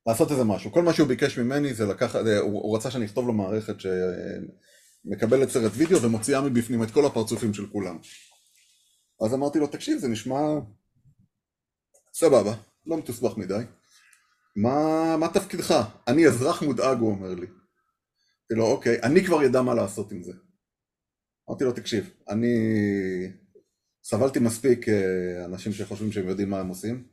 לעשות 0.06 0.30
איזה 0.30 0.44
משהו. 0.44 0.72
כל 0.72 0.82
מה 0.82 0.92
שהוא 0.92 1.08
ביקש 1.08 1.38
ממני 1.38 1.74
זה 1.74 1.86
לקחת, 1.86 2.20
הוא, 2.40 2.62
הוא 2.62 2.76
רצה 2.76 2.90
שאני 2.90 3.04
אכתוב 3.04 3.26
לו 3.26 3.32
מערכת 3.32 3.74
שמקבלת 3.80 5.48
סרט 5.48 5.72
וידאו 5.74 6.02
ומוציאה 6.02 6.40
מבפנים 6.40 6.82
את 6.82 6.90
כל 6.90 7.06
הפרצופים 7.06 7.54
של 7.54 7.66
כולם. 7.66 7.98
אז 9.26 9.34
אמרתי 9.34 9.58
לו, 9.58 9.66
תקשיב, 9.66 9.98
זה 9.98 10.08
נשמע 10.08 10.40
סבבה, 12.14 12.54
לא 12.86 12.98
מתוסבך 12.98 13.36
מדי. 13.36 13.62
מה, 14.56 15.16
מה 15.16 15.28
תפקידך? 15.28 15.74
אני 16.08 16.26
אזרח 16.26 16.62
מודאג, 16.62 16.98
הוא 16.98 17.10
אומר 17.10 17.34
לי. 17.34 17.46
אמרתי 17.46 18.54
לו, 18.54 18.66
אוקיי, 18.66 19.02
אני 19.02 19.24
כבר 19.24 19.42
ידע 19.42 19.62
מה 19.62 19.74
לעשות 19.74 20.12
עם 20.12 20.22
זה. 20.22 20.32
אמרתי 21.50 21.64
לו, 21.64 21.72
תקשיב, 21.72 22.10
אני 22.28 22.56
סבלתי 24.04 24.38
מספיק 24.38 24.88
אה, 24.88 25.44
אנשים 25.44 25.72
שחושבים 25.72 26.12
שהם 26.12 26.28
יודעים 26.28 26.50
מה 26.50 26.60
הם 26.60 26.68
עושים. 26.68 27.06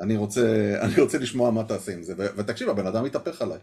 אני 0.00 0.16
רוצה, 0.16 0.42
אני 0.84 1.00
רוצה 1.00 1.18
לשמוע 1.18 1.50
מה 1.50 1.64
תעשה 1.64 1.92
עם 1.92 2.02
זה. 2.02 2.14
ותקשיב, 2.36 2.68
הבן 2.68 2.86
אדם 2.86 3.04
התהפך 3.04 3.42
עליי. 3.42 3.58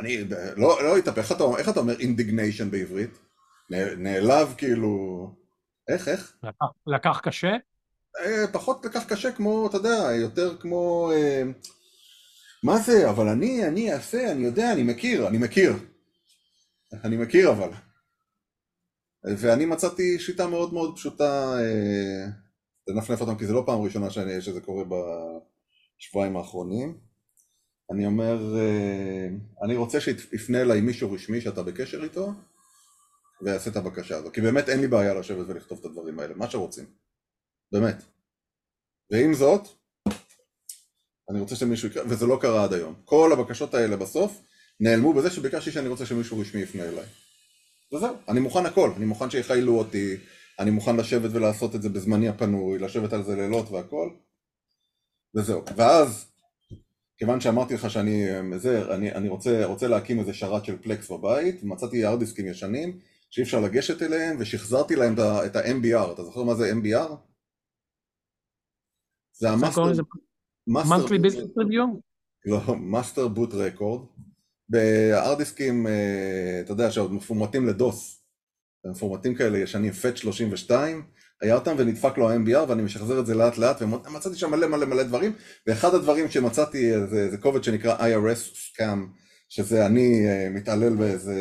אני, 0.00 0.24
לא, 0.56 0.82
לא 0.82 0.96
התהפך, 0.96 1.32
אתה, 1.32 1.44
איך 1.58 1.68
אתה 1.68 1.80
אומר 1.80 2.00
אינדיגניישן 2.00 2.70
בעברית? 2.70 3.18
נעלב 3.98 4.54
כאילו... 4.56 4.90
איך, 5.88 6.08
איך? 6.08 6.36
לקח, 6.42 6.66
לקח 6.86 7.20
קשה? 7.22 7.48
אה, 8.18 8.46
פחות 8.52 8.84
לקח 8.84 9.04
קשה 9.08 9.32
כמו, 9.32 9.66
אתה 9.66 9.76
יודע, 9.76 10.08
יותר 10.14 10.56
כמו... 10.56 11.10
אה, 11.14 11.42
מה 12.62 12.78
זה? 12.78 13.10
אבל 13.10 13.28
אני, 13.28 13.68
אני 13.68 13.92
אעשה, 13.92 14.32
אני 14.32 14.44
יודע, 14.44 14.72
אני 14.72 14.82
מכיר, 14.82 15.28
אני 15.28 15.38
מכיר. 15.38 15.72
אני 17.04 17.16
מכיר 17.16 17.50
אבל. 17.50 17.70
ואני 19.24 19.66
מצאתי 19.66 20.18
שיטה 20.18 20.46
מאוד 20.46 20.74
מאוד 20.74 20.96
פשוטה 20.96 21.54
אה, 21.58 22.26
לנפנף 22.88 23.20
אותם, 23.20 23.38
כי 23.38 23.46
זה 23.46 23.52
לא 23.52 23.62
פעם 23.66 23.82
ראשונה 23.82 24.10
שאני, 24.10 24.40
שזה 24.40 24.60
קורה 24.60 24.84
בשבועיים 24.84 26.36
האחרונים. 26.36 26.98
אני 27.92 28.06
אומר, 28.06 28.54
אני 29.62 29.76
רוצה 29.76 30.00
שיפנה 30.00 30.60
אליי 30.60 30.80
מישהו 30.80 31.12
רשמי 31.12 31.40
שאתה 31.40 31.62
בקשר 31.62 32.04
איתו, 32.04 32.32
ויעשה 33.42 33.70
את 33.70 33.76
הבקשה 33.76 34.16
הזו. 34.16 34.32
כי 34.32 34.40
באמת 34.40 34.68
אין 34.68 34.80
לי 34.80 34.88
בעיה 34.88 35.14
לשבת 35.14 35.48
ולכתוב 35.48 35.78
את 35.78 35.84
הדברים 35.84 36.18
האלה, 36.18 36.34
מה 36.34 36.50
שרוצים. 36.50 36.84
באמת. 37.72 38.02
ועם 39.10 39.34
זאת, 39.34 39.68
אני 41.30 41.40
רוצה 41.40 41.56
שמישהו 41.56 41.88
יקרא, 41.88 42.02
וזה 42.08 42.26
לא 42.26 42.38
קרה 42.40 42.64
עד 42.64 42.72
היום. 42.72 42.94
כל 43.04 43.32
הבקשות 43.32 43.74
האלה 43.74 43.96
בסוף 43.96 44.42
נעלמו 44.80 45.12
בזה 45.12 45.30
שביקשתי 45.30 45.70
שאני 45.70 45.88
רוצה 45.88 46.06
שמישהו 46.06 46.38
רשמי 46.38 46.60
יפנה 46.60 46.84
אליי. 46.84 47.06
וזהו, 47.94 48.16
אני 48.28 48.40
מוכן 48.40 48.66
הכל, 48.66 48.92
אני 48.96 49.04
מוכן 49.04 49.30
שיחיילו 49.30 49.78
אותי, 49.78 50.16
אני 50.58 50.70
מוכן 50.70 50.96
לשבת 50.96 51.30
ולעשות 51.32 51.74
את 51.74 51.82
זה 51.82 51.88
בזמני 51.88 52.28
הפנוי, 52.28 52.78
לשבת 52.78 53.12
על 53.12 53.22
זה 53.22 53.36
לילות 53.36 53.70
והכל, 53.70 54.10
וזהו. 55.34 55.62
ואז, 55.76 56.26
כיוון 57.18 57.40
שאמרתי 57.40 57.74
לך 57.74 57.90
שאני 57.90 58.26
זה, 58.56 58.94
אני, 58.94 59.12
אני 59.12 59.28
רוצה, 59.28 59.64
רוצה 59.64 59.88
להקים 59.88 60.20
איזה 60.20 60.34
שרת 60.34 60.64
של 60.64 60.82
פלקס 60.82 61.10
בבית, 61.10 61.62
מצאתי 61.62 62.06
הארדיסקים 62.06 62.46
ישנים 62.46 62.98
שאי 63.30 63.42
אפשר 63.42 63.60
לגשת 63.60 64.02
אליהם, 64.02 64.36
ושחזרתי 64.38 64.96
להם 64.96 65.14
את 65.46 65.56
ה-MBR, 65.56 66.12
אתה 66.12 66.24
זוכר 66.24 66.42
מה 66.42 66.54
זה 66.54 66.72
MBR? 66.72 67.29
זה 69.40 69.50
ה 69.50 69.54
master... 69.54 69.92
monthly 70.68 71.18
business 71.26 71.58
review? 71.58 72.00
לא, 72.46 72.76
master 72.76 73.28
boot 73.28 73.54
record. 73.54 74.06
בהארדיסקים, 74.68 75.86
אה, 75.86 76.60
אתה 76.60 76.72
יודע, 76.72 76.90
שעוד 76.90 77.12
מפורמטים 77.12 77.66
ל 77.66 77.77
DOS, 77.77 78.22
מפורמטים 78.86 79.34
כאלה 79.34 79.58
ישנים, 79.58 79.92
FAT 79.92 80.16
32, 80.16 81.02
היה 81.42 81.54
אותם 81.54 81.74
ונדפק 81.78 82.18
לו 82.18 82.30
ה-MBR 82.30 82.68
ואני 82.68 82.82
משחזר 82.82 83.20
את 83.20 83.26
זה 83.26 83.34
לאט 83.34 83.58
לאט 83.58 83.82
ומצאתי 83.82 84.36
שם 84.36 84.50
מלא 84.50 84.66
מלא 84.66 84.86
מלא 84.86 85.02
דברים. 85.02 85.32
ואחד 85.66 85.94
הדברים 85.94 86.30
שמצאתי 86.30 86.92
זה, 87.06 87.30
זה 87.30 87.38
קובץ 87.38 87.64
שנקרא 87.64 87.98
IRS 87.98 88.56
Scam 88.56 88.98
שזה 89.48 89.86
אני 89.86 90.28
אה, 90.28 90.48
מתעלל 90.50 90.96
באיזה 90.96 91.36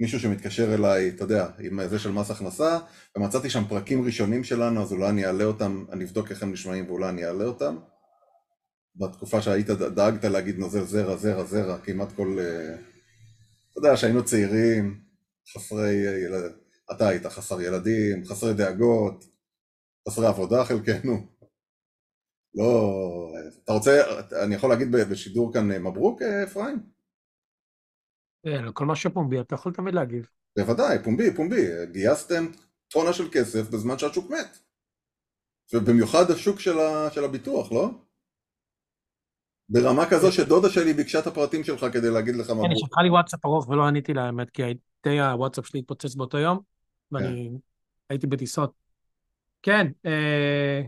מישהו 0.00 0.20
שמתקשר 0.20 0.74
אליי, 0.74 1.08
אתה 1.08 1.24
יודע, 1.24 1.48
עם 1.58 1.88
זה 1.88 1.98
של 1.98 2.12
מס 2.12 2.30
הכנסה 2.30 2.78
ומצאתי 3.16 3.50
שם 3.50 3.62
פרקים 3.68 4.04
ראשונים 4.04 4.44
שלנו 4.44 4.82
אז 4.82 4.92
אולי 4.92 5.08
אני 5.08 5.26
אעלה 5.26 5.44
אותם, 5.44 5.84
אני 5.92 6.04
אבדוק 6.04 6.30
איך 6.30 6.42
הם 6.42 6.52
נשמעים 6.52 6.90
ואולי 6.90 7.08
אני 7.08 7.24
אעלה 7.24 7.44
אותם 7.44 7.76
בתקופה 8.96 9.42
שהיית 9.42 9.66
דאגת 9.70 10.24
להגיד 10.24 10.58
נוזל 10.58 10.84
זרע, 10.84 11.16
זרע, 11.16 11.44
זרע, 11.44 11.78
כמעט 11.78 12.12
כל... 12.12 12.36
אה, 12.40 12.74
אתה 13.70 13.78
יודע 13.78 13.96
שהיינו 13.96 14.24
צעירים, 14.24 15.00
חסרי 15.54 16.08
אה, 16.08 16.18
ילד... 16.18 16.52
אתה 16.92 17.08
היית 17.08 17.26
חסר 17.26 17.60
ילדים, 17.60 18.24
חסרי 18.24 18.54
דאגות, 18.54 19.24
חסרי 20.08 20.26
עבודה 20.26 20.64
חלקנו. 20.64 21.26
לא... 22.54 22.90
אתה 23.64 23.72
רוצה, 23.72 24.02
אני 24.44 24.54
יכול 24.54 24.70
להגיד 24.70 24.92
בשידור 24.92 25.52
כאן 25.52 25.72
אה, 25.72 25.78
מברוק, 25.78 26.22
אפרים? 26.22 26.99
כן, 28.42 28.64
כל 28.72 28.86
מה 28.86 28.96
שפומבי, 28.96 29.40
אתה 29.40 29.54
יכול 29.54 29.72
תמיד 29.72 29.94
להגיב. 29.94 30.28
בוודאי, 30.58 30.98
פומבי, 31.04 31.34
פומבי. 31.36 31.66
גייסתם 31.92 32.46
טונה 32.88 33.12
של 33.12 33.28
כסף 33.32 33.70
בזמן 33.70 33.98
שהשוק 33.98 34.30
מת. 34.30 34.58
ובמיוחד 35.72 36.30
השוק 36.30 36.60
של 37.10 37.24
הביטוח, 37.24 37.72
לא? 37.72 37.90
ברמה 39.68 40.10
כזו 40.10 40.32
שדודה 40.32 40.68
שלי 40.68 40.92
ביקשה 40.92 41.18
את 41.18 41.26
הפרטים 41.26 41.64
שלך 41.64 41.86
כדי 41.92 42.10
להגיד 42.10 42.36
לך 42.36 42.50
מה... 42.50 42.62
כן, 42.62 42.70
היא 42.70 42.78
שלחה 42.78 43.02
לי 43.02 43.10
וואטסאפ 43.10 43.46
ארוך 43.46 43.68
ולא 43.68 43.86
עניתי 43.86 44.14
לה, 44.14 44.24
האמת, 44.24 44.50
כי 44.50 44.62
די 45.04 45.20
הוואטסאפ 45.20 45.66
שלי 45.66 45.80
התפוצץ 45.80 46.14
באותו 46.14 46.38
יום, 46.38 46.58
ואני 47.12 47.50
כן. 47.50 47.56
הייתי 48.08 48.26
בטיסות. 48.26 48.72
כן, 49.62 49.86
אה, 50.06 50.82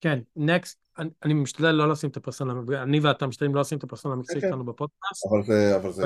כן, 0.00 0.18
נקסט, 0.36 0.86
אני 1.24 1.34
משתדל 1.34 1.70
לא 1.70 1.88
לשים 1.88 2.10
את 2.10 2.16
הפרסונה, 2.16 2.52
אני 2.82 3.00
ואתה 3.00 3.26
משתדלים 3.26 3.54
לא 3.54 3.60
לשים 3.60 3.78
את 3.78 3.84
הפרסונה 3.84 4.14
המקצועית 4.14 4.44
כן, 4.44 4.50
שלנו 4.50 4.64
בפודקאסט. 4.64 5.26
אבל 5.30 5.42
זה, 5.42 5.76
אבל 5.76 5.92
זה 5.92 6.04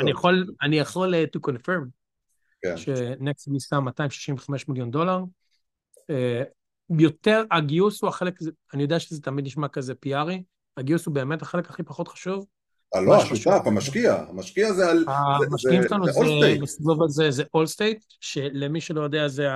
אני 0.00 0.10
יכול, 0.10 0.46
אני 0.62 0.78
יכול 0.78 1.14
אה, 1.14 1.24
to 1.36 1.50
confirm, 1.50 1.86
שנקסט 2.76 3.48
ניסה 3.48 3.80
265 3.80 4.68
מיליון 4.68 4.90
דולר. 4.90 5.20
אה, 6.10 6.42
יותר, 6.98 7.44
הגיוס 7.50 8.02
הוא 8.02 8.08
החלק, 8.08 8.38
אני 8.74 8.82
יודע 8.82 9.00
שזה 9.00 9.22
תמיד 9.22 9.46
נשמע 9.46 9.68
כזה 9.68 9.94
פיארי, 9.94 10.42
הגיוס 10.76 11.06
הוא 11.06 11.14
באמת 11.14 11.42
החלק 11.42 11.70
הכי 11.70 11.82
פחות 11.82 12.08
חשוב. 12.08 12.46
אה, 12.94 13.00
לא, 13.00 13.16
השותף, 13.16 13.62
המשקיע, 13.66 14.24
המשקיע 14.28 14.72
זה 14.72 14.90
על... 14.90 15.04
המשקיעים 15.48 15.82
שלנו 15.88 16.06
זה 16.06 16.54
בסבב 16.62 17.02
הזה, 17.02 17.30
זה 17.30 17.44
Allstate, 17.54 18.04
שלמי 18.20 18.80
שלא 18.80 19.00
יודע 19.00 19.28
זה 19.28 19.46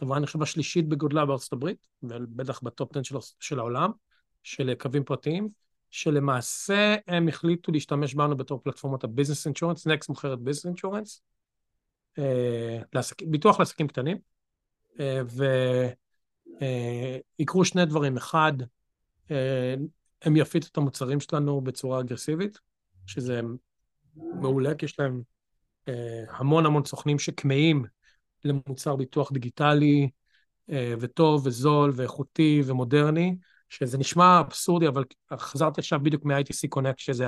החברה 0.00 0.16
אני 0.16 0.26
חושב 0.26 0.42
השלישית 0.42 0.88
בגודלה 0.88 1.26
בארצות 1.26 1.52
הברית, 1.52 1.86
ובטח 2.02 2.60
בטופ 2.62 2.96
10 2.96 3.02
של, 3.02 3.16
של 3.40 3.58
העולם, 3.58 3.90
של 4.42 4.74
קווים 4.74 5.04
פרטיים, 5.04 5.48
שלמעשה 5.90 6.96
הם 7.06 7.28
החליטו 7.28 7.72
להשתמש 7.72 8.14
בנו 8.14 8.36
בתור 8.36 8.60
פלטפורמת 8.62 9.04
ה 9.04 9.09
business 9.09 9.46
insurance, 9.46 9.86
נקסט 9.86 10.08
מוכרת 10.08 10.38
business 10.38 10.66
insurance, 10.66 11.22
ביטוח 13.26 13.60
לעסקים 13.60 13.88
קטנים, 13.88 14.18
אה, 15.00 15.20
ויקרו 17.38 17.60
אה, 17.60 17.66
שני 17.66 17.86
דברים, 17.86 18.16
אחד, 18.16 18.52
הם 20.22 20.36
יפיצו 20.36 20.68
את 20.72 20.76
המוצרים 20.76 21.20
שלנו 21.20 21.60
בצורה 21.60 22.00
אגרסיבית, 22.00 22.58
שזה 23.06 23.40
מעולה, 24.16 24.74
כי 24.74 24.84
יש 24.84 25.00
להם 25.00 25.22
אה, 25.88 26.24
המון 26.28 26.66
המון 26.66 26.84
סוכנים 26.84 27.18
שכמהים 27.18 27.84
למוצר 28.44 28.96
ביטוח 28.96 29.32
דיגיטלי 29.32 30.10
אה, 30.70 30.94
וטוב 31.00 31.46
וזול 31.46 31.92
ואיכותי 31.94 32.62
ומודרני, 32.66 33.36
שזה 33.68 33.98
נשמע 33.98 34.40
אבסורדי, 34.40 34.88
אבל 34.88 35.04
חזרתי 35.32 35.80
עכשיו 35.80 36.00
בדיוק 36.02 36.24
מ-ITC 36.24 36.78
Connect, 36.78 36.94
שזה 36.96 37.26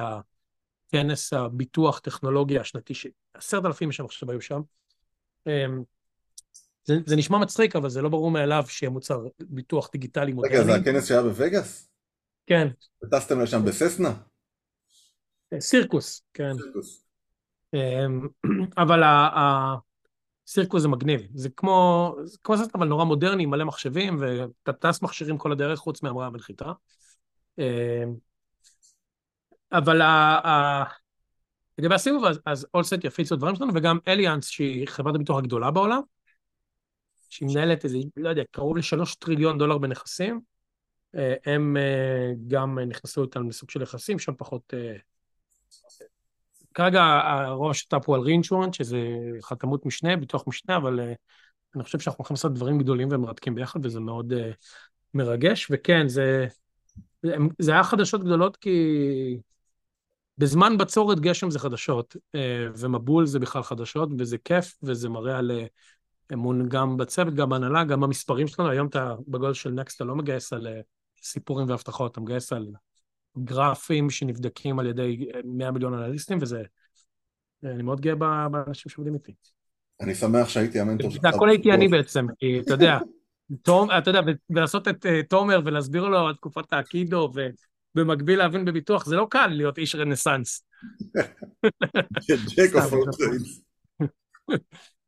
הכנס 0.88 1.32
הביטוח 1.32 1.98
טכנולוגיה 1.98 2.60
השנתי, 2.60 2.92
עשרת 3.34 3.64
אלפים 3.64 3.88
איש 3.88 4.00
עכשיו 4.00 4.30
היו 4.30 4.40
שם. 4.40 4.60
אה, 5.46 5.66
זה, 6.84 6.94
זה 7.06 7.16
נשמע 7.16 7.38
מצחיק, 7.38 7.76
אבל 7.76 7.88
זה 7.88 8.02
לא 8.02 8.08
ברור 8.08 8.30
מאליו 8.30 8.64
שיהיה 8.68 8.90
מוצר 8.90 9.20
ביטוח 9.40 9.90
דיגיטלי 9.92 10.32
מודרני. 10.32 10.54
רגע, 10.54 10.64
זה 10.64 10.74
הכנס 10.74 11.08
שהיה 11.08 11.22
בווגאס? 11.22 11.88
כן. 12.46 12.68
וטסתם 13.04 13.40
לשם 13.40 13.64
בססנה? 13.64 14.14
סירקוס, 15.58 16.22
כן. 16.34 16.52
סירקוס. 16.62 17.04
אמ, 17.74 18.28
אבל 18.82 19.02
הסירקוס 20.48 20.82
זה 20.82 20.88
מגניב, 20.88 21.20
זה 21.34 21.48
כמו, 21.50 22.14
זה 22.24 22.38
כמו 22.44 22.56
ססנה 22.56 22.70
אבל 22.74 22.86
נורא 22.86 23.04
מודרני, 23.04 23.46
מלא 23.46 23.64
מחשבים, 23.64 24.16
ואתה 24.20 24.72
טס 24.72 25.02
מכשירים 25.02 25.38
כל 25.38 25.52
הדרך 25.52 25.78
חוץ 25.78 26.02
מהמראה 26.02 26.30
בנחיתה. 26.30 26.72
אמ, 27.58 28.14
אבל 29.72 30.00
לגבי 31.78 31.94
הסיבוב, 31.94 32.24
אז 32.46 32.66
אולסט 32.74 33.04
יפיצו 33.04 33.36
דברים 33.36 33.56
שלנו, 33.56 33.72
וגם 33.74 33.98
אליאנס, 34.08 34.46
שהיא 34.46 34.88
חברת 34.88 35.14
הביטוח 35.14 35.38
הגדולה 35.38 35.70
בעולם, 35.70 36.00
שהיא 37.28 37.48
מנהלת 37.48 37.84
איזה, 37.84 37.98
לא 38.16 38.28
יודע, 38.28 38.42
קרוב 38.50 38.76
לשלוש 38.76 39.14
טריליון 39.14 39.58
דולר 39.58 39.78
בנכסים, 39.78 40.40
אה, 41.14 41.34
הם 41.46 41.76
אה, 41.76 42.32
גם 42.48 42.78
נכנסו 42.78 43.22
איתנו 43.22 43.48
לסוג 43.48 43.70
של 43.70 43.82
יחסים, 43.82 44.18
שם 44.18 44.34
פחות... 44.38 44.74
כרגע 46.74 47.02
הרוב 47.24 47.70
השת"פ 47.70 48.06
הוא 48.06 48.16
על 48.16 48.20
רינשורנט, 48.20 48.74
שזה 48.74 48.98
חתמות 49.42 49.86
משנה, 49.86 50.16
ביטוח 50.16 50.44
משנה, 50.46 50.76
אבל 50.76 51.00
אני 51.74 51.82
חושב 51.82 52.00
שאנחנו 52.00 52.18
הולכים 52.18 52.34
לעשות 52.34 52.54
דברים 52.54 52.78
גדולים 52.78 53.08
ומרתקים 53.10 53.54
ביחד, 53.54 53.86
וזה 53.86 54.00
מאוד 54.00 54.32
מרגש, 55.14 55.68
וכן, 55.70 56.08
זה, 56.08 56.46
זה 57.58 57.72
היה 57.72 57.84
חדשות 57.84 58.24
גדולות 58.24 58.56
כי 58.56 59.38
בזמן 60.38 60.78
בצורת 60.78 61.20
גשם 61.20 61.50
זה 61.50 61.58
חדשות, 61.58 62.16
ומבול 62.76 63.26
זה 63.26 63.38
בכלל 63.38 63.62
חדשות, 63.62 64.08
וזה 64.18 64.38
כיף, 64.38 64.78
וזה 64.82 65.08
מראה 65.08 65.38
על 65.38 65.50
אמון 66.32 66.68
גם 66.68 66.96
בצוות, 66.96 67.34
גם 67.34 67.48
בהנהלה, 67.48 67.84
גם 67.84 68.00
במספרים 68.00 68.46
שלנו. 68.48 68.68
היום 68.68 68.86
אתה 68.86 69.14
בגודל 69.28 69.54
של 69.54 69.70
נקסט, 69.70 69.96
אתה 69.96 70.04
לא 70.04 70.16
מגייס 70.16 70.52
על 70.52 70.66
סיפורים 71.22 71.68
והבטחות, 71.68 72.12
אתה 72.12 72.20
מגייס 72.20 72.52
על 72.52 72.66
גרפים 73.38 74.10
שנבדקים 74.10 74.78
על 74.78 74.86
ידי 74.86 75.26
100 75.44 75.70
מיליון 75.70 75.94
אנליסטים, 75.94 76.38
וזה... 76.40 76.62
אני 77.64 77.82
מאוד 77.82 78.00
גאה 78.00 78.14
באנשים 78.48 78.90
שעובדים 78.90 79.14
איתי. 79.14 79.32
אני 80.00 80.14
שמח 80.14 80.48
שהייתי 80.48 80.80
המנטור 80.80 81.10
שלך. 81.10 81.24
הכל 81.24 81.48
הייתי 81.48 81.72
אני 81.72 81.88
בעצם, 81.88 82.26
כי 82.38 82.60
אתה 82.60 82.72
יודע, 82.72 82.98
תום, 83.62 83.88
אתה 83.98 84.10
יודע, 84.10 84.20
ולעשות 84.50 84.88
את 84.88 85.06
אה, 85.06 85.22
תומר 85.22 85.60
ולהסביר 85.64 86.04
לו 86.04 86.26
על 86.26 86.34
תקופת 86.34 86.72
האקידו, 86.72 87.32
ובמקביל 87.94 88.38
להבין 88.38 88.64
בביטוח, 88.64 89.06
זה 89.06 89.16
לא 89.16 89.26
קל 89.30 89.46
להיות 89.46 89.78
איש 89.78 89.94
רנסאנס. 89.94 90.64
trades. 93.10 93.60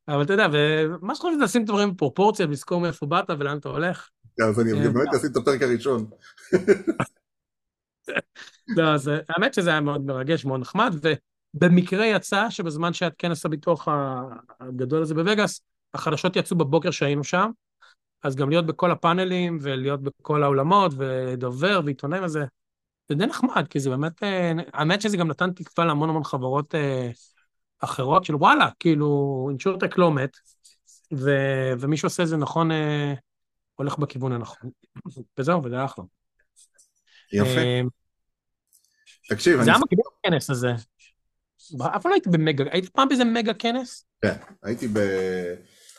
אבל 0.09 0.23
אתה 0.23 0.33
יודע, 0.33 0.47
ומה 0.53 1.15
שחשוב 1.15 1.35
זה 1.39 1.45
לשים 1.45 1.65
דברים 1.65 1.95
בפרופורציה, 1.95 2.47
ולזכור 2.47 2.81
מאיפה 2.81 3.07
באת 3.07 3.31
ולאן 3.39 3.59
אתה 3.59 3.69
הולך. 3.69 4.09
אז 4.49 4.61
אני 4.61 4.73
אה, 4.73 4.91
באמת 4.91 5.09
עשיתי 5.15 5.33
את 5.33 5.37
הפרק 5.37 5.63
הראשון. 5.63 6.07
לא, 8.69 8.95
אז 8.95 9.09
אה, 9.09 9.19
האמת 9.29 9.55
שזה 9.55 9.71
היה 9.71 9.81
מאוד 9.81 10.01
מרגש, 10.01 10.45
מאוד 10.45 10.61
נחמד, 10.61 10.95
ובמקרה 11.55 12.07
יצא 12.07 12.51
שבזמן 12.51 12.93
שהיה 12.93 13.11
כנס 13.19 13.47
הביטוח 13.47 13.89
הגדול 14.61 15.03
הזה 15.03 15.15
בווגאס, 15.15 15.61
החדשות 15.95 16.37
יצאו 16.37 16.57
בבוקר 16.57 16.91
שהיינו 16.91 17.25
שם, 17.25 17.51
אז 18.23 18.37
גם 18.37 18.51
להיות 18.51 18.67
בכל 18.67 18.91
הפאנלים 18.91 19.59
ולהיות 19.63 20.03
בכל 20.03 20.43
האולמות 20.43 20.93
ודובר 20.97 21.81
ועיתונאים 21.85 22.25
וזה, 22.25 22.45
זה 23.09 23.15
די 23.15 23.27
נחמד, 23.27 23.69
כי 23.71 23.81
זה 23.81 23.91
באמת, 23.91 24.23
אה, 24.23 24.53
האמת 24.73 25.01
שזה 25.01 25.17
גם 25.17 25.29
נתן 25.29 25.51
תקווה 25.51 25.87
להמון 25.87 26.09
המון 26.09 26.25
חברות 26.25 26.75
אה, 26.75 27.11
אחרות, 27.81 28.25
של 28.25 28.35
וואלה, 28.35 28.69
כאילו, 28.81 29.47
אינשורטק 29.51 29.99
לא 29.99 30.13
מת, 30.13 30.37
ומי 31.81 31.97
שעושה 31.97 32.23
את 32.23 32.29
זה 32.29 32.37
נכון, 32.37 32.71
הולך 33.75 33.99
בכיוון 33.99 34.33
הנכון. 34.33 34.71
וזהו, 35.39 35.65
וזה 35.65 35.85
אחלה. 35.85 36.05
יפה. 37.35 37.61
אה, 37.61 37.81
תקשיב, 39.29 39.63
זה 39.63 39.71
היה 39.71 39.79
מגניב 39.79 40.05
הכנס 40.21 40.51
הזה. 40.51 40.73
אף 40.73 42.03
פעם 42.03 42.11
לא 42.11 42.15
הייתי 42.15 42.29
במגה, 42.29 42.65
היית 42.71 42.89
פעם 42.89 43.09
באיזה 43.09 43.25
מגה 43.25 43.55
כנס? 43.55 44.05
כן, 44.23 44.35
הייתי 44.63 44.89
ב... 44.89 44.99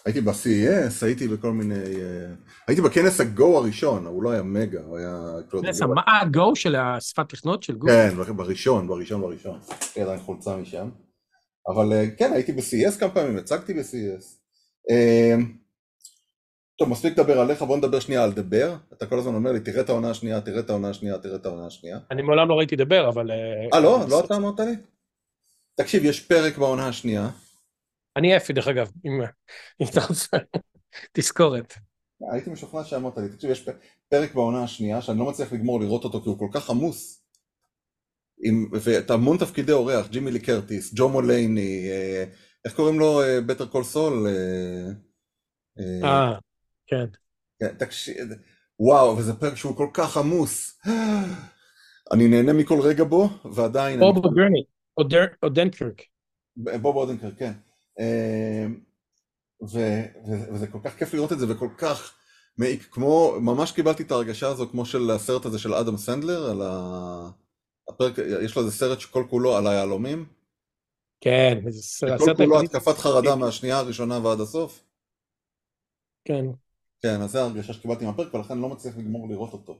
הייתי 0.05 0.21
ב-CES, 0.21 1.05
הייתי 1.05 1.27
בכל 1.27 1.51
מיני... 1.51 1.75
אה, 1.75 2.33
הייתי 2.67 2.81
בכנס 2.81 3.21
ה-GO 3.21 3.43
הראשון, 3.43 4.05
הוא 4.05 4.23
לא 4.23 4.31
היה 4.31 4.43
מגה, 4.43 4.79
הוא 4.81 4.97
היה... 4.97 5.33
כנס 5.61 5.81
מה 5.81 6.01
הגו 6.21 6.55
של 6.55 6.75
השפת 6.75 7.29
תכנות 7.29 7.63
של 7.63 7.75
גוגל? 7.75 7.93
כן, 7.93 8.35
בראשון, 8.35 8.87
בראשון, 8.87 9.21
בראשון. 9.21 9.59
יש 9.81 9.97
לי 9.97 10.03
עדיין 10.03 10.19
חולצה 10.19 10.57
משם. 10.57 10.89
אבל 11.67 11.93
אה, 11.93 12.05
כן, 12.17 12.31
הייתי 12.33 12.51
ב-CES 12.51 12.99
כמה 12.99 13.09
פעמים, 13.09 13.37
הצגתי 13.37 13.73
ב-CES. 13.73 14.25
אה, 16.75 16.79
טוב, 16.79 16.89
מספיק 16.89 17.19
לדבר 17.19 17.39
עליך, 17.39 17.61
בוא 17.61 17.77
נדבר 17.77 17.99
שנייה 17.99 18.23
על 18.23 18.31
דבר. 18.31 18.75
אתה 18.93 19.05
כל 19.05 19.19
הזמן 19.19 19.35
אומר 19.35 19.51
לי, 19.51 19.59
תראה 19.59 19.81
את 19.81 19.89
העונה 19.89 20.09
השנייה, 20.09 20.41
תראה 20.41 20.59
את 20.59 20.69
העונה 20.69 20.89
השנייה, 20.89 21.17
תראה 21.17 21.35
את 21.35 21.45
העונה 21.45 21.65
השנייה. 21.65 21.99
אני 22.11 22.21
מעולם 22.21 22.49
לא 22.49 22.53
ראיתי 22.53 22.75
לדבר, 22.75 23.09
אבל... 23.09 23.31
אה, 23.73 23.79
לא? 23.79 23.99
לא 24.09 24.25
אתה 24.25 24.35
אמרת 24.35 24.59
לי? 24.59 24.75
תקשיב, 25.75 26.05
יש 26.05 26.19
פרק 26.19 26.57
בעונה 26.57 26.87
השנייה. 26.87 27.29
אני 28.17 28.37
אפי, 28.37 28.53
דרך 28.53 28.67
אגב, 28.67 28.91
אם 29.81 29.87
אתה 29.89 30.01
רוצה, 30.09 30.37
תזכורת. 31.13 31.73
הייתי 32.31 32.49
משוכנע 32.49 32.83
שאמרת 32.83 33.17
לי, 33.17 33.29
תקשיב, 33.29 33.51
יש 33.51 33.69
פרק 34.09 34.33
בעונה 34.35 34.63
השנייה 34.63 35.01
שאני 35.01 35.19
לא 35.19 35.25
מצליח 35.25 35.53
לגמור 35.53 35.79
לראות 35.79 36.03
אותו 36.03 36.21
כי 36.21 36.29
הוא 36.29 36.39
כל 36.39 36.49
כך 36.53 36.69
עמוס. 36.69 37.21
עם, 38.43 38.69
ואתה 38.71 39.13
המון 39.13 39.37
תפקידי 39.37 39.71
אורח, 39.71 40.07
ג'ימי 40.07 40.31
לי 40.31 40.39
קרטיס, 40.39 40.93
ג'ו 40.95 41.09
מולייני, 41.09 41.89
אה, 41.89 42.23
איך 42.65 42.75
קוראים 42.75 42.99
לו? 42.99 43.21
בטר 43.45 43.65
קול 43.65 43.83
סול? 43.83 44.27
אה, 45.79 46.37
כן. 46.87 47.05
כן, 47.59 47.75
תקשיב, 47.77 48.17
וואו, 48.79 49.17
וזה 49.17 49.33
פרק 49.33 49.55
שהוא 49.55 49.75
כל 49.75 49.87
כך 49.93 50.17
עמוס. 50.17 50.81
אני 52.13 52.27
נהנה 52.27 52.53
מכל 52.53 52.79
רגע 52.81 53.03
בו, 53.03 53.29
ועדיין... 53.53 53.99
בוב 53.99 54.17
אודרני, 54.17 54.63
או 55.43 55.49
דנקרק. 55.49 56.01
בוב 56.55 56.95
אודנקרק, 56.95 57.33
כן. 57.37 57.51
ו- 59.61 60.05
ו- 60.27 60.53
וזה 60.53 60.67
כל 60.67 60.79
כך 60.83 60.97
כיף 60.97 61.13
לראות 61.13 61.31
את 61.31 61.39
זה, 61.39 61.45
וכל 61.49 61.69
כך 61.77 62.17
מעיק, 62.57 62.87
כמו, 62.91 63.35
ממש 63.41 63.71
קיבלתי 63.71 64.03
את 64.03 64.11
ההרגשה 64.11 64.47
הזו 64.47 64.67
כמו 64.69 64.85
של 64.85 65.11
הסרט 65.11 65.45
הזה 65.45 65.59
של 65.59 65.73
אדם 65.73 65.97
סנדלר, 65.97 66.49
על 66.51 66.61
ה... 66.61 67.29
הפרק, 67.89 68.13
יש 68.41 68.55
לו 68.55 68.61
איזה 68.61 68.77
סרט 68.77 68.99
שכל 68.99 69.23
כולו 69.29 69.57
על 69.57 69.67
היהלומים. 69.67 70.25
כן, 71.21 71.57
זה 71.69 72.07
כל 72.07 72.13
הסרט 72.13 72.37
כולו 72.37 72.61
התקפת 72.61 72.97
חרדה 72.97 73.35
מהשנייה 73.35 73.77
הראשונה 73.77 74.19
ועד 74.23 74.39
הסוף. 74.39 74.83
כן. 76.25 76.45
כן, 77.01 77.21
אז 77.21 77.31
זה 77.31 77.41
ההרגשה 77.41 77.73
שקיבלתי 77.73 78.05
מהפרק, 78.05 78.33
ולכן 78.33 78.53
אני 78.53 78.61
לא 78.61 78.69
מצליח 78.69 78.97
לגמור 78.97 79.29
לראות 79.29 79.53
אותו. 79.53 79.77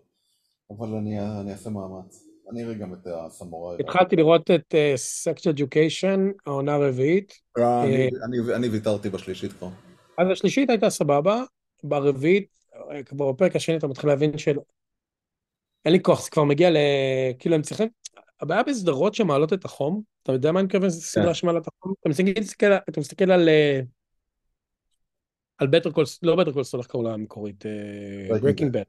אבל 0.70 0.88
אני, 0.88 1.20
אני 1.20 1.52
אעשה 1.52 1.70
מאמץ. 1.70 2.28
אני 2.52 2.64
אראה 2.64 2.74
גם 2.74 2.94
את 2.94 3.08
הסמוראי. 3.08 3.78
התחלתי 3.80 4.16
לראות 4.16 4.52
את 4.52 4.76
סקס 4.96 5.48
אדיוקיישן, 5.48 6.30
העונה 6.46 6.74
הרביעית. 6.74 7.34
אה, 7.58 7.84
אני, 7.84 8.10
אני, 8.26 8.56
אני 8.56 8.68
ויתרתי 8.68 9.10
בשלישית 9.10 9.54
כבר. 9.54 9.70
אז 10.18 10.28
השלישית 10.32 10.70
הייתה 10.70 10.90
סבבה, 10.90 11.44
ברביעית, 11.84 12.48
אה, 12.92 13.04
כבר 13.04 13.32
בפרק 13.32 13.56
השני 13.56 13.78
אתה 13.78 13.88
מתחיל 13.88 14.10
להבין 14.10 14.38
של... 14.38 14.58
אין 15.86 15.94
לי 15.94 16.02
כוח, 16.02 16.24
זה 16.24 16.30
כבר 16.30 16.44
מגיע 16.44 16.70
ל... 16.70 16.78
כאילו 17.40 17.56
הם 17.56 17.62
צריכים... 17.62 17.88
הבעיה 18.42 18.64
בסדרות 18.64 19.16
שמעלות 19.16 19.54
את 19.54 19.66
החום, 19.66 20.02
אתה 20.24 20.32
יודע 20.32 20.52
מה 20.52 20.60
אני 20.60 20.66
מתכוון? 20.66 20.90
זו 20.90 21.02
סדרה 21.02 21.34
שמעלה 21.34 21.60
את 21.60 21.68
החום? 21.68 21.94
אתה 22.90 23.00
מסתכל 23.00 23.32
על... 23.32 23.50
אה, 25.62 25.66
על 25.66 25.68
Better 25.68 25.92
Call, 25.92 26.06
לא 26.24 26.36
Better 26.36 26.52
Call 26.52 26.64
Saul, 26.64 26.80
איך 26.80 26.88
קראו 26.88 27.04
לה 27.04 27.14
המקורית? 27.14 27.64
Breaking 28.42 28.74
Bad. 28.74 28.84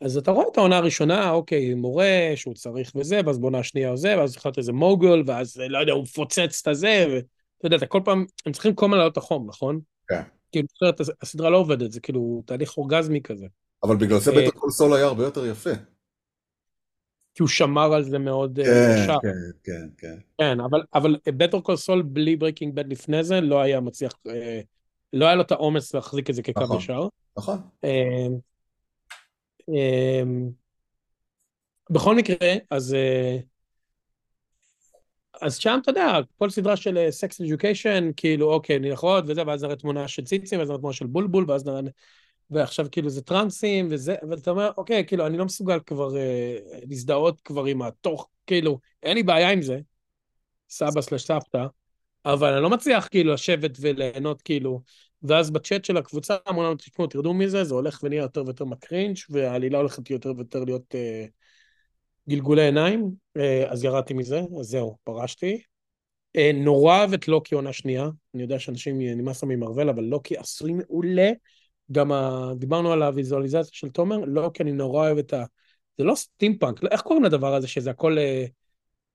אז 0.00 0.16
אתה 0.16 0.30
רואה 0.30 0.46
את 0.52 0.58
העונה 0.58 0.76
הראשונה, 0.76 1.30
אוקיי, 1.30 1.74
מורה 1.74 2.32
שהוא 2.34 2.54
צריך 2.54 2.92
וזה, 2.96 3.20
ואז 3.26 3.38
בעונה 3.38 3.58
השנייה 3.58 3.92
וזה, 3.92 4.18
ואז 4.18 4.36
יכול 4.36 4.48
להיות 4.48 4.58
איזה 4.58 4.72
מוגול, 4.72 5.24
ואז 5.26 5.56
לא 5.68 5.78
יודע, 5.78 5.92
הוא 5.92 6.02
מפוצץ 6.02 6.60
את 6.62 6.68
הזה, 6.68 7.06
ואתה 7.08 7.66
יודע, 7.66 7.76
אתה 7.76 7.86
כל 7.86 8.00
פעם, 8.04 8.26
הם 8.46 8.52
צריכים 8.52 8.74
כל 8.74 8.86
הזמן 8.86 8.96
לעלות 8.96 9.12
את 9.12 9.16
החום, 9.16 9.46
נכון? 9.48 9.80
כן. 10.08 10.22
כאילו, 10.52 10.66
אחרת 10.78 11.00
הסדרה 11.22 11.50
לא 11.50 11.56
עובדת, 11.56 11.92
זה 11.92 12.00
כאילו 12.00 12.42
תהליך 12.46 12.76
אורגזמי 12.76 13.22
כזה. 13.22 13.46
אבל 13.82 13.96
בגלל 13.96 14.18
זה 14.18 14.30
אה, 14.30 14.36
Better 14.36 14.50
Call 14.50 14.70
Saul 14.70 14.94
היה 14.94 15.06
הרבה 15.06 15.24
יותר 15.24 15.46
יפה. 15.46 15.70
כי 17.34 17.42
הוא 17.42 17.48
שמר 17.48 17.94
על 17.94 18.02
זה 18.02 18.18
מאוד 18.18 18.58
אה, 18.58 18.64
כן, 18.64 19.02
ישר. 19.02 19.18
כן, 19.22 19.28
כן, 19.64 19.88
כן. 19.98 20.18
כן, 20.38 20.58
אבל, 20.94 21.16
Better 21.26 21.60
Call 21.60 21.76
Saul 21.76 22.02
בלי 22.02 22.36
Breaking 22.36 22.74
Bad 22.74 22.92
לפני 22.92 23.24
זה 23.24 23.40
לא 23.40 23.60
היה 23.60 23.80
מצליח, 23.80 24.12
אה, 24.28 24.60
לא 25.12 25.26
היה 25.26 25.34
לו 25.34 25.42
את 25.42 25.52
האומץ 25.52 25.94
להחזיק 25.94 26.30
את 26.30 26.34
זה 26.34 26.42
כקו 26.42 26.60
נכון. 26.60 26.76
ישר. 26.76 27.08
נכון. 27.38 27.58
אה, 27.84 28.26
אה, 29.68 30.22
בכל 31.90 32.16
מקרה, 32.16 32.54
אז, 32.70 32.94
אה, 32.94 33.36
אז 35.42 35.56
שם 35.56 35.78
אתה 35.82 35.90
יודע, 35.90 36.18
כל 36.38 36.50
סדרה 36.50 36.76
של 36.76 37.06
Sex 37.10 37.40
Education, 37.40 38.10
כאילו 38.16 38.52
אוקיי, 38.52 38.78
נלכות 38.78 39.24
וזה, 39.28 39.42
ואז 39.46 39.64
נראה 39.64 39.76
תמונה 39.76 40.08
של 40.08 40.24
ציצים, 40.24 40.58
ואז 40.58 40.68
נראה 40.68 40.78
תמונה 40.78 40.94
של 40.94 41.06
בולבול, 41.06 41.44
ואז 41.48 41.66
נראה... 41.66 41.80
ועכשיו 42.50 42.86
כאילו 42.90 43.10
זה 43.10 43.22
טרנסים 43.22 43.88
וזה, 43.90 44.14
ואתה 44.30 44.50
אומר, 44.50 44.70
אוקיי, 44.76 45.06
כאילו, 45.06 45.26
אני 45.26 45.38
לא 45.38 45.44
מסוגל 45.44 45.80
כבר 45.86 46.16
אה, 46.16 46.58
להזדהות 46.88 47.40
כבר 47.40 47.64
עם 47.64 47.82
התוך, 47.82 48.28
כאילו, 48.46 48.78
אין 49.02 49.14
לי 49.14 49.22
בעיה 49.22 49.50
עם 49.50 49.62
זה, 49.62 49.80
סבא 50.70 51.00
סלש 51.00 51.24
סבתא, 51.24 51.66
אבל 52.24 52.52
אני 52.52 52.62
לא 52.62 52.70
מצליח 52.70 53.08
כאילו 53.10 53.32
לשבת 53.32 53.78
וליהנות 53.80 54.42
כאילו, 54.42 54.82
ואז 55.22 55.50
בצ'אט 55.50 55.84
של 55.84 55.96
הקבוצה 55.96 56.36
אמרו 56.48 56.62
לנו, 56.62 56.74
תשמעו, 56.74 57.08
תרדו 57.08 57.34
מזה, 57.34 57.64
זה 57.64 57.74
הולך 57.74 58.00
ונהיה 58.02 58.22
יותר 58.22 58.44
ויותר 58.44 58.64
מקרינג' 58.64 59.16
והעלילה 59.30 59.78
הולכת 59.78 60.10
יותר 60.10 60.32
ויותר 60.36 60.64
להיות 60.64 60.94
אה, 60.94 61.24
גלגולי 62.28 62.62
עיניים, 62.62 63.10
אה, 63.36 63.64
אז 63.68 63.84
ירדתי 63.84 64.14
מזה, 64.14 64.40
אז 64.60 64.66
זהו, 64.66 64.96
פרשתי. 65.04 65.62
אה, 66.36 66.50
נורא 66.54 66.98
אוהב 66.98 67.12
את 67.12 67.28
לוקי 67.28 67.54
עונה 67.54 67.72
שנייה, 67.72 68.08
אני 68.34 68.42
יודע 68.42 68.58
שאנשים 68.58 69.00
נמאס 69.00 69.42
להם 69.42 69.52
ממרוול, 69.52 69.88
אבל 69.88 70.04
לוקי 70.04 70.36
עשוי 70.36 70.72
מעולה. 70.72 71.30
גם 71.92 72.12
ה... 72.12 72.50
דיברנו 72.58 72.92
על 72.92 73.02
הוויזואליזציה 73.02 73.70
של 73.72 73.88
תומר, 73.88 74.50
כי 74.54 74.62
אני 74.62 74.72
נורא 74.72 75.06
אוהב 75.06 75.18
את 75.18 75.32
ה... 75.32 75.44
זה 75.98 76.04
לא 76.04 76.14
סטימפאנק, 76.14 76.82
לא, 76.82 76.88
איך 76.92 77.00
קוראים 77.00 77.24
לדבר 77.24 77.54
הזה 77.54 77.68
שזה 77.68 77.90
הכל 77.90 78.18
אה, 78.18 78.44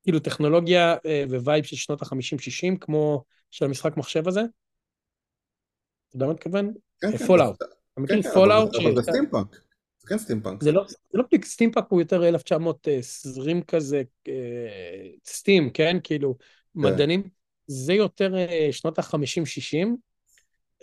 כאילו 0.03 0.19
טכנולוגיה 0.19 0.95
אה, 1.05 1.23
vibe 1.29 1.63
של 1.63 1.75
שנות 1.75 2.01
ה-50-60, 2.01 2.77
כמו 2.81 3.23
של 3.51 3.65
המשחק 3.65 3.97
מחשב 3.97 4.27
הזה? 4.27 4.41
אתה 4.41 6.15
יודע 6.15 6.25
מה 6.25 6.31
אני 6.31 6.35
מתכוון? 6.35 6.73
כן, 7.01 7.17
כן. 7.17 7.25
Fallout. 7.25 7.55
אתה 7.55 7.65
מכיר 8.01 8.15
כן, 8.15 8.21
כן, 8.29 8.33
Fallout? 8.33 8.75
אבל- 8.75 8.95
זה 8.95 9.01
סטימפאנק. 9.01 9.55
זה 9.99 10.07
כן 10.07 10.17
סטימפאנק. 10.17 10.63
זה 10.63 10.71
לא, 10.71 10.85
זה 10.87 10.95
לא 11.13 11.23
בדיוק 11.27 11.45
סטימפאנק, 11.45 11.85
הוא 11.89 12.01
יותר 12.01 12.27
1920 12.27 13.61
כזה, 13.61 14.01
אה, 14.27 15.09
steam, 15.25 15.69
כן? 15.69 15.97
כאילו, 16.03 16.35
מדענים. 16.75 17.23
זה 17.67 17.93
יותר 17.93 18.35
אה, 18.35 18.67
שנות 18.71 18.99
ה-50-60, 18.99 19.87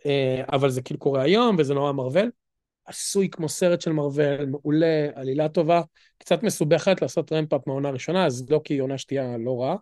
אה, 0.07 0.43
אבל 0.53 0.71
זה 0.71 0.83
כאילו 0.83 1.01
קורה 1.01 1.23
היום, 1.23 1.57
וזה 1.59 1.75
נורא 1.75 1.93
Marvel. 1.93 2.31
עשוי 2.91 3.29
כמו 3.31 3.49
סרט 3.49 3.81
של 3.81 3.93
Marvel, 3.93 4.47
מעולה, 4.47 5.09
עלילה 5.15 5.49
טובה, 5.49 5.83
קצת 6.19 6.43
מסובכת 6.43 7.03
לעשות 7.03 7.33
ramp 7.33 7.55
up 7.55 7.67
מהעונה 7.67 7.89
הראשונה, 7.89 8.27
אז 8.27 8.51
לוקי 8.51 8.79
עונה 8.79 8.99
שתיים 8.99 9.37
לא 9.39 9.63
רע. 9.63 9.77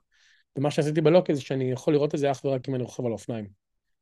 ומה 0.57 0.71
שעשיתי 0.71 1.01
בלוקי 1.01 1.35
זה 1.35 1.41
שאני 1.41 1.71
יכול 1.71 1.95
לראות 1.95 2.15
את 2.15 2.19
זה 2.21 2.31
אך 2.31 2.45
ורק 2.45 2.69
אם 2.69 2.75
אני 2.75 2.83
רוכב 2.83 3.07
על 3.07 3.13
אופניים. 3.13 3.49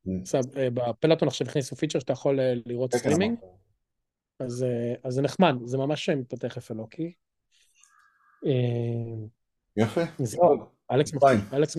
Mm. 0.07 0.11
אה, 0.57 0.71
בפלטון 0.71 1.29
עכשיו 1.29 1.47
הכניסו 1.47 1.77
feature 1.77 1.99
שאתה 1.99 2.13
יכול 2.13 2.41
אה, 2.41 2.53
לראות 2.67 2.95
סטרימינג. 2.95 3.39
אז, 4.41 4.63
אה, 4.63 4.95
אז 5.05 5.15
זה 5.15 5.23
נחמד, 5.23 5.55
זה 5.65 5.79
ממש 5.79 6.09
מתפתח 6.09 6.57
יפה 6.57 6.75
לוקי. 6.75 7.13
יפה. 9.77 10.01
אלכס 10.91 11.11
אלכס 11.53 11.77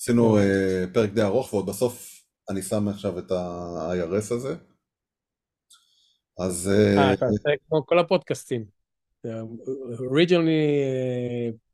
עשינו 0.00 0.38
פרק 0.92 1.10
די 1.10 1.22
ארוך, 1.22 1.52
ועוד 1.52 1.66
בסוף 1.66 2.24
אני 2.50 2.62
שם 2.62 2.88
עכשיו 2.88 3.18
את 3.18 3.30
ה-IRS 3.30 4.34
הזה. 4.34 4.56
אז... 6.38 6.70
אה, 6.74 6.98
אה, 6.98 7.12
אתה 7.12 7.26
עושה 7.26 7.50
כמו 7.68 7.86
כל 7.86 7.98
הפודקאסטים. 7.98 8.64
אוריג'ינלי 9.98 10.62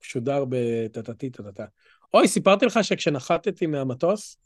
שודר 0.01 0.45
בטטטי 0.49 1.31
טטטה. 1.31 1.65
אוי, 2.15 2.29
סיפרתי 2.29 2.67
לך 2.67 2.79
שכשנחתתי 2.83 3.67
מהמטוס, 3.67 4.37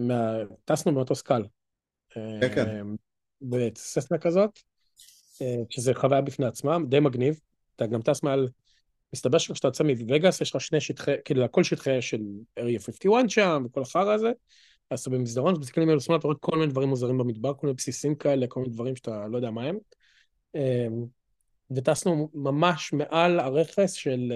מה... 0.00 0.36
טסנו 0.64 0.94
במטוס 0.94 1.22
קל. 1.22 1.42
כן, 2.14 2.54
כן. 2.54 2.86
בססנה 3.42 4.18
כזאת, 4.18 4.58
שזה 5.70 5.94
חוויה 5.94 6.20
בפני 6.20 6.46
עצמה, 6.46 6.76
די 6.88 7.00
מגניב. 7.00 7.40
אתה 7.76 7.86
גם 7.86 8.02
טס 8.02 8.22
מעל, 8.22 8.48
מסתבר 9.14 9.38
שכשאתה 9.38 9.68
יוצא 9.68 9.84
מווגאס, 9.84 10.40
יש 10.40 10.56
לך 10.56 10.60
שני 10.60 10.80
שטחי, 10.80 11.12
כאילו, 11.24 11.44
הכל 11.44 11.64
שטחי 11.64 12.02
של 12.02 12.22
Area 12.58 12.78
51 12.80 13.30
שם, 13.30 13.62
וכל 13.66 13.82
החרא 13.82 14.12
הזה. 14.12 14.32
אז 14.90 15.00
אתה 15.00 15.10
במסדרון, 15.10 15.54
כשמסתכלים 15.54 15.88
על 15.88 16.00
שמאלה, 16.00 16.18
אתה 16.18 16.26
רואה 16.26 16.38
כל 16.40 16.56
מיני 16.56 16.70
דברים 16.70 16.88
מוזרים 16.88 17.18
במדבר, 17.18 17.54
כל 17.54 17.66
מיני 17.66 17.76
בסיסים 17.76 18.14
כאלה, 18.14 18.46
כל 18.46 18.60
מיני 18.60 18.72
דברים 18.72 18.96
שאתה 18.96 19.26
לא 19.28 19.36
יודע 19.36 19.50
מה 19.50 19.64
הם. 19.64 19.78
וטסנו 21.70 22.30
ממש 22.34 22.92
מעל 22.92 23.40
הרכס 23.40 23.92
של 23.92 24.32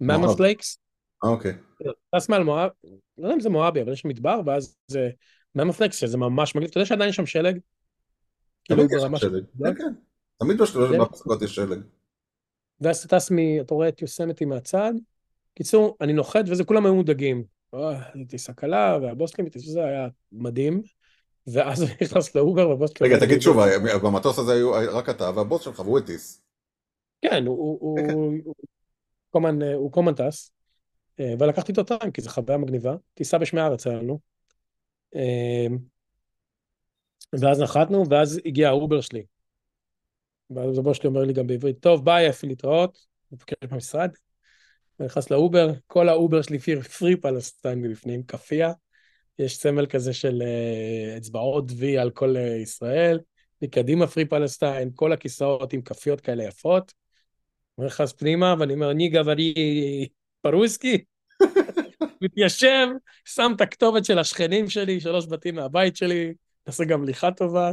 Mammoth 0.00 0.40
Lakes. 0.40 0.78
אוקיי. 1.22 1.52
טס 2.16 2.28
מעל 2.28 2.44
מואב, 2.44 2.70
לא 3.18 3.24
יודע 3.24 3.34
אם 3.34 3.40
זה 3.40 3.50
מואבי, 3.50 3.82
אבל 3.82 3.92
יש 3.92 4.04
מדבר, 4.04 4.40
ואז 4.46 4.76
זה 4.86 5.10
Mammoth 5.54 5.80
Lakes, 5.80 5.96
שזה 5.96 6.18
ממש 6.18 6.54
מגניב. 6.54 6.70
אתה 6.70 6.78
יודע 6.78 6.86
שעדיין 6.86 7.10
יש 7.10 7.16
שם 7.16 7.26
שלג? 7.26 7.58
תמיד 8.62 8.86
יש 8.96 9.02
שם 9.02 9.16
שלג, 9.16 9.44
כן, 9.64 9.74
כן. 9.74 9.92
תמיד 10.38 10.56
בפסקות 11.00 11.42
יש 11.42 11.54
שלג. 11.54 11.80
ואז 12.80 13.04
אתה 13.04 13.16
טס 13.16 13.30
מ... 13.30 13.36
אתה 13.60 13.74
רואה 13.74 13.88
את 13.88 14.02
יוסמתי 14.02 14.44
מהצד. 14.44 14.92
קיצור, 15.54 15.96
אני 16.00 16.12
נוחת, 16.12 16.44
וזה 16.46 16.64
כולם 16.64 16.86
היו 16.86 16.94
מודאגים. 16.94 17.44
טיסה 18.28 18.52
קלה, 18.52 18.98
והבוס 19.02 19.30
שלי, 19.30 19.50
זה 19.54 19.84
היה 19.84 20.08
מדהים. 20.32 20.82
ואז 21.46 21.82
הוא 21.82 21.90
נכנס 22.02 22.34
לאובר 22.34 22.68
והבוס 22.68 22.90
רגע, 23.00 23.18
תגיד 23.20 23.42
שוב, 23.42 23.56
במטוס 24.02 24.38
הזה 24.38 24.52
היו 24.52 24.72
רק 24.72 25.08
אתה 25.08 25.30
והבוס 25.30 25.62
שלך 25.62 25.78
והוא 25.80 25.98
הטיס. 25.98 26.42
כן, 27.22 27.46
הוא 27.46 27.90
קומן 29.90 30.14
טס, 30.14 30.52
ולקחתי 31.18 31.72
אותו 31.72 31.98
טנק, 31.98 32.14
כי 32.14 32.22
זו 32.22 32.30
חוויה 32.30 32.58
מגניבה. 32.58 32.94
טיסה 33.14 33.38
בשמי 33.38 33.60
הארץ 33.60 33.86
היה 33.86 33.96
לנו. 33.96 34.18
ואז 37.32 37.60
נחתנו, 37.60 38.04
ואז 38.10 38.40
הגיע 38.46 38.68
האובר 38.68 39.00
שלי. 39.00 39.24
ואז 40.50 40.78
הבוס 40.78 40.96
שלי 40.96 41.08
אומר 41.08 41.20
לי 41.24 41.32
גם 41.32 41.46
בעברית, 41.46 41.80
טוב, 41.80 42.04
ביי, 42.04 42.30
אפי 42.30 42.46
להתראות, 42.46 43.06
מפקד 43.32 43.56
במשרד. 43.70 44.10
נכנס 45.04 45.30
לאובר, 45.30 45.70
כל 45.86 46.08
האובר 46.08 46.42
שלי 46.42 46.58
פרי 46.98 47.16
פלסטיין 47.16 47.82
מבפנים, 47.82 48.22
כאפיה. 48.22 48.72
יש 49.38 49.56
סמל 49.56 49.86
כזה 49.86 50.12
של 50.12 50.42
uh, 50.42 51.18
אצבעות 51.18 51.64
וי 51.76 51.98
על 51.98 52.10
כל 52.10 52.36
uh, 52.36 52.62
ישראל, 52.62 53.20
מקדימה 53.62 54.06
פרי 54.06 54.24
פלסטיין, 54.24 54.90
כל 54.94 55.12
הכיסאות 55.12 55.72
עם 55.72 55.82
כפיות 55.82 56.20
כאלה 56.20 56.44
יפות. 56.44 56.94
נכנס 57.78 58.12
פנימה 58.12 58.54
ואני 58.58 58.74
אומר, 58.74 58.92
ניגה 58.92 59.20
ואני 59.26 60.08
פרוסקי. 60.40 61.04
מתיישב, 62.22 62.86
שם 63.24 63.52
את 63.56 63.60
הכתובת 63.60 64.04
של 64.04 64.18
השכנים 64.18 64.70
שלי, 64.70 65.00
שלוש 65.00 65.26
בתים 65.26 65.54
מהבית 65.54 65.96
שלי, 65.96 66.34
נעשה 66.66 66.84
גם 66.84 67.04
ליכה 67.04 67.30
טובה. 67.30 67.72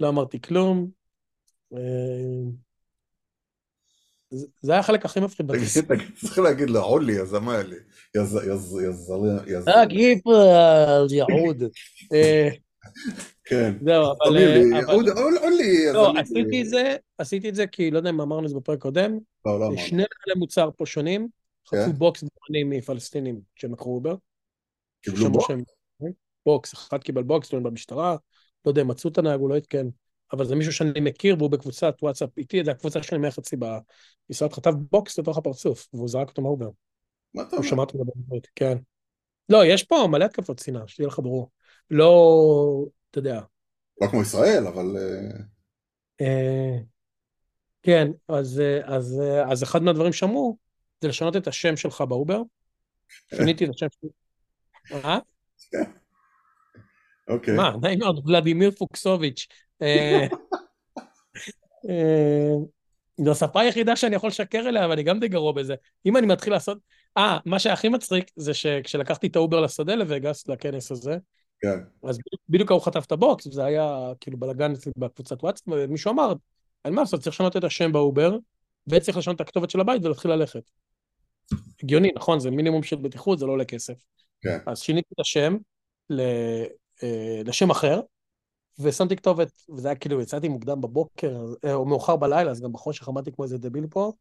לא 0.00 0.08
אמרתי 0.08 0.40
כלום. 0.40 0.90
אה, 4.36 4.48
זה 4.62 4.72
היה 4.72 4.80
החלק 4.80 5.04
הכי 5.04 5.20
מפחיד 5.20 5.46
בטיסה. 5.46 5.80
צריך 6.20 6.38
להגיד 6.38 6.70
לו, 6.70 6.80
עולי, 6.80 7.20
אז 7.20 7.32
מה 7.32 7.62
לי? 7.62 7.76
יז... 8.16 9.68
אה, 9.68 9.84
גיפל, 9.84 11.06
יעוד. 11.10 11.62
כן. 13.44 13.74
זהו, 13.84 14.04
אבל... 14.04 14.38
עולי. 15.42 15.92
לא, 15.92 16.12
עשיתי 16.18 16.62
את 16.62 16.68
זה, 16.68 16.96
עשיתי 17.18 17.48
את 17.48 17.54
זה 17.54 17.66
כי, 17.66 17.90
לא 17.90 17.98
יודע 17.98 18.10
אם 18.10 18.20
אמרנו 18.20 18.44
את 18.44 18.48
זה 18.48 18.54
בפרק 18.54 18.78
קודם. 18.78 19.18
שני 19.76 19.92
מנהלי 19.92 20.38
מוצר 20.38 20.70
פה 20.76 20.86
שונים, 20.86 21.28
חטפו 21.68 21.84
כן. 21.84 21.92
בוקס 21.92 22.22
בוחנים 22.22 22.70
מפלסטינים 22.70 23.40
לקחו 23.62 23.94
אובר. 23.94 24.14
קיבלו 25.00 25.30
בוקס? 25.30 25.54
בוקס, 26.46 26.74
אחד 26.74 27.02
קיבל 27.02 27.22
בוקס, 27.22 27.48
טוען 27.48 27.62
במשטרה, 27.62 28.16
לא 28.66 28.70
יודע, 28.70 28.84
מצאו 28.84 29.10
את 29.10 29.18
הנהג, 29.18 29.40
הוא 29.40 29.50
לא 29.50 29.56
עדכן. 29.56 29.86
אבל 30.32 30.44
זה 30.44 30.54
מישהו 30.54 30.72
שאני 30.72 31.00
מכיר 31.00 31.36
והוא 31.38 31.50
בקבוצת 31.50 31.96
וואטסאפ 32.02 32.38
איתי, 32.38 32.64
זה 32.64 32.70
הקבוצה 32.70 33.00
מערך 33.18 33.38
אצלי 33.38 33.58
במשרד 34.28 34.52
חטף 34.52 34.72
בוקס 34.90 35.18
לתוך 35.18 35.38
הפרצוף, 35.38 35.88
והוא 35.94 36.08
זרק 36.08 36.28
אותו 36.28 36.42
מהאובר. 36.42 36.68
מה 37.34 37.42
אתה 37.42 37.50
הוא 37.50 37.58
אומר? 37.58 37.68
שמע 37.70 37.80
אותו 37.80 37.98
מדבר 37.98 38.12
בעברית, 38.16 38.48
כן. 38.54 38.78
לא, 39.48 39.66
יש 39.66 39.82
פה 39.82 40.06
מלא 40.10 40.24
התקפות 40.24 40.58
שנאה, 40.58 40.82
שתהיה 40.86 41.08
לך 41.08 41.18
ברור. 41.18 41.50
לא, 41.90 42.84
אתה 43.10 43.18
יודע. 43.18 43.40
לא 44.00 44.06
כמו 44.06 44.22
ישראל, 44.22 44.66
אבל... 44.66 44.96
אה, 44.96 45.38
אה, 46.20 46.76
כן, 47.82 48.08
אז, 48.28 48.60
אה, 48.60 48.96
אז, 48.96 49.22
אז 49.50 49.62
אחד 49.62 49.82
מהדברים 49.82 50.12
שאמרו, 50.12 50.56
זה 51.00 51.08
לשנות 51.08 51.36
את 51.36 51.46
השם 51.46 51.76
שלך 51.76 52.00
באובר. 52.00 52.42
שיניתי 53.34 53.64
את 53.64 53.70
השם 53.70 53.86
שלי. 54.00 54.10
אה? 55.04 55.18
אוקיי. 57.28 57.56
מה, 57.56 57.72
נעים 57.82 57.98
מאוד, 57.98 58.28
ולדימיר 58.28 58.70
פוקסוביץ'. 58.70 59.46
אה, 59.82 60.26
אה, 61.88 62.52
זו 63.24 63.30
השפה 63.30 63.60
היחידה 63.60 63.96
שאני 63.96 64.16
יכול 64.16 64.28
לשקר 64.28 64.68
אליה, 64.68 64.88
ואני 64.88 65.02
גם 65.02 65.20
די 65.20 65.28
גרוע 65.28 65.52
בזה. 65.52 65.74
אם 66.06 66.16
אני 66.16 66.26
מתחיל 66.26 66.52
לעשות... 66.52 66.78
אה, 67.16 67.38
מה 67.46 67.58
שהכי 67.58 67.88
מצחיק 67.88 68.30
זה 68.36 68.54
שכשלקחתי 68.54 69.26
את 69.26 69.36
האובר 69.36 69.60
לשדה 69.60 69.94
לווגאס, 69.94 70.48
לכנס 70.48 70.92
הזה, 70.92 71.16
כן. 71.60 71.78
אז 72.08 72.18
בדיוק- 72.48 72.70
ההוא 72.70 72.82
חטף 72.82 73.04
את 73.06 73.12
הבוקס, 73.12 73.46
וזה 73.46 73.64
היה 73.64 74.12
כאילו 74.20 74.38
בלאגן 74.38 74.72
בקבוצת 74.96 75.42
וואטסאפ, 75.42 75.68
ומישהו 75.68 76.12
אמר, 76.12 76.32
אין 76.84 76.94
מה 76.94 77.00
לעשות, 77.00 77.20
צריך 77.20 77.36
לשנות 77.36 77.56
את 77.56 77.64
השם 77.64 77.92
באובר, 77.92 78.36
וצריך 78.86 79.16
לשנות 79.16 79.36
את 79.36 79.40
הכתובת 79.40 79.70
של 79.70 79.80
הבית 79.80 80.04
ולהתחיל 80.04 80.30
ללכת. 80.30 80.70
הגיוני, 81.82 82.10
נכון? 82.16 82.40
זה 82.40 82.50
מינימום 82.50 82.82
של 82.82 82.96
בטיחות, 82.96 83.38
זה 83.38 83.46
לא 83.46 83.52
עולה 83.52 83.64
כסף. 83.64 83.94
כן. 84.40 84.58
אז 84.66 84.80
שיניתי 84.80 85.08
את 85.14 85.20
השם 85.20 85.56
ל... 86.10 86.20
אה, 87.02 87.40
לשם 87.44 87.70
אחר, 87.70 88.00
ושמתי 88.78 89.16
כתובת, 89.16 89.52
וזה 89.68 89.88
היה 89.88 89.94
כאילו, 89.94 90.20
יצאתי 90.20 90.48
מוקדם 90.48 90.80
בבוקר, 90.80 91.44
אה, 91.64 91.74
או 91.74 91.84
מאוחר 91.84 92.16
בלילה, 92.16 92.50
אז 92.50 92.60
גם 92.60 92.72
בחושך 92.72 93.08
עמדתי 93.08 93.32
כמו 93.32 93.44
איזה 93.44 93.58
דביל 93.58 93.86
פה, 93.90 94.12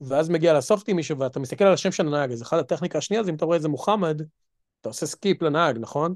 ואז 0.00 0.28
מגיע 0.28 0.52
לאסוף 0.52 0.80
אותי 0.80 0.92
מישהו, 0.92 1.18
ואתה 1.18 1.40
מסתכל 1.40 1.64
על 1.64 1.72
השם 1.72 1.92
של 1.92 2.06
הנהג, 2.06 2.32
אז 2.32 2.42
אחת 2.42 2.58
הטכניקה 2.58 2.98
השנייה 2.98 3.22
זה 3.22 3.30
אם 3.30 3.36
אתה 3.36 3.44
רואה 3.44 3.56
איזה 3.56 3.68
מוחמד, 3.68 4.22
אתה 4.80 4.88
עושה 4.88 5.06
skip 5.06 5.42
לנהג, 5.42 5.78
נכון? 5.78 6.14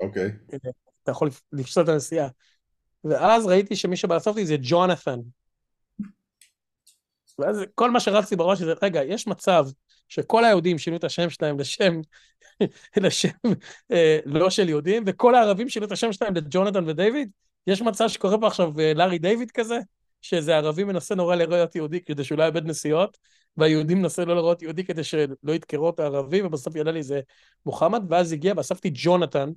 אוקיי. 0.00 0.30
אתה 1.02 1.10
יכול 1.10 1.28
לפ- 1.28 1.42
לפסול 1.52 1.84
את 1.84 1.88
הנסיעה. 1.88 2.28
ואז 3.04 3.46
ראיתי 3.46 3.76
שמי 3.76 3.96
שבא 3.96 4.18
אותי 4.26 4.46
זה 4.46 4.56
ג'ונתן. 4.60 5.20
ואז 7.38 7.60
כל 7.74 7.90
מה 7.90 8.00
שרצתי 8.00 8.36
בראש 8.36 8.62
זה, 8.62 8.72
רגע, 8.82 9.04
יש 9.04 9.26
מצב 9.26 9.66
שכל 10.08 10.44
היהודים 10.44 10.78
שינו 10.78 10.96
את 10.96 11.04
השם 11.04 11.30
שלהם 11.30 11.58
לשם, 11.58 12.00
לשם 12.96 13.28
אה, 13.92 14.18
לא 14.24 14.50
של 14.50 14.68
יהודים, 14.68 15.02
וכל 15.06 15.34
הערבים 15.34 15.68
שינו 15.68 15.86
את 15.86 15.92
השם 15.92 16.12
שלהם 16.12 16.34
לג'ונתן 16.34 16.88
ודייוויד? 16.88 17.30
יש 17.66 17.82
מצב 17.82 18.08
שקורה 18.08 18.38
פה 18.40 18.46
עכשיו 18.46 18.80
אה, 18.80 18.94
לארי 18.94 19.18
דייוויד 19.18 19.50
כזה? 19.50 19.78
שאיזה 20.22 20.56
ערבי 20.56 20.84
מנסה 20.84 21.14
נורא 21.14 21.34
לראות 21.34 21.74
יהודי 21.74 22.04
כדי 22.04 22.24
שהוא 22.24 22.38
לא 22.38 22.44
יאבד 22.44 22.66
נסיעות, 22.66 23.18
והיהודים 23.56 23.98
מנסה 23.98 24.24
לא 24.24 24.36
לראות 24.36 24.62
יהודי 24.62 24.84
כדי 24.84 25.04
שלא 25.04 25.52
ידקרו 25.52 25.90
את 25.90 26.00
הערבי, 26.00 26.42
ובסוף 26.42 26.76
יעלה 26.76 26.92
לי 26.92 26.98
איזה 26.98 27.20
מוחמד, 27.66 28.02
ואז 28.08 28.32
הגיע 28.32 28.54
ואספתי 28.56 28.90
ג'ונתן, 28.94 29.50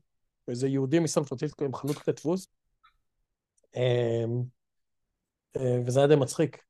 איזה 0.48 0.68
יהודי 0.68 1.00
מסן 1.00 1.24
פרנסיסקו 1.24 1.66
עם 1.66 1.76
חנות 1.76 1.96
בתי 1.96 2.12
דפוס. 2.12 2.48
אמ, 3.76 4.42
אה, 5.58 5.80
וזה 5.86 6.00
היה 6.00 6.08
די 6.08 6.16
מצחיק. 6.16 6.64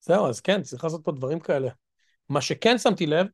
זהו, 0.00 0.26
אז 0.26 0.40
כן, 0.40 0.62
צריך 0.62 0.84
לעשות 0.84 1.04
פה 1.04 1.12
דברים 1.12 1.40
כאלה. 1.40 1.68
מה 2.28 2.40
שכן 2.40 2.78
שמתי 2.78 3.06
לב, 3.06 3.26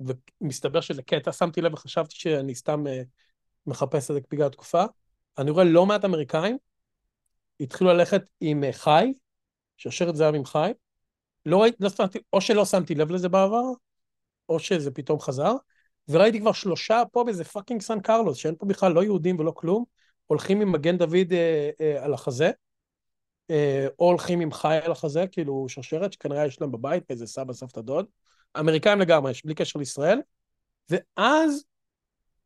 ומסתבר 0.00 0.80
שזה 0.80 1.02
קטע, 1.02 1.32
שמתי 1.32 1.60
לב 1.60 1.74
וחשבתי 1.74 2.16
שאני 2.16 2.54
סתם 2.54 2.86
אה, 2.86 3.02
מחפש 3.66 4.10
את 4.10 4.14
זה 4.14 4.20
בגלל 4.30 4.46
התקופה, 4.46 4.84
אני 5.38 5.50
רואה 5.50 5.64
לא 5.64 5.86
מעט 5.86 6.04
אמריקאים 6.04 6.58
התחילו 7.60 7.90
ללכת 7.90 8.22
עם 8.40 8.64
אה, 8.64 8.72
חי, 8.72 9.12
שרשרת 9.76 10.16
זהב 10.16 10.34
עם 10.34 10.44
חי. 10.44 10.72
לא 11.46 11.62
ראיתי, 11.62 11.76
לא 11.80 11.88
שמתי, 11.88 12.18
או 12.32 12.40
שלא 12.40 12.64
שמתי 12.64 12.94
לב 12.94 13.10
לזה 13.10 13.28
בעבר, 13.28 13.62
או 14.48 14.58
שזה 14.58 14.90
פתאום 14.90 15.20
חזר, 15.20 15.52
וראיתי 16.08 16.40
כבר 16.40 16.52
שלושה 16.52 17.02
פה 17.12 17.24
באיזה 17.24 17.44
fucking 17.44 17.80
סן 17.80 18.00
קרלוס, 18.00 18.36
שאין 18.36 18.54
פה 18.58 18.66
בכלל 18.66 18.92
לא 18.92 19.04
יהודים 19.04 19.38
ולא 19.38 19.52
כלום, 19.56 19.84
הולכים 20.26 20.60
עם 20.60 20.72
מגן 20.72 20.98
דוד 20.98 21.32
אה, 21.32 21.70
אה, 21.80 22.04
על 22.04 22.14
החזה, 22.14 22.50
אה, 23.50 23.86
או 23.98 24.06
הולכים 24.06 24.40
עם 24.40 24.52
חי 24.52 24.78
על 24.84 24.92
החזה, 24.92 25.26
כאילו 25.26 25.68
שרשרת, 25.68 26.12
שכנראה 26.12 26.46
יש 26.46 26.60
להם 26.60 26.72
בבית, 26.72 27.10
איזה 27.10 27.26
סבא, 27.26 27.52
סבתא, 27.52 27.80
דוד. 27.80 28.06
אמריקאים 28.58 29.00
לגמרי, 29.00 29.30
יש 29.30 29.44
בלי 29.44 29.54
קשר 29.54 29.78
לישראל. 29.78 30.20
ואז 30.90 31.64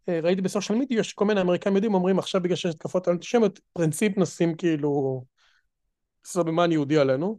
אה, 0.08 0.20
ראיתי 0.22 0.40
ב 0.40 0.46
social 0.46 0.78
media 0.78 1.04
שכל 1.04 1.24
מיני 1.24 1.40
אמריקאים 1.40 1.74
יודעים 1.74 1.94
אומרים 1.94 2.18
עכשיו 2.18 2.42
בגלל 2.42 2.56
שיש 2.56 2.74
התקפות 2.74 3.08
אנטישמיות, 3.08 3.60
פרינציפ 3.72 4.18
נשים 4.18 4.54
כאילו 4.56 5.24
סממן 6.24 6.72
יהודי 6.72 6.98
עלינו, 6.98 7.38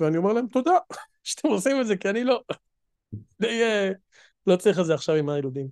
ואני 0.00 0.16
אומר 0.16 0.32
להם 0.32 0.46
תודה 0.46 0.78
שאתם 1.24 1.48
עושים 1.48 1.80
את 1.80 1.86
זה, 1.86 1.96
כי 1.96 2.10
אני 2.10 2.24
לא. 2.24 2.42
די, 3.40 3.62
אה, 3.62 3.90
לא 4.46 4.56
צריך 4.56 4.78
את 4.78 4.86
זה 4.86 4.94
עכשיו 4.94 5.14
עם 5.14 5.28
הילודים. 5.28 5.68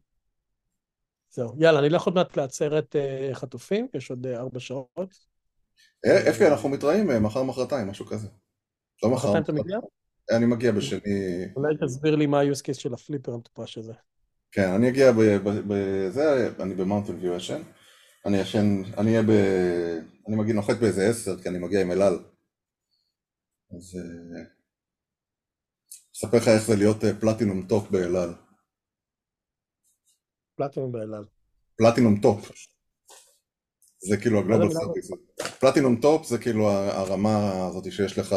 זהו, 1.31 1.55
יאללה, 1.59 1.79
אני 1.79 1.89
אלך 1.89 2.03
עוד 2.03 2.15
מעט 2.15 2.37
לעצרת 2.37 2.97
אה, 2.97 3.31
חטופים, 3.33 3.89
יש 3.95 4.11
עוד 4.11 4.27
ארבע 4.27 4.61
שעות. 4.61 5.37
אפי, 6.31 6.47
אנחנו 6.47 6.69
מתראים 6.69 7.11
אה, 7.11 7.21
מחר 7.21 7.43
מחרתיים, 7.43 7.89
משהו 7.89 8.07
כזה. 8.07 8.29
לא 9.03 9.11
מחר. 9.11 9.29
מחרתיים 9.29 9.45
אתה 9.45 9.53
מגיע? 9.53 9.79
אני 10.31 10.47
מגיע 10.47 10.73
בשני... 10.73 11.45
אולי 11.57 11.75
תסביר 11.87 12.17
לי 12.17 12.27
מה 12.27 12.41
ה-use 12.41 12.63
case 12.63 12.81
של 12.81 12.95
הפליפר 12.95 13.35
המטופש 13.35 13.79
הזה. 13.79 13.93
כן, 14.53 14.69
אני 14.69 14.89
אגיע 14.89 15.13
בזה, 15.69 16.51
אני 16.61 16.75
במאונטל 16.75 17.13
ויו 17.13 17.35
ישן. 17.35 17.63
אני 18.27 18.37
ישן, 18.37 18.83
אני 18.99 19.11
אהיה 19.11 19.23
ב... 19.23 19.31
אני 20.29 20.37
מגיע, 20.37 20.55
נוחת 20.55 20.77
באיזה 20.77 21.09
עשר, 21.09 21.43
כי 21.43 21.49
אני 21.49 21.59
מגיע 21.59 21.81
עם 21.81 21.91
אלעל. 21.91 22.15
אז... 23.77 23.97
אה, 23.97 24.57
אספר 26.17 26.37
לך 26.37 26.49
איך 26.49 26.63
זה 26.67 26.77
להיות 26.77 26.97
פלטינום 27.21 27.67
טופ 27.69 27.91
באלעל. 27.91 28.35
פלטינום 30.57 30.93
באלעל. 30.93 31.25
פלטינום 31.77 32.21
טופ. 32.21 32.51
זה 34.09 34.17
כאילו 34.17 34.39
ה 34.39 34.43
Global 34.43 34.71
Service. 34.73 35.11
פלטינום 35.61 36.01
טופ 36.01 36.27
זה 36.27 36.39
כאילו 36.39 36.71
הרמה 36.71 37.67
הזאת 37.67 37.93
שיש 37.93 38.19
לך 38.19 38.37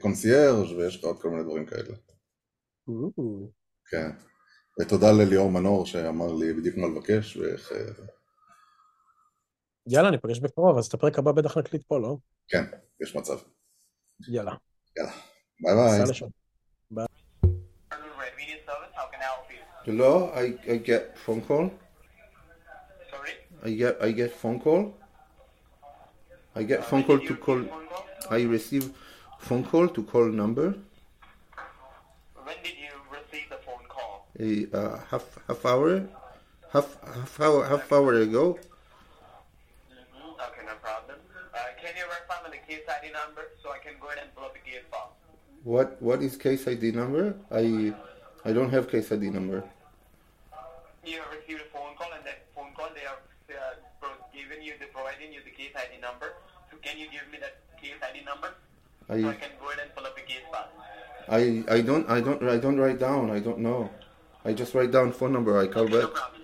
קונסיירג' 0.00 0.78
ויש 0.78 0.98
לך 0.98 1.04
עוד 1.04 1.22
כל 1.22 1.30
מיני 1.30 1.42
דברים 1.42 1.66
כאלה. 1.66 1.96
כן. 3.90 4.10
ותודה 4.80 5.12
לליאור 5.12 5.50
מנור 5.50 5.86
שאמר 5.86 6.32
לי 6.32 6.52
בדיוק 6.52 6.76
מה 6.76 6.86
לבקש 6.86 7.36
ואיך... 7.36 7.72
יאללה, 9.86 10.10
ניפגש 10.10 10.38
בקרוב, 10.38 10.78
אז 10.78 10.86
את 10.86 10.94
הפרק 10.94 11.18
הבא 11.18 11.32
בטח 11.32 11.58
נקליט 11.58 11.82
פה, 11.88 11.98
לא? 12.00 12.16
כן, 12.48 12.64
יש 13.02 13.16
מצב. 13.16 13.38
יאללה. 14.28 14.52
יאללה. 14.98 15.12
ביי 15.60 15.74
ביי. 16.90 17.06
Hello, 19.86 20.32
I, 20.32 20.44
I 20.66 20.76
get 20.78 21.04
phone 21.24 21.42
call. 21.48 21.83
I 23.64 23.70
get 23.70 23.96
I 24.02 24.10
get 24.12 24.30
phone 24.30 24.60
call. 24.60 24.94
I 26.54 26.62
get 26.64 26.84
phone 26.84 27.02
call 27.04 27.18
to 27.18 27.34
call. 27.34 27.64
I 28.30 28.42
receive 28.42 28.90
phone 29.38 29.64
call 29.64 29.88
to 29.88 30.02
call 30.02 30.26
number. 30.26 30.74
When 32.44 32.56
did 32.62 32.76
you 32.76 32.92
receive 33.08 33.48
the 33.48 33.56
phone 33.64 33.88
call? 33.88 34.28
A 34.38 34.68
uh, 34.68 35.00
half 35.10 35.24
half 35.48 35.64
hour, 35.64 36.06
half 36.74 36.88
half 37.02 37.40
hour 37.40 37.64
half 37.64 37.90
hour 37.90 38.12
ago. 38.20 38.58
Mm-hmm. 39.88 40.40
Okay, 40.46 40.64
no 40.66 40.76
problem. 40.84 41.16
Uh, 41.54 41.58
can 41.80 41.96
you 41.96 42.04
me 42.44 42.58
the 42.60 42.62
case 42.68 42.84
ID 42.86 43.12
number 43.12 43.48
so 43.62 43.72
I 43.72 43.78
can 43.78 43.94
go 43.98 44.08
ahead 44.08 44.24
and 44.24 44.34
pull 44.34 44.44
up 44.44 44.52
the 44.52 44.60
case 44.60 44.84
file? 44.90 45.16
What 45.64 45.96
what 46.02 46.20
is 46.20 46.36
case 46.36 46.68
ID 46.68 46.92
number? 46.92 47.34
I 47.50 47.94
I 48.44 48.52
don't 48.52 48.70
have 48.70 48.90
case 48.90 49.10
ID 49.10 49.30
number. 49.30 49.64
You 51.06 51.20
received 51.32 51.62
a 51.62 51.68
phone 51.72 51.96
call, 51.96 52.12
and 52.12 52.24
that 52.26 52.44
phone 52.54 52.72
call 52.76 52.88
they 52.94 53.06
are 53.08 53.16
uh, 53.50 53.74
you, 54.64 54.72
they 54.80 54.86
providing 54.86 55.32
you 55.32 55.40
the 55.44 55.50
case 55.52 55.72
ID 55.76 56.00
number. 56.00 56.32
So 56.70 56.76
can 56.80 56.98
you 56.98 57.06
give 57.12 57.28
me 57.30 57.38
that 57.40 57.60
case 57.80 58.00
ID 58.00 58.24
number 58.24 58.54
so 59.06 59.14
I 59.14 59.18
I 59.30 59.34
can 59.36 59.52
go 59.60 59.68
ahead 59.68 59.84
and 59.84 59.94
pull 59.94 60.06
up 60.06 60.16
the 60.16 60.22
case 60.24 60.44
file? 60.50 60.72
I 61.28 61.64
I 61.68 61.80
don't 61.80 62.08
I 62.08 62.20
don't 62.20 62.40
I 62.48 62.56
don't 62.56 62.78
write 62.78 62.98
down. 62.98 63.30
I 63.30 63.40
don't 63.40 63.58
know. 63.60 63.90
I 64.44 64.52
just 64.52 64.74
write 64.74 64.92
down 64.92 65.12
phone 65.12 65.32
number. 65.32 65.58
I 65.58 65.66
call 65.68 65.84
Okay, 65.84 66.00
no 66.00 66.08
problem. 66.08 66.42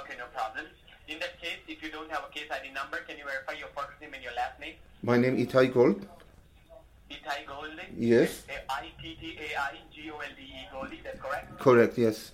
Okay, 0.00 0.16
no 0.18 0.26
problem. 0.36 0.64
In 1.08 1.18
that 1.20 1.40
case, 1.40 1.60
if 1.68 1.82
you 1.82 1.90
don't 1.90 2.10
have 2.10 2.24
a 2.28 2.32
case 2.32 2.48
ID 2.50 2.72
number, 2.72 2.98
can 3.08 3.16
you 3.18 3.24
verify 3.24 3.52
your 3.52 3.68
first 3.76 4.00
name 4.00 4.12
and 4.14 4.22
your 4.22 4.32
last 4.36 4.60
name? 4.60 4.76
My 5.02 5.16
name 5.16 5.36
Itai 5.36 5.72
Gold. 5.72 6.06
Itai 7.10 7.40
Goldie. 7.48 7.88
Yes. 7.96 8.44
I 8.68 8.92
T 9.00 9.16
T 9.20 9.36
A 9.40 9.48
I 9.60 9.76
G 9.94 10.10
O 10.10 10.16
L 10.16 10.34
D 10.36 10.40
E 10.44 10.68
Goldie. 10.72 11.00
That's 11.04 11.20
correct. 11.20 11.58
Correct. 11.58 11.98
Yes. 11.98 12.32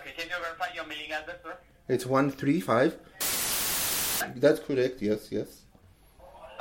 Okay, 0.00 0.12
can 0.16 0.28
you 0.28 0.36
verify 0.40 0.72
your 0.74 0.86
mailing 0.86 1.12
address, 1.12 1.36
sir? 1.44 1.56
It's 1.92 2.06
one 2.06 2.30
three 2.30 2.60
five. 2.60 2.96
That's 4.36 4.60
correct. 4.60 5.02
Yes. 5.02 5.28
Yes. 5.30 5.48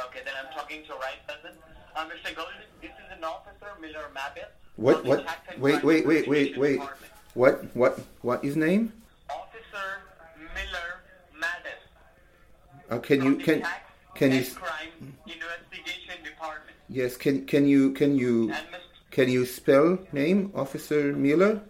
Okay, 0.06 0.20
then 0.26 0.34
I'm 0.40 0.52
talking 0.54 0.84
to 0.88 0.94
right 0.96 1.22
person. 1.26 1.56
Uh, 1.96 2.06
Mr. 2.06 2.36
Goldie, 2.36 2.68
this 2.82 2.92
is 2.92 3.18
an 3.18 3.24
officer, 3.24 3.72
Miller 3.80 4.12
Mappet. 4.14 4.52
What 4.76 5.06
what? 5.06 5.26
Wait 5.58 5.84
wait 5.84 6.06
wait 6.06 6.28
wait 6.28 6.58
wait. 6.58 6.80
Department. 6.80 7.12
What 7.34 7.76
what 7.76 8.00
what 8.22 8.44
is 8.44 8.56
name? 8.58 8.92
Officer 9.30 9.88
Miller 10.38 10.90
Mappet. 11.40 11.80
Uh, 12.90 13.00
can 13.00 13.24
you 13.24 13.36
can 13.38 13.64
can 14.16 14.32
you 14.34 14.44
Crime 14.44 15.16
Investigation 15.26 16.24
Department. 16.24 16.76
yes 16.90 17.16
can 17.16 17.46
can 17.46 17.68
you 17.68 17.94
can 17.94 18.18
you 18.18 18.54
can 19.12 19.30
you 19.30 19.46
spell 19.46 19.98
name 20.12 20.52
Officer 20.56 21.14
Miller? 21.14 21.62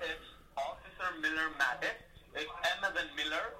It's 0.00 0.26
Officer 0.56 1.08
Miller 1.20 1.48
Mappet. 1.58 1.96
It's 2.34 2.50
M 2.78 2.84
as 2.84 2.94
in 3.02 3.08
Miller, 3.16 3.54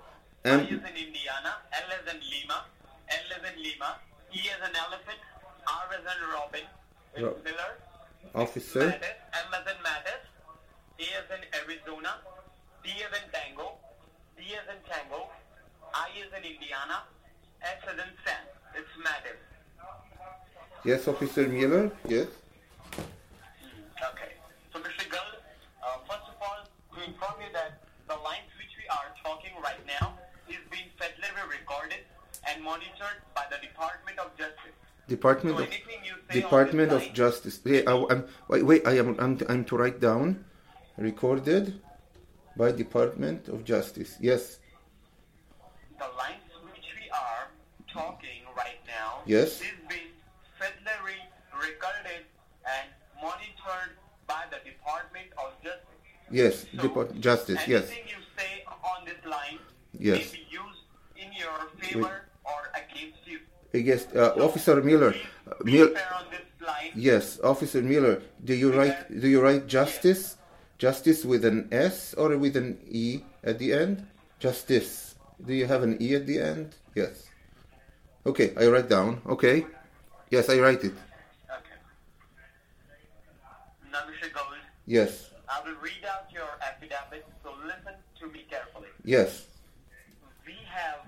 M- 0.45 0.61
I 0.61 0.62
as 0.62 0.70
in 0.70 0.97
Indiana, 1.07 1.53
L 1.72 1.88
as 1.99 2.14
in 2.14 2.20
Lima, 2.30 2.64
L 3.09 3.28
as 3.36 3.43
in 3.53 3.62
Lima, 3.62 3.90
E 4.34 4.40
as 4.51 4.68
in 4.68 4.74
Elephant, 4.76 5.20
R 5.66 5.86
as 5.95 6.05
in 6.12 6.20
Robin. 6.34 6.66
Ro- 7.18 7.36
Miller. 7.45 7.72
Officer 8.34 8.80
Mattis, 8.88 9.18
M 9.34 9.53
as 9.55 9.66
in 9.72 9.78
Mattis, 9.86 10.22
A 10.99 11.07
as 11.20 11.28
in 11.36 11.43
Arizona, 11.61 12.12
T 12.82 12.90
as 13.07 13.12
in 13.22 13.26
Tango, 13.30 13.76
D 14.36 14.43
as 14.59 14.66
in 14.74 14.80
Tango, 14.90 15.28
I 15.95 16.09
as 16.24 16.32
in 16.38 16.45
Indiana, 16.53 17.03
S 17.62 17.78
as 17.86 17.99
in 17.99 18.12
Sam. 18.24 18.43
It's 18.74 18.88
Mattis. 19.07 19.38
yes 20.84 21.07
Officer 21.07 21.47
Miller 21.47 21.90
yes 22.09 22.26
Okay. 24.12 24.32
So, 24.72 24.80
Mr. 24.80 25.05
Gull, 25.09 25.30
uh, 25.84 25.99
first 26.09 26.26
of 26.26 26.36
all, 26.43 26.59
to 26.95 26.99
inform 27.07 27.38
and 32.53 32.62
monitored 32.64 33.18
by 33.34 33.44
the 33.50 33.59
Department 33.66 34.18
of 34.18 34.36
Justice. 34.36 34.76
Department 35.09 35.57
So 35.57 35.62
of 35.64 35.68
anything 35.68 36.00
Department 36.32 36.92
of 36.92 37.12
Justice. 37.12 37.61
Yeah, 37.64 37.82
I, 37.86 37.94
am 38.12 38.24
wait 38.48 38.64
wait 38.64 38.86
I 38.86 38.96
am 38.98 39.16
I'm, 39.18 39.38
I'm 39.48 39.64
to 39.66 39.76
write 39.76 40.00
down 40.00 40.44
recorded 40.96 41.80
by 42.57 42.72
Department 42.72 43.48
of 43.48 43.64
Justice. 43.64 44.16
Yes 44.20 44.59
the 45.98 46.09
lines 46.18 46.50
which 46.66 46.88
we 46.98 47.07
are 47.11 47.46
talking 47.92 48.42
right 48.57 48.80
now 48.86 49.22
Yes. 49.26 49.61
is 49.61 49.78
being 49.88 50.11
federally 50.59 51.20
recorded 51.55 52.26
and 52.66 52.86
monitored 53.20 53.94
by 54.26 54.42
the 54.50 54.59
Department 54.68 55.28
of 55.38 55.53
Justice. 55.62 56.00
yes 56.30 56.66
So, 56.74 56.82
Depart 56.82 57.20
Justice 57.20 57.61
yes 57.68 57.84
Anything 57.86 58.09
you 58.09 58.20
say 58.38 58.64
on 58.66 59.05
this 59.05 59.20
line 59.26 59.59
Yes. 59.98 60.32
may 60.32 60.38
be 60.38 60.44
used 60.50 60.82
in 61.16 61.30
your 61.36 61.59
favor 61.78 62.07
or 62.07 62.32
against. 63.75 64.09
Uh, 64.14 64.20
yes 64.20 64.37
uh, 64.37 64.45
Officer 64.45 64.83
Miller 64.83 65.14
uh, 65.49 65.55
Mil- 65.64 65.95
fair 65.95 66.14
on 66.14 66.25
this 66.31 66.47
line. 66.66 66.91
yes 66.95 67.41
Officer 67.43 67.83
Miller 67.83 68.23
do 68.45 68.55
you 68.55 68.73
write 68.73 68.97
do 69.20 69.29
you 69.29 69.41
write 69.41 69.66
justice 69.66 70.37
justice 70.79 71.25
with 71.25 71.45
an 71.45 71.68
S 71.73 72.14
or 72.14 72.37
with 72.37 72.57
an 72.57 72.79
E 72.91 73.20
at 73.45 73.59
the 73.59 73.73
end 73.73 74.07
justice 74.39 75.14
do 75.47 75.53
you 75.55 75.66
have 75.66 75.83
an 75.83 75.97
E 76.01 76.14
at 76.14 76.27
the 76.27 76.39
end 76.39 76.75
yes 76.95 77.29
okay 78.27 78.53
I 78.59 78.66
write 78.68 78.89
down 78.89 79.20
okay 79.27 79.66
yes 80.31 80.49
I 80.51 80.59
write 80.61 80.85
it 80.85 80.95
Okay. 81.51 81.79
Now, 83.93 84.03
Mr. 84.09 84.33
Gold, 84.33 84.59
yes 84.87 85.31
I 85.49 85.61
will 85.64 85.77
read 85.85 86.01
out 86.09 86.33
your 86.33 86.49
affidavit, 86.64 87.27
so 87.45 87.53
listen 87.66 87.93
to 88.20 88.27
me 88.33 88.45
carefully. 88.49 88.89
yes 89.05 89.47
we 90.47 90.55
have 90.66 91.05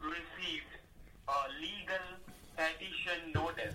received 0.00 0.72
a 1.28 1.38
legal 1.60 2.06
petition 2.56 3.32
notice 3.34 3.74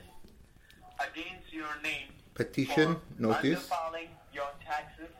against 1.01 1.51
your 1.63 1.75
name 1.81 2.07
Petition 2.33 2.97
notice. 3.19 3.69
underfiling 3.69 4.09
your 4.33 4.51
taxes 4.65 5.11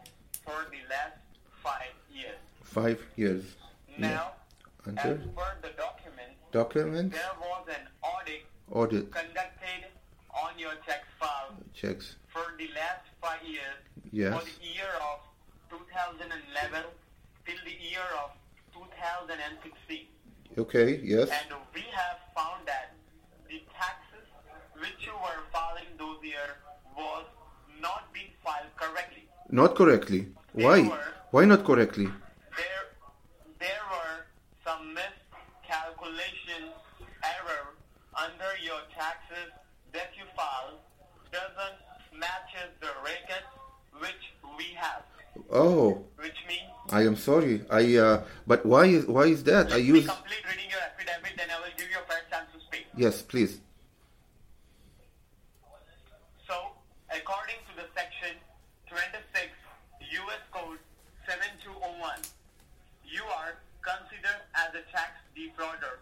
for 0.46 0.60
the 0.74 0.82
last 0.94 1.18
five 1.64 1.94
years. 2.14 2.40
five 2.64 3.00
years 3.16 3.44
Now, 3.98 4.34
as 4.88 4.96
per 5.38 5.50
the 5.62 5.72
document, 5.86 6.32
document 6.52 7.12
there 7.14 7.36
was 7.40 7.66
an 7.70 7.86
audit 8.12 8.44
audit 8.72 9.12
conducted 9.12 9.82
on 10.44 10.58
your 10.58 10.76
tax 10.88 11.02
file 11.20 11.54
checks. 11.80 12.16
for 12.34 12.46
the 12.58 12.68
last 12.80 13.06
five 13.22 13.44
years 13.56 13.78
Yes. 14.12 14.34
for 14.36 14.44
the 14.50 14.68
year 14.78 14.94
of 15.12 15.20
2011 15.70 16.84
till 17.46 17.62
the 17.70 17.78
year 17.92 18.10
of 18.24 18.32
2016. 18.74 20.08
Okay. 20.58 21.00
Yes. 21.04 21.30
And 21.30 21.50
we 21.74 21.82
have 22.02 22.18
found 22.36 22.66
that 22.68 22.94
the 23.50 23.62
taxes 23.78 24.28
which 24.82 25.06
you 25.06 25.14
were 25.26 25.42
filing 25.54 25.90
those 26.04 26.22
years 26.24 26.58
was 26.98 27.26
not 27.82 28.12
being 28.14 28.32
filed 28.44 28.74
correctly. 28.76 29.24
Not 29.50 29.76
correctly. 29.76 30.22
Why? 30.54 30.78
Why 31.32 31.46
not 31.46 31.64
correctly? 31.64 32.08
There, 32.62 32.86
there 33.66 33.84
were 33.94 34.16
some 34.66 34.94
miscalculation 35.00 36.64
error 37.36 37.64
under 38.26 38.52
your 38.68 38.82
taxes 39.02 39.50
that 39.96 40.10
you 40.18 40.26
filed 40.36 40.80
doesn't 41.32 41.78
matches 42.24 42.70
the 42.82 42.92
record 43.12 43.46
which 44.00 44.24
we 44.58 44.66
have. 44.76 45.02
Oh, 45.52 46.04
Which 46.18 46.40
means 46.48 46.70
I 46.92 47.02
am 47.10 47.16
sorry. 47.16 47.56
I. 47.72 47.98
Uh, 47.98 48.24
but 48.46 48.66
why 48.66 48.86
is 48.86 49.06
why 49.08 49.26
is 49.36 49.44
that? 49.46 49.72
I 49.72 49.78
let 49.78 49.86
me 49.96 50.00
use. 50.00 50.06
complete 50.08 50.44
reading 50.50 50.70
your 50.70 50.84
affidavit, 50.90 51.34
then 51.38 51.50
I 51.50 51.58
will 51.62 51.74
give 51.78 51.90
you 51.90 51.98
a 51.98 52.06
fair 52.10 52.22
chance 52.30 52.48
to 52.54 52.60
speak. 52.68 52.86
Yes, 52.96 53.22
please. 53.24 53.58
So, 56.48 56.54
according 57.10 57.60
to 57.70 57.74
the 57.82 57.88
section 57.98 58.38
26 58.94 59.50
U.S. 60.22 60.44
Code 60.54 60.78
7201, 61.26 62.30
you 63.10 63.26
are 63.42 63.58
considered 63.82 64.42
as 64.54 64.70
a 64.78 64.84
tax 64.94 65.18
defrauder, 65.34 65.98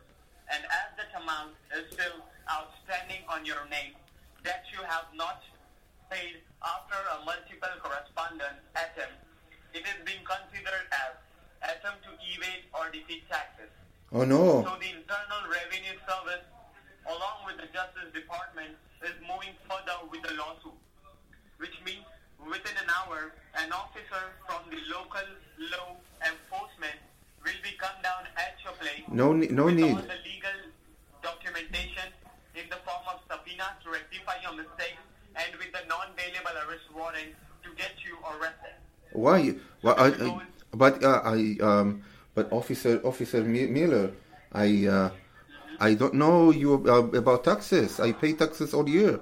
and 0.51 0.61
as 0.67 0.87
that 0.99 1.11
amount 1.23 1.55
is 1.81 1.89
still 1.93 2.21
outstanding 2.45 3.25
on 3.29 3.45
your 3.45 3.65
name 3.73 3.97
that 4.45 4.65
you 4.69 4.81
have 4.85 5.09
not 5.17 5.41
paid 6.09 6.37
after 6.61 6.97
a 7.17 7.25
multiple 7.25 7.73
correspondence 7.81 8.61
attempt, 8.77 9.17
it 9.73 9.81
is 9.81 9.97
being 10.05 10.21
considered 10.21 10.85
as 10.93 11.17
attempt 11.65 12.05
to 12.05 12.11
evade 12.21 12.65
or 12.77 12.89
defeat 12.93 13.25
taxes. 13.29 13.69
Oh 14.13 14.25
no. 14.25 14.61
So 14.67 14.75
the 14.77 14.91
Internal 14.91 15.41
Revenue 15.49 15.95
Service, 16.05 16.45
along 17.07 17.47
with 17.49 17.57
the 17.57 17.69
Justice 17.73 18.11
Department, 18.13 18.75
is 19.01 19.15
moving 19.25 19.55
further 19.65 19.97
with 20.11 20.21
the 20.21 20.35
lawsuit, 20.37 20.75
which 21.57 21.73
means 21.85 22.05
within 22.43 22.75
an 22.77 22.89
hour, 22.91 23.31
an 23.57 23.71
officer 23.71 24.35
from 24.45 24.61
the 24.69 24.77
local 24.91 25.25
law 25.73 25.95
enforcement 26.21 26.99
will 27.45 27.57
be 27.63 27.73
come 27.79 27.95
down 28.03 28.27
at 28.37 28.53
your 28.61 28.73
place 28.77 29.01
No 29.09 29.33
no 29.33 29.69
need. 29.69 29.95
all 29.95 30.03
the 30.05 30.19
legal 30.27 30.59
documentation 31.21 32.09
in 32.55 32.67
the 32.69 32.77
form 32.83 33.05
of 33.07 33.21
subpoena 33.29 33.77
to 33.83 33.89
rectify 33.89 34.35
your 34.43 34.53
mistakes 34.53 35.01
and 35.35 35.49
with 35.55 35.71
the 35.71 35.83
non-bailable 35.87 36.55
arrest 36.67 36.87
warrant 36.93 37.31
to 37.63 37.69
get 37.77 37.95
you 38.03 38.17
arrested. 38.25 38.75
Why? 39.13 39.55
Why 39.81 39.93
I, 39.93 40.07
I, 40.07 40.41
but 40.73 41.03
uh, 41.03 41.21
I 41.23 41.57
um 41.61 42.03
but 42.35 42.51
officer 42.51 42.99
officer 43.03 43.43
Miller, 43.43 44.11
I 44.51 44.87
uh, 44.87 45.09
I 45.79 45.95
don't 45.95 46.15
know 46.15 46.51
you 46.51 46.83
uh, 46.87 47.11
about 47.17 47.43
taxes. 47.43 47.99
I 47.99 48.11
pay 48.11 48.33
taxes 48.33 48.73
all 48.73 48.87
year. 48.87 49.19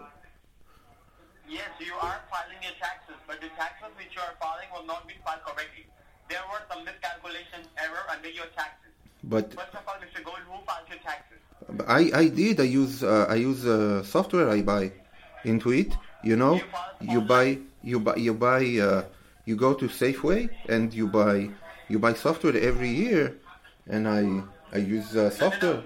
Yes, 1.49 1.69
you 1.79 1.93
are 2.01 2.21
filing 2.29 2.61
your 2.61 2.77
taxes, 2.77 3.17
but 3.25 3.41
the 3.41 3.49
taxes 3.57 3.89
which 3.97 4.13
you 4.13 4.21
are 4.21 4.37
filing 4.41 4.69
will 4.73 4.85
not 4.85 5.07
be 5.07 5.15
filed 5.25 5.41
correctly. 5.45 5.85
There 6.29 6.41
were 6.51 6.61
some 6.69 6.85
miscalculation 6.85 7.65
error 7.77 8.05
under 8.09 8.29
your 8.29 8.45
taxes. 8.53 8.93
But 9.23 9.53
First 9.53 9.73
of 9.73 9.85
all, 9.85 9.97
Mr. 10.01 10.23
Gold, 10.23 10.41
who 10.45 10.57
filed 10.65 10.89
your 10.89 10.99
taxes? 10.99 11.28
I 11.87 12.11
I 12.13 12.27
did. 12.27 12.59
I 12.59 12.63
use 12.63 13.03
uh, 13.03 13.25
I 13.29 13.35
use 13.35 13.65
uh, 13.65 14.03
software 14.03 14.49
I 14.49 14.61
buy 14.61 14.91
into 15.43 15.71
it. 15.71 15.95
You 16.23 16.35
know, 16.35 16.59
you 17.01 17.21
buy 17.21 17.57
you 17.83 17.99
buy 17.99 18.15
you 18.15 18.33
buy 18.33 18.63
uh, 18.79 19.03
you 19.45 19.55
go 19.55 19.73
to 19.73 19.87
Safeway 19.87 20.49
and 20.67 20.93
you 20.93 21.07
buy 21.07 21.49
you 21.87 21.99
buy 21.99 22.13
software 22.13 22.57
every 22.57 22.89
year, 22.89 23.37
and 23.87 24.07
I 24.07 24.43
I 24.73 24.77
use 24.79 25.15
uh, 25.15 25.29
software 25.29 25.83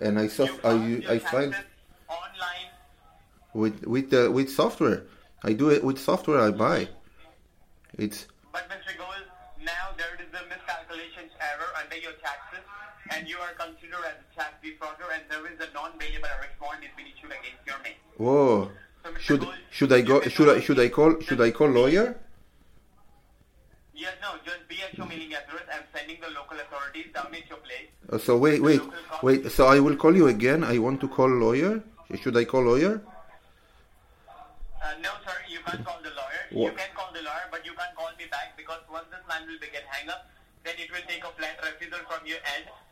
and 0.00 0.18
I 0.18 0.26
soft 0.28 0.64
I 0.64 1.02
I 1.08 1.18
taxes 1.18 1.54
online. 2.08 2.68
with 3.54 3.86
with 3.86 4.12
uh, 4.12 4.30
with 4.32 4.50
software. 4.50 5.04
I 5.42 5.52
do 5.52 5.70
it 5.70 5.82
with 5.84 5.98
software 5.98 6.40
I 6.40 6.50
buy. 6.50 6.88
It's 7.98 8.26
But 8.52 8.68
Mr. 8.68 8.92
Now 9.64 9.92
there 9.96 10.14
is 10.20 10.30
a 10.34 10.42
miscalculation 10.48 11.30
error 11.40 11.70
under 11.80 11.96
your 11.96 12.12
taxes, 12.24 12.64
and 13.10 13.28
you 13.28 13.36
are 13.38 13.52
considered 13.54 14.04
as 14.06 14.16
a 14.22 14.28
tax 14.36 14.54
defrauder, 14.62 15.08
and 15.14 15.22
there 15.28 15.44
is 15.52 15.58
a 15.60 15.72
non-bailable 15.74 16.30
arrest 16.38 16.56
warrant 16.60 16.84
is 16.84 16.90
being 16.96 17.08
issued 17.14 17.30
against 17.30 17.62
your 17.66 17.78
name. 17.82 17.98
whoa. 18.16 18.70
So, 19.02 19.14
Should 19.18 19.40
Gold, 19.40 19.54
should 19.70 19.92
I 19.92 20.00
go? 20.02 20.20
Should 20.20 20.48
I 20.48 20.60
should 20.60 20.78
I 20.78 20.88
call 20.88 21.20
should 21.20 21.40
I 21.40 21.50
call 21.50 21.68
lawyer? 21.68 22.16
Yes, 23.94 24.12
no, 24.20 24.36
just 24.44 24.68
be 24.68 24.76
at 24.82 24.96
your 24.96 25.06
mailing 25.06 25.32
address. 25.32 25.64
I'm 25.72 25.84
sending 25.94 26.20
the 26.20 26.28
local 26.28 26.58
authorities 26.60 27.08
down 27.14 27.34
at 27.34 27.48
your 27.48 27.58
place. 27.64 27.88
Uh, 28.12 28.18
so 28.18 28.36
wait 28.36 28.62
wait 28.62 28.82
wait. 29.22 29.50
So 29.50 29.66
I 29.66 29.80
will 29.80 29.96
call 29.96 30.14
you 30.14 30.28
again. 30.28 30.64
I 30.64 30.76
want 30.78 31.00
to 31.00 31.08
call 31.08 31.28
lawyer. 31.28 31.82
Should 32.22 32.36
I 32.36 32.44
call 32.44 32.62
lawyer? 32.64 33.00
Uh, 34.82 34.94
no, 35.02 35.10
sir, 35.24 35.36
you 35.48 35.60
can't 35.64 35.84
call 35.84 36.00
the 36.02 36.10
lawyer. 36.10 36.44
What? 36.52 36.72
You 36.72 36.78
can 36.78 36.90
call 36.94 37.10
the 37.12 37.22
lawyer, 37.22 37.46
but 37.50 37.64
you 37.64 37.72
can't 37.72 37.94
call 37.94 38.10
me 38.18 38.24
back 38.30 38.56
because 38.56 38.80
once 38.90 39.06
this 39.10 39.24
line 39.28 39.46
will 39.46 39.60
be 39.60 39.68
get 39.72 39.84
hang 39.88 40.08
up, 40.08 40.28
then 40.64 40.74
it 40.78 40.90
will 40.92 41.04
take 41.08 41.24
a 41.24 41.32
flat 41.36 41.56
refusal 41.64 42.00
from 42.08 42.26
your 42.26 42.40
end, 42.56 42.68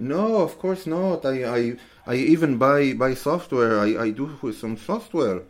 No, 0.00 0.36
of 0.42 0.58
course 0.58 0.86
not. 0.86 1.24
I 1.26 1.36
I, 1.44 1.76
I 2.06 2.14
even 2.16 2.56
buy 2.56 2.92
buy 2.94 3.14
software. 3.14 3.78
I, 3.78 3.88
I 4.06 4.10
do 4.10 4.38
with 4.42 4.56
some 4.58 4.76
software. 4.76 5.42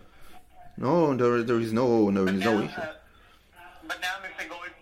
No, 0.77 1.15
there 1.17 1.43
there 1.43 1.61
is 1.61 1.73
no 1.73 2.11
there 2.11 2.29
is 2.29 2.41
no 2.45 2.59
now, 2.59 2.65
issue. 2.67 2.81
uh, 2.81 2.93
but 3.87 3.99
now, 4.01 4.17
Mr. 4.25 4.49
Gold, 4.49 4.73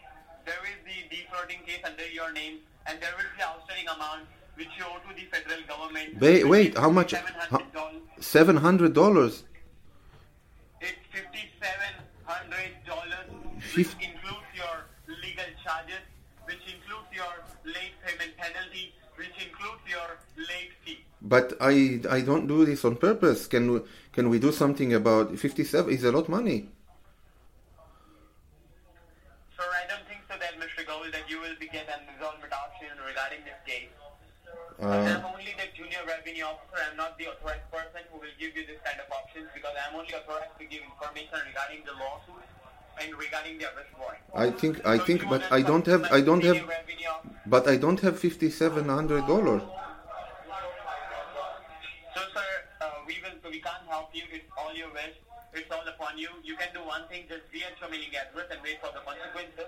there 0.46 0.62
is 0.72 0.78
the 0.88 0.98
defrauding 1.16 1.60
case 1.66 1.82
under 1.84 2.06
your 2.08 2.32
name, 2.32 2.58
and 2.86 2.98
there 3.00 3.16
is 3.18 3.28
the 3.36 3.44
outstanding 3.44 3.88
amount 3.96 4.22
which 4.56 4.68
you 4.78 4.84
owe 4.88 4.98
to 5.06 5.14
the 5.14 5.26
federal 5.32 5.62
government. 5.68 6.18
Wait, 6.20 6.44
wait, 6.48 6.76
how 6.76 6.90
much- 6.90 7.12
$700. 7.12 8.00
Seven 8.20 8.56
hundred 8.56 8.92
dollars. 8.94 9.44
It's 10.80 10.98
fifty-seven 11.12 11.92
hundred 12.24 12.72
dollars, 12.86 13.28
which 13.76 13.86
Fif- 13.86 13.96
includes 14.00 14.48
your 14.54 14.76
legal 15.22 15.50
charges, 15.64 16.02
which 16.46 16.62
includes 16.74 17.08
your 17.14 17.34
late 17.64 17.94
payment 18.04 18.32
penalty, 18.36 18.94
which 19.16 19.34
includes 19.46 19.82
your 19.86 20.08
late 20.36 20.72
fee. 20.84 20.98
But 21.28 21.52
I 21.60 22.00
I 22.08 22.22
don't 22.24 22.46
do 22.48 22.64
this 22.64 22.84
on 22.88 22.96
purpose. 22.96 23.46
Can 23.46 23.64
we 23.72 23.78
can 24.16 24.30
we 24.32 24.38
do 24.38 24.50
something 24.50 24.94
about 24.94 25.36
fifty 25.36 25.62
seven? 25.62 25.92
Is 25.92 26.04
a 26.04 26.10
lot 26.10 26.26
money. 26.28 26.68
Sir, 29.56 29.68
I 29.68 29.84
don't 29.92 30.06
think 30.08 30.24
so 30.24 30.40
that, 30.40 30.56
Mr. 30.56 30.86
Gold, 30.88 31.12
that 31.12 31.28
you 31.28 31.38
will 31.44 31.58
be 31.60 31.68
get 31.68 31.84
an 31.92 32.00
resolvement 32.08 32.52
option 32.52 32.96
regarding 33.04 33.44
this 33.44 33.60
case. 33.68 33.92
Uh, 34.80 35.20
I'm 35.20 35.26
only 35.28 35.52
the 35.60 35.68
junior 35.76 36.00
revenue 36.08 36.48
officer. 36.48 36.80
I'm 36.80 36.96
not 36.96 37.18
the 37.18 37.28
authorized 37.28 37.68
person 37.68 38.02
who 38.08 38.24
will 38.24 38.36
give 38.40 38.56
you 38.56 38.64
this 38.64 38.80
kind 38.80 38.96
of 38.96 39.12
options 39.12 39.52
because 39.52 39.74
I'm 39.76 40.00
only 40.00 40.14
authorized 40.16 40.56
to 40.56 40.64
give 40.64 40.80
information 40.80 41.36
regarding 41.44 41.84
the 41.84 41.92
lawsuit 42.00 42.46
and 43.04 43.12
regarding 43.20 43.58
the 43.60 43.68
arrest 43.68 43.92
warrant. 44.00 44.24
I 44.32 44.48
think 44.48 44.80
I 44.86 44.96
So 44.96 45.04
think, 45.04 45.28
but 45.28 45.44
I 45.52 45.60
don't 45.60 45.84
have 45.92 46.08
I 46.08 46.22
don't 46.22 46.44
have 46.44 46.64
but 47.44 47.68
I 47.68 47.76
don't 47.76 48.00
have 48.00 48.16
fifty 48.18 48.48
seven 48.48 48.88
hundred 48.88 49.26
dollars. 49.26 49.60
Uh, 53.48 53.50
we 53.50 53.58
can't 53.64 53.80
help 53.88 54.12
you. 54.12 54.24
It's 54.28 54.44
all 54.56 54.72
your 54.76 54.92
wish. 54.92 55.16
It's 55.56 55.72
all 55.72 55.80
upon 55.88 56.20
you. 56.20 56.28
You 56.44 56.56
can 56.60 56.68
do 56.76 56.84
one 56.84 57.08
thing: 57.08 57.24
just 57.28 57.48
be 57.48 57.64
at 57.64 57.72
your 57.80 57.88
mailing 57.88 58.12
address 58.12 58.52
and 58.52 58.60
wait 58.60 58.76
for 58.84 58.92
the 58.92 59.00
consequences. 59.00 59.64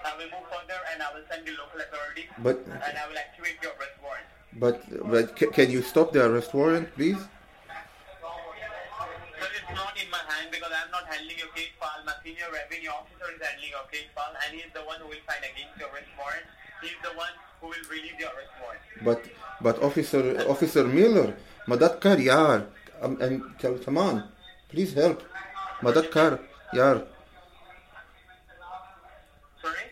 I 0.00 0.16
will 0.16 0.32
move 0.32 0.48
further 0.48 0.80
and 0.92 1.02
I 1.04 1.12
will 1.12 1.20
send 1.28 1.44
the 1.44 1.52
local 1.52 1.80
authorities. 1.84 2.32
But- 2.40 2.64
and 2.64 2.94
I 2.96 3.04
will 3.08 3.18
activate 3.20 3.60
your 3.60 3.76
arrest 3.76 4.00
warrant. 4.00 4.24
But 4.56 4.80
but 5.12 5.36
ca- 5.36 5.52
can 5.52 5.68
you 5.70 5.82
stop 5.84 6.16
the 6.16 6.24
arrest 6.24 6.54
warrant, 6.56 6.88
please? 6.96 7.20
But 7.20 7.28
it's 9.52 9.68
not 9.76 9.92
in 10.00 10.08
my 10.10 10.24
hand 10.32 10.48
because 10.50 10.72
I'm 10.72 10.88
not 10.90 11.04
handling 11.12 11.36
your 11.38 11.52
case 11.52 11.76
file. 11.76 12.00
My 12.08 12.16
senior 12.24 12.48
revenue 12.48 12.88
officer 12.90 13.28
is 13.28 13.36
handling 13.44 13.68
your 13.76 13.84
case 13.92 14.08
file, 14.16 14.32
and 14.32 14.56
he's 14.56 14.72
the 14.72 14.80
one 14.88 14.96
who 15.04 15.12
will 15.12 15.20
sign 15.28 15.44
against 15.44 15.76
your 15.76 15.92
arrest 15.92 16.08
warrant. 16.16 16.48
He's 16.80 16.96
the 17.04 17.12
one 17.14 17.34
who 17.60 17.68
will 17.68 17.84
release 17.92 18.16
your 18.18 18.32
arrest 18.32 18.56
warrant. 18.64 18.80
But 19.04 19.20
but 19.60 19.76
officer 19.84 20.40
officer 20.48 20.88
Miller, 20.88 21.36
madat 21.68 22.00
kar 22.00 22.16
yaar. 22.16 22.64
Um, 22.64 22.72
um, 23.02 23.54
come 23.60 23.78
come 23.78 23.98
on, 23.98 24.24
please 24.68 24.92
help. 24.94 25.22
Madat 25.82 26.10
kar 26.10 26.40
yaar. 26.74 27.06
Sorry? 29.62 29.84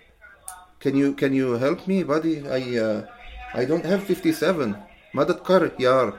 Can 0.81 0.97
you 0.97 1.15
can 1.15 1.33
you 1.33 1.53
help 1.53 1.87
me, 1.87 2.03
buddy? 2.03 2.49
I 2.49 2.79
uh, 2.79 3.07
I 3.55 3.65
don't 3.65 3.85
have 3.85 4.03
fifty 4.05 4.33
seven. 4.33 4.77
Madat 5.15 5.45
kar 5.45 5.61
yaar. 5.79 6.19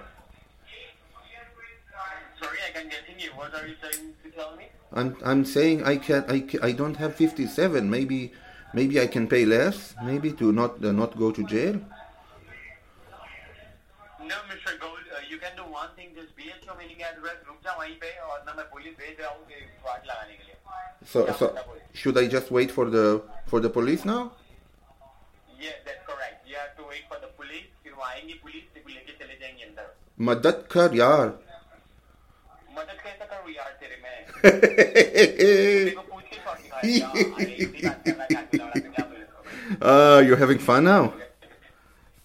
Sorry, 2.39 2.59
I 2.67 2.71
can 2.71 2.89
continue. 2.89 3.29
What 3.35 3.53
are 3.53 3.67
you 3.67 3.75
trying 3.81 4.13
to 4.23 4.29
tell 4.31 4.55
me? 4.55 4.65
I'm 4.93 5.15
I'm 5.23 5.43
saying 5.45 5.83
I 5.83 5.97
can 5.97 6.23
I, 6.29 6.39
ca- 6.41 6.59
I 6.63 6.71
don't 6.71 6.95
have 6.97 7.15
57. 7.15 7.89
Maybe 7.89 8.31
maybe 8.73 8.99
I 9.01 9.07
can 9.07 9.27
pay 9.27 9.45
less. 9.45 9.93
Maybe 10.03 10.31
to 10.33 10.51
not 10.51 10.83
uh, 10.83 10.91
not 10.91 11.17
go 11.17 11.31
to 11.31 11.43
jail. 11.43 11.75
No, 14.23 14.35
Mr 14.51 14.75
uh, 14.75 15.21
you 15.29 15.37
can 15.37 15.55
do 15.55 15.63
one 16.16 16.16
thing. 16.16 16.16
Just 16.16 16.36
be 16.36 16.50
at 16.50 16.64
your 16.64 16.76
mailing 16.76 17.02
address, 17.02 17.38
रुक 17.48 17.58
जा 17.64 17.72
वहीं 17.78 17.96
पे 18.00 18.10
और 18.28 18.44
ना 18.46 18.52
मैं 18.56 18.66
पुलिस 18.70 18.94
भेज 18.98 19.16
रहा 19.20 19.30
हूँ 19.30 19.44
कि 19.48 19.54
वाट 19.86 20.06
लगाने 20.06 20.34
के 20.36 20.44
लिए. 20.44 20.56
So 21.12 21.24
क्या 21.24 21.36
so 21.38 21.48
पता 21.48 21.62
बोले? 21.68 21.80
should 22.00 22.16
I 22.18 22.26
just 22.34 22.50
wait 22.56 22.70
for 22.76 22.86
the 22.94 23.04
for 23.52 23.60
the 23.60 23.70
police 23.76 24.04
now? 24.04 24.22
Yes, 25.64 25.76
that's 25.86 26.04
correct. 26.10 26.38
You 26.48 26.56
have 26.62 26.74
to 26.80 26.84
wait 26.92 27.04
for 27.12 27.18
the 27.24 27.30
police. 27.40 27.68
फिर 27.84 27.92
वो 27.92 28.02
आएंगी 28.04 28.34
पुलिस 28.44 28.64
तेरे 28.74 28.84
को 28.84 28.90
लेके 28.96 29.12
चले 29.24 29.36
जाएंगे 29.40 29.64
अंदर. 29.64 29.86
Madat 30.28 30.58
kar 30.74 30.90
yaar. 31.02 31.28
मदद 32.78 32.98
कैसे 33.04 33.24
करूँ 33.30 33.50
यार 33.54 33.72
तेरे 33.80 33.96
में 34.02 34.14
तेरे 34.42 35.90
को 35.90 36.02
पूछ 36.02 36.24
के 36.24 36.36
शॉट 36.36 36.58
दिखाया 36.62 36.82
यार 36.98 37.12
अरे 37.40 37.52
इतनी 37.64 37.80
बात 37.82 37.98
करना 38.06 38.24
चाहती 38.32 38.58
लौड़ा 38.58 38.76
तो 38.80 38.88
क्या 38.94 39.04
बोले 39.04 39.24
इसको 39.24 39.40
uh, 39.92 40.20
you're 40.26 40.40
having 40.44 40.58
fun 40.58 40.84
now? 40.84 41.12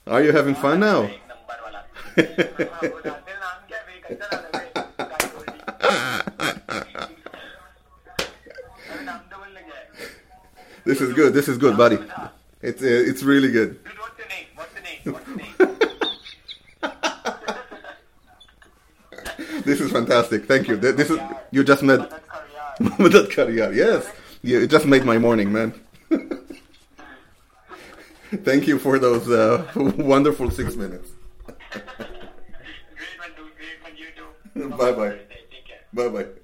Are 0.07 0.23
you 0.23 0.31
having 0.31 0.55
fun 0.55 0.79
now? 0.79 0.99
this 10.84 11.00
is 11.00 11.12
good. 11.14 11.34
This 11.34 11.48
is 11.48 11.58
good, 11.58 11.76
buddy. 11.76 11.98
It's 12.60 12.82
uh, 12.82 12.86
it's 12.86 13.22
really 13.22 13.50
good. 13.50 13.78
this 19.64 19.80
is 19.80 19.90
fantastic. 19.92 20.46
Thank 20.46 20.68
you. 20.68 20.76
This 20.76 21.10
is 21.10 21.18
you 21.50 21.64
just 21.64 21.82
met 21.82 22.00
Muhammad 22.80 23.12
Karyar. 23.30 23.74
Yes, 23.82 24.06
you 24.42 24.66
just 24.66 24.86
made 24.86 25.04
my 25.04 25.18
morning, 25.18 25.52
man. 25.52 25.74
Thank 28.44 28.66
you 28.66 28.78
for 28.78 28.98
those 28.98 29.28
uh, 29.30 29.70
wonderful 29.76 30.50
six 30.50 30.74
minutes. 30.74 31.10
Bye 34.54 34.92
bye. 34.92 35.16
Bye 35.92 36.08
bye. 36.08 36.41